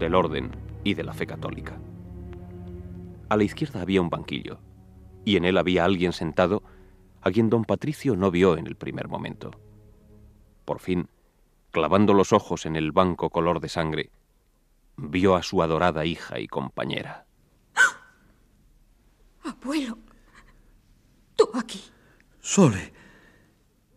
del 0.00 0.16
orden 0.16 0.50
y 0.82 0.94
de 0.94 1.04
la 1.04 1.14
fe 1.14 1.24
católica. 1.24 1.78
A 3.28 3.36
la 3.36 3.44
izquierda 3.44 3.82
había 3.82 4.02
un 4.02 4.10
banquillo, 4.10 4.58
y 5.24 5.36
en 5.36 5.44
él 5.44 5.56
había 5.56 5.84
alguien 5.84 6.12
sentado 6.12 6.64
a 7.22 7.30
quien 7.30 7.50
don 7.50 7.64
Patricio 7.64 8.16
no 8.16 8.32
vio 8.32 8.56
en 8.56 8.66
el 8.66 8.74
primer 8.74 9.06
momento. 9.06 9.52
Por 10.64 10.80
fin, 10.80 11.06
clavando 11.78 12.12
los 12.12 12.32
ojos 12.32 12.66
en 12.66 12.74
el 12.74 12.90
banco 12.90 13.30
color 13.30 13.60
de 13.60 13.68
sangre, 13.68 14.10
vio 14.96 15.36
a 15.36 15.44
su 15.44 15.62
adorada 15.62 16.04
hija 16.04 16.40
y 16.40 16.48
compañera. 16.48 17.24
Abuelo, 19.44 19.96
tú 21.36 21.48
aquí. 21.54 21.80
Sole, 22.40 22.92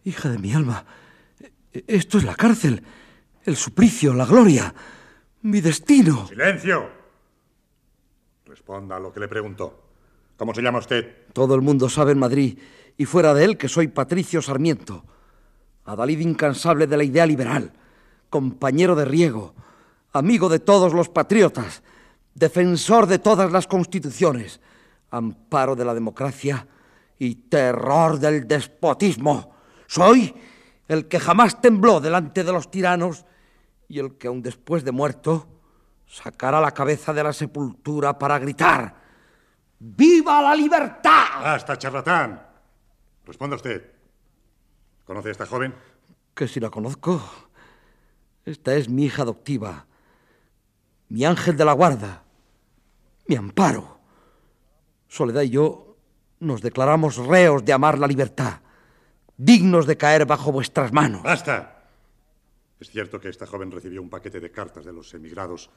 hija 0.03 0.29
de 0.29 0.37
mi 0.37 0.53
alma, 0.53 0.85
esto 1.71 2.19
es 2.19 2.23
la 2.23 2.35
cárcel, 2.35 2.83
el 3.45 3.55
suplicio, 3.55 4.13
la 4.13 4.27
gloria, 4.27 4.75
mi 5.41 5.59
destino. 5.59 6.27
¡Silencio! 6.27 6.87
Responda 8.45 8.97
a 8.97 8.99
lo 8.99 9.11
que 9.11 9.21
le 9.21 9.27
preguntó. 9.27 9.87
¿Cómo 10.37 10.53
se 10.53 10.61
llama 10.61 10.77
usted? 10.77 11.25
Todo 11.33 11.55
el 11.55 11.61
mundo 11.61 11.89
sabe 11.89 12.11
en 12.11 12.19
Madrid 12.19 12.59
y 12.95 13.05
fuera 13.05 13.33
de 13.33 13.43
él 13.43 13.57
que 13.57 13.69
soy 13.69 13.87
Patricio 13.87 14.39
Sarmiento 14.43 15.03
adalid 15.91 16.19
incansable 16.19 16.87
de 16.87 16.97
la 16.97 17.03
idea 17.03 17.25
liberal, 17.25 17.71
compañero 18.29 18.95
de 18.95 19.05
riego, 19.05 19.53
amigo 20.13 20.49
de 20.49 20.59
todos 20.59 20.93
los 20.93 21.09
patriotas, 21.09 21.83
defensor 22.33 23.07
de 23.07 23.19
todas 23.19 23.51
las 23.51 23.67
constituciones, 23.67 24.61
amparo 25.09 25.75
de 25.75 25.85
la 25.85 25.93
democracia 25.93 26.67
y 27.19 27.35
terror 27.35 28.19
del 28.19 28.47
despotismo. 28.47 29.53
Soy 29.87 30.33
el 30.87 31.07
que 31.07 31.19
jamás 31.19 31.61
tembló 31.61 31.99
delante 31.99 32.43
de 32.43 32.51
los 32.51 32.71
tiranos 32.71 33.25
y 33.87 33.99
el 33.99 34.17
que 34.17 34.27
aun 34.27 34.41
después 34.41 34.83
de 34.83 34.91
muerto 34.91 35.47
sacará 36.07 36.59
la 36.59 36.71
cabeza 36.71 37.13
de 37.13 37.23
la 37.23 37.33
sepultura 37.33 38.17
para 38.17 38.39
gritar 38.39 39.01
¡Viva 39.83 40.43
la 40.43 40.55
libertad! 40.55 41.41
Basta, 41.41 41.75
charlatán. 41.75 42.39
Responda 43.25 43.55
usted. 43.55 44.00
¿Conoce 45.11 45.27
a 45.27 45.31
esta 45.33 45.45
joven? 45.45 45.73
Que 46.33 46.47
si 46.47 46.61
la 46.61 46.69
conozco. 46.69 47.21
Esta 48.45 48.75
es 48.75 48.87
mi 48.87 49.03
hija 49.03 49.23
adoptiva, 49.23 49.85
mi 51.09 51.25
ángel 51.25 51.57
de 51.57 51.65
la 51.65 51.73
guarda, 51.73 52.23
mi 53.27 53.35
amparo. 53.35 53.99
Soledad 55.09 55.41
y 55.41 55.49
yo 55.49 55.97
nos 56.39 56.61
declaramos 56.61 57.17
reos 57.17 57.65
de 57.65 57.73
amar 57.73 57.99
la 57.99 58.07
libertad, 58.07 58.61
dignos 59.35 59.85
de 59.85 59.97
caer 59.97 60.25
bajo 60.25 60.53
vuestras 60.53 60.93
manos. 60.93 61.23
¡Basta! 61.23 61.89
Es 62.79 62.89
cierto 62.89 63.19
que 63.19 63.27
esta 63.27 63.45
joven 63.45 63.69
recibió 63.69 64.01
un 64.01 64.09
paquete 64.09 64.39
de 64.39 64.49
cartas 64.49 64.85
de 64.85 64.93
los 64.93 65.13
emigrados 65.13 65.71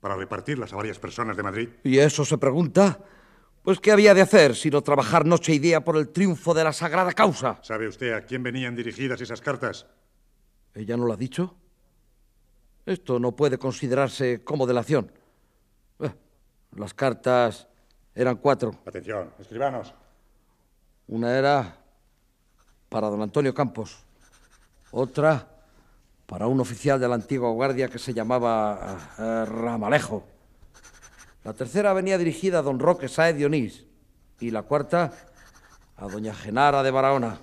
para 0.00 0.16
repartirlas 0.16 0.72
a 0.72 0.76
varias 0.76 0.98
personas 0.98 1.36
de 1.36 1.44
Madrid. 1.44 1.68
¿Y 1.84 1.98
eso 1.98 2.24
se 2.24 2.38
pregunta? 2.38 2.98
Pues 3.62 3.78
¿qué 3.78 3.92
había 3.92 4.14
de 4.14 4.22
hacer 4.22 4.56
sino 4.56 4.82
trabajar 4.82 5.26
noche 5.26 5.52
y 5.52 5.58
día 5.58 5.84
por 5.84 5.96
el 5.96 6.08
triunfo 6.08 6.54
de 6.54 6.64
la 6.64 6.72
sagrada 6.72 7.12
causa? 7.12 7.58
¿Sabe 7.62 7.88
usted 7.88 8.12
a 8.14 8.22
quién 8.22 8.42
venían 8.42 8.74
dirigidas 8.74 9.20
esas 9.20 9.40
cartas? 9.40 9.86
¿Ella 10.74 10.96
no 10.96 11.04
lo 11.04 11.12
ha 11.12 11.16
dicho? 11.16 11.54
Esto 12.86 13.18
no 13.18 13.32
puede 13.32 13.58
considerarse 13.58 14.42
como 14.42 14.66
delación. 14.66 15.12
Eh, 15.98 16.10
las 16.76 16.94
cartas 16.94 17.68
eran 18.14 18.36
cuatro. 18.36 18.74
Atención, 18.86 19.30
escribanos. 19.38 19.92
Una 21.08 21.36
era 21.36 21.76
para 22.88 23.08
don 23.08 23.20
Antonio 23.20 23.52
Campos, 23.52 23.98
otra 24.90 25.46
para 26.26 26.46
un 26.46 26.60
oficial 26.60 26.98
de 26.98 27.08
la 27.08 27.16
antigua 27.16 27.50
guardia 27.50 27.88
que 27.88 27.98
se 27.98 28.14
llamaba 28.14 29.14
eh, 29.18 29.44
Ramalejo. 29.44 30.24
La 31.42 31.54
tercera 31.54 31.92
venía 31.94 32.18
dirigida 32.18 32.58
a 32.58 32.62
don 32.62 32.78
Roque 32.78 33.08
Saez 33.08 33.34
Dionís 33.34 33.86
y 34.40 34.50
la 34.50 34.62
cuarta 34.62 35.12
a 35.96 36.06
doña 36.06 36.34
Genara 36.34 36.82
de 36.82 36.90
Barahona. 36.90 37.38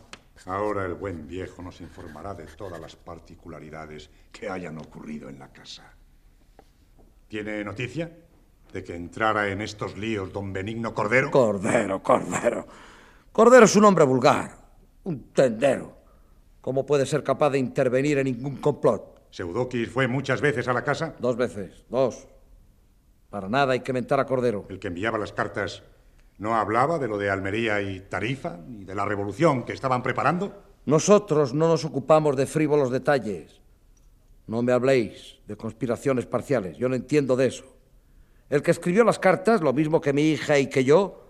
Ahora 0.45 0.85
el 0.85 0.93
buen 0.93 1.27
viejo 1.27 1.63
nos 1.63 1.81
informará 1.81 2.35
de 2.35 2.45
todas 2.45 2.79
las 2.79 2.95
particularidades 2.95 4.09
que 4.31 4.49
hayan 4.49 4.77
ocurrido 4.77 5.29
en 5.29 5.39
la 5.39 5.51
casa. 5.51 5.91
¿Tiene 7.27 7.63
noticia 7.63 8.11
de 8.71 8.83
que 8.83 8.95
entrara 8.95 9.49
en 9.49 9.61
estos 9.61 9.97
líos 9.97 10.31
don 10.31 10.53
Benigno 10.53 10.93
Cordero? 10.93 11.31
Cordero, 11.31 12.03
Cordero. 12.03 12.67
Cordero 13.31 13.65
es 13.65 13.75
un 13.75 13.85
hombre 13.85 14.05
vulgar, 14.05 14.51
un 15.05 15.33
tendero. 15.33 15.97
¿Cómo 16.61 16.85
puede 16.85 17.05
ser 17.05 17.23
capaz 17.23 17.49
de 17.49 17.59
intervenir 17.59 18.19
en 18.19 18.25
ningún 18.25 18.57
complot? 18.57 19.27
¿Seudokis 19.31 19.89
fue 19.89 20.07
muchas 20.07 20.39
veces 20.39 20.67
a 20.67 20.73
la 20.73 20.83
casa? 20.83 21.15
Dos 21.19 21.35
veces, 21.35 21.83
dos. 21.89 22.27
Para 23.29 23.49
nada 23.49 23.73
hay 23.73 23.81
que 23.81 23.93
mentar 23.93 24.19
a 24.19 24.25
Cordero. 24.25 24.65
El 24.69 24.79
que 24.79 24.87
enviaba 24.87 25.17
las 25.17 25.33
cartas 25.33 25.83
no 26.37 26.55
hablaba 26.55 26.99
de 26.99 27.07
lo 27.07 27.17
de 27.17 27.29
Almería 27.29 27.81
y 27.81 28.01
Tarifa, 28.01 28.57
ni 28.67 28.85
de 28.85 28.95
la 28.95 29.05
revolución 29.05 29.63
que 29.63 29.73
estaban 29.73 30.03
preparando. 30.03 30.63
Nosotros 30.85 31.53
no 31.53 31.67
nos 31.67 31.83
ocupamos 31.83 32.37
de 32.37 32.45
frívolos 32.45 32.91
detalles. 32.91 33.59
No 34.45 34.61
me 34.61 34.71
habléis 34.71 35.39
de 35.45 35.57
conspiraciones 35.57 36.25
parciales. 36.25 36.77
Yo 36.77 36.87
no 36.87 36.95
entiendo 36.95 37.35
de 37.35 37.47
eso. 37.47 37.65
El 38.49 38.61
que 38.61 38.71
escribió 38.71 39.03
las 39.03 39.19
cartas, 39.19 39.61
lo 39.61 39.73
mismo 39.73 39.99
que 39.99 40.13
mi 40.13 40.29
hija 40.29 40.57
y 40.57 40.67
que 40.67 40.85
yo, 40.85 41.25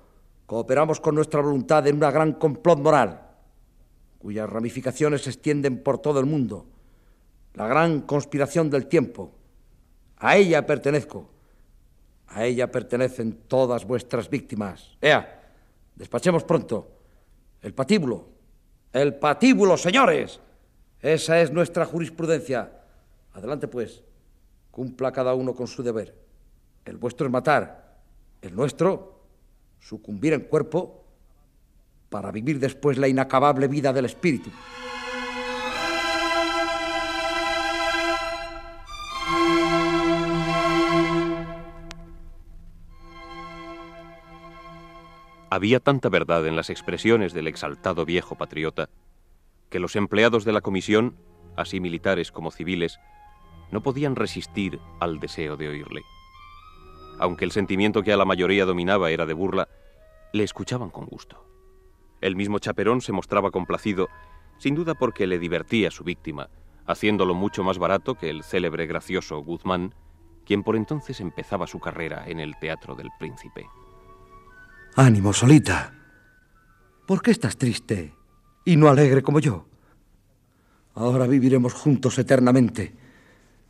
cooperamos 0.45 1.00
con 1.00 1.16
nuestra 1.16 1.41
voluntad 1.41 1.88
en 1.88 1.95
una 1.95 2.12
gran 2.12 2.34
complot 2.34 2.80
moral, 2.80 3.22
cuyas 4.20 4.48
ramificaciones 4.48 5.24
se 5.24 5.32
extienden 5.32 5.82
por 5.82 5.98
todo 5.98 6.20
el 6.20 6.28
mundo. 6.28 6.68
La 7.56 7.68
gran 7.68 8.02
conspiración 8.02 8.70
del 8.70 8.86
tiempo. 8.86 9.34
A 10.18 10.38
ella 10.38 10.66
pertenezco. 10.66 11.37
A 12.28 12.45
ella 12.45 12.71
pertenecen 12.71 13.34
todas 13.47 13.86
vuestras 13.86 14.30
víctimas. 14.30 14.97
Ea, 15.01 15.51
despachemos 15.95 16.43
pronto. 16.43 16.88
El 17.61 17.73
patíbulo. 17.73 18.28
El 18.93 19.15
patíbulo, 19.15 19.78
señores. 19.78 20.39
Esa 21.01 21.39
es 21.39 21.51
nuestra 21.51 21.86
jurisprudencia. 21.86 22.71
Adelante, 23.34 23.67
pues. 23.67 24.03
Cumpla 24.71 25.11
cada 25.11 25.34
uno 25.34 25.55
con 25.55 25.67
su 25.67 25.82
deber. 25.84 26.15
El 26.86 26.97
vuestro 26.97 27.25
es 27.25 27.32
matar. 27.32 27.97
El 28.41 28.55
nuestro, 28.55 29.21
sucumbir 29.80 30.34
en 30.34 30.41
cuerpo 30.41 31.03
para 32.09 32.32
vivir 32.32 32.59
después 32.59 32.97
la 32.97 33.07
inacabable 33.07 33.67
vida 33.67 33.91
del 33.91 34.05
espíritu. 34.05 34.51
Había 45.50 45.80
tanta 45.80 46.10
verdad 46.10 46.45
en 46.45 46.58
las 46.58 46.70
expresiones 46.70 47.34
del 47.34 47.48
exaltado 47.48 48.06
viejo 48.06 48.36
patriota 48.36 48.89
que 49.70 49.80
los 49.80 49.95
empleados 49.95 50.43
de 50.43 50.52
la 50.52 50.62
comisión, 50.62 51.16
así 51.56 51.80
militares 51.80 52.32
como 52.32 52.52
civiles, 52.52 53.00
no 53.72 53.82
podían 53.82 54.16
resistir 54.16 54.80
al 55.00 55.20
deseo 55.20 55.56
de 55.56 55.70
oírle. 55.70 56.02
Aunque 57.20 57.45
el 57.45 57.52
sentimiento 57.52 58.04
que 58.04 58.12
a 58.12 58.18
la 58.18 58.26
mayoría 58.26 58.66
dominaba 58.66 59.10
era 59.10 59.26
de 59.26 59.34
burla, 59.34 59.70
le 60.34 60.43
escuchaban 60.43 60.89
con 60.89 61.06
gusto. 61.06 61.45
El 62.20 62.36
mismo 62.36 62.60
Chaperón 62.60 63.02
se 63.02 63.14
mostraba 63.14 63.52
complacido, 63.52 64.10
sin 64.58 64.76
duda 64.76 64.95
porque 64.95 65.28
le 65.28 65.39
divertía 65.39 65.91
su 65.91 66.04
víctima, 66.04 66.50
haciéndolo 66.86 67.34
mucho 67.36 67.64
más 67.64 67.78
barato 67.78 68.16
que 68.16 68.30
el 68.30 68.43
célebre 68.43 68.86
gracioso 68.86 69.39
Guzmán, 69.39 69.93
quien 70.45 70.64
por 70.64 70.76
entonces 70.76 71.22
empezaba 71.22 71.68
su 71.68 71.80
carrera 71.80 72.26
en 72.28 72.39
el 72.39 72.58
Teatro 72.60 72.95
del 72.95 73.10
Príncipe. 73.20 73.68
Ánimo, 75.00 75.32
Solita. 75.32 75.93
¿Por 77.06 77.22
qué 77.22 77.30
estás 77.30 77.56
triste 77.56 78.16
y 78.66 78.78
no 78.78 78.89
alegre 78.89 79.22
como 79.22 79.39
yo? 79.39 79.68
Ahora 80.95 81.28
viviremos 81.28 81.74
juntos 81.74 82.18
eternamente. 82.18 82.95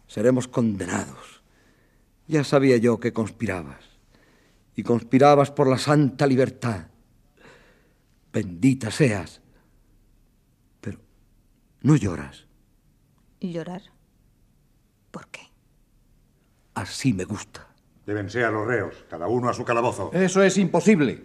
Seremos 0.07 0.47
condenados. 0.47 1.43
Ya 2.29 2.45
sabía 2.45 2.77
yo 2.77 3.01
que 3.01 3.11
conspirabas. 3.11 3.83
Y 4.73 4.83
conspirabas 4.83 5.51
por 5.51 5.67
la 5.67 5.77
santa 5.77 6.25
libertad. 6.25 6.87
Bendita 8.31 8.89
seas. 8.89 9.41
Pero 10.79 11.01
no 11.81 11.97
lloras. 11.97 12.45
¿Llorar? 13.41 13.81
¿Por 15.11 15.27
qué? 15.27 15.41
Así 16.73 17.11
me 17.11 17.25
gusta. 17.25 17.66
Llévense 18.07 18.41
a 18.41 18.49
los 18.49 18.65
reos, 18.65 19.05
cada 19.09 19.27
uno 19.27 19.49
a 19.49 19.53
su 19.53 19.65
calabozo. 19.65 20.11
Eso 20.13 20.41
es 20.41 20.57
imposible. 20.57 21.21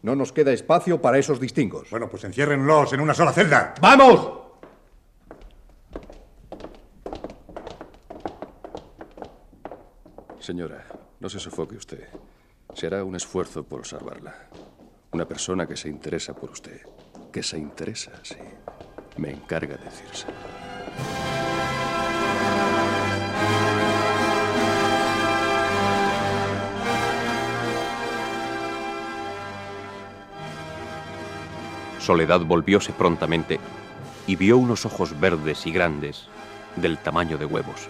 No 0.00 0.16
nos 0.16 0.32
queda 0.32 0.50
espacio 0.50 1.00
para 1.02 1.18
esos 1.18 1.38
distingos. 1.38 1.90
Bueno, 1.90 2.08
pues 2.08 2.24
enciérrenlos 2.24 2.90
en 2.94 3.00
una 3.00 3.12
sola 3.12 3.32
celda. 3.32 3.74
¡Vamos! 3.82 4.30
Señora, 10.40 10.86
no 11.20 11.28
se 11.28 11.38
sofoque 11.38 11.76
usted. 11.76 12.08
Se 12.72 12.86
hará 12.86 13.04
un 13.04 13.14
esfuerzo 13.14 13.64
por 13.64 13.86
salvarla. 13.86 14.48
Una 15.12 15.28
persona 15.28 15.66
que 15.66 15.76
se 15.76 15.90
interesa 15.90 16.34
por 16.34 16.50
usted. 16.50 16.80
Que 17.30 17.42
se 17.42 17.58
interesa, 17.58 18.12
sí. 18.22 18.36
Me 19.18 19.32
encarga 19.32 19.76
decirse. 19.76 20.26
Soledad 32.06 32.42
volvióse 32.42 32.92
prontamente 32.92 33.58
y 34.28 34.36
vio 34.36 34.58
unos 34.58 34.86
ojos 34.86 35.18
verdes 35.18 35.66
y 35.66 35.72
grandes, 35.72 36.28
del 36.76 36.98
tamaño 36.98 37.36
de 37.36 37.46
huevos. 37.46 37.88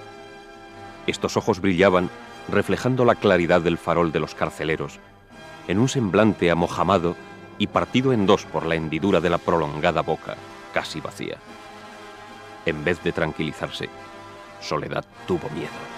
Estos 1.07 1.37
ojos 1.37 1.61
brillaban 1.61 2.09
reflejando 2.49 3.05
la 3.05 3.15
claridad 3.15 3.61
del 3.61 3.77
farol 3.77 4.13
de 4.13 4.21
los 4.21 4.35
carceleros, 4.35 5.01
en 5.69 5.79
un 5.79 5.91
semblante 5.91 6.51
amojamado 6.51 7.15
y 7.59 7.67
partido 7.67 8.15
en 8.15 8.25
dos 8.25 8.47
por 8.47 8.65
la 8.65 8.77
hendidura 8.77 9.21
de 9.21 9.29
la 9.29 9.37
prolongada 9.37 10.01
boca, 10.01 10.37
casi 10.73 10.99
vacía. 10.99 11.37
En 12.65 12.85
vez 12.85 13.03
de 13.03 13.13
tranquilizarse, 13.13 13.91
Soledad 14.63 15.05
tuvo 15.27 15.51
miedo. 15.51 15.96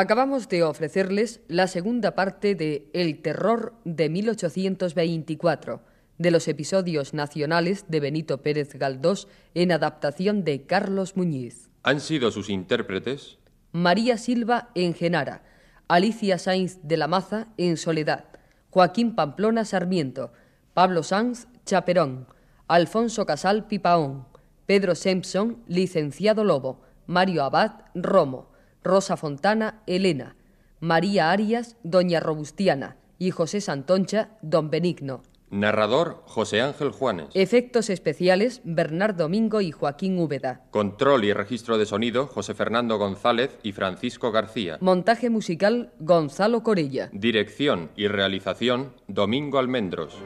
Acabamos 0.00 0.48
de 0.48 0.62
ofrecerles 0.62 1.42
la 1.46 1.66
segunda 1.66 2.14
parte 2.14 2.54
de 2.54 2.88
El 2.94 3.20
terror 3.20 3.74
de 3.84 4.08
1824, 4.08 5.82
de 6.16 6.30
los 6.30 6.48
episodios 6.48 7.12
nacionales 7.12 7.84
de 7.86 8.00
Benito 8.00 8.40
Pérez 8.40 8.72
Galdós 8.76 9.28
en 9.52 9.72
adaptación 9.72 10.42
de 10.42 10.64
Carlos 10.64 11.18
Muñiz. 11.18 11.68
Han 11.82 12.00
sido 12.00 12.30
sus 12.30 12.48
intérpretes 12.48 13.36
María 13.72 14.16
Silva 14.16 14.70
en 14.74 14.94
Genara, 14.94 15.42
Alicia 15.86 16.38
Sainz 16.38 16.78
de 16.82 16.96
la 16.96 17.06
Maza 17.06 17.48
en 17.58 17.76
Soledad, 17.76 18.24
Joaquín 18.70 19.14
Pamplona 19.14 19.66
Sarmiento, 19.66 20.32
Pablo 20.72 21.02
Sanz 21.02 21.46
Chaperón, 21.66 22.26
Alfonso 22.68 23.26
Casal 23.26 23.66
Pipaón, 23.66 24.26
Pedro 24.64 24.94
Simpson 24.94 25.58
Licenciado 25.66 26.42
Lobo, 26.42 26.80
Mario 27.06 27.44
Abad 27.44 27.82
Romo, 27.94 28.49
Rosa 28.82 29.16
Fontana 29.16 29.82
Elena, 29.86 30.36
María 30.80 31.30
Arias 31.30 31.76
Doña 31.82 32.20
Robustiana 32.20 32.96
y 33.18 33.30
José 33.30 33.60
Santoncha 33.60 34.30
Don 34.40 34.70
Benigno. 34.70 35.22
Narrador 35.50 36.22
José 36.26 36.60
Ángel 36.60 36.90
Juanes. 36.92 37.26
Efectos 37.34 37.90
especiales 37.90 38.60
Bernardo 38.64 39.24
Domingo 39.24 39.60
y 39.60 39.72
Joaquín 39.72 40.16
Úbeda. 40.18 40.62
Control 40.70 41.24
y 41.24 41.32
registro 41.32 41.76
de 41.76 41.86
sonido 41.86 42.28
José 42.28 42.54
Fernando 42.54 42.98
González 42.98 43.58
y 43.64 43.72
Francisco 43.72 44.30
García. 44.30 44.78
Montaje 44.80 45.28
musical 45.28 45.92
Gonzalo 45.98 46.62
Corella. 46.62 47.10
Dirección 47.12 47.90
y 47.96 48.06
realización 48.06 48.94
Domingo 49.08 49.58
Almendros. 49.58 50.16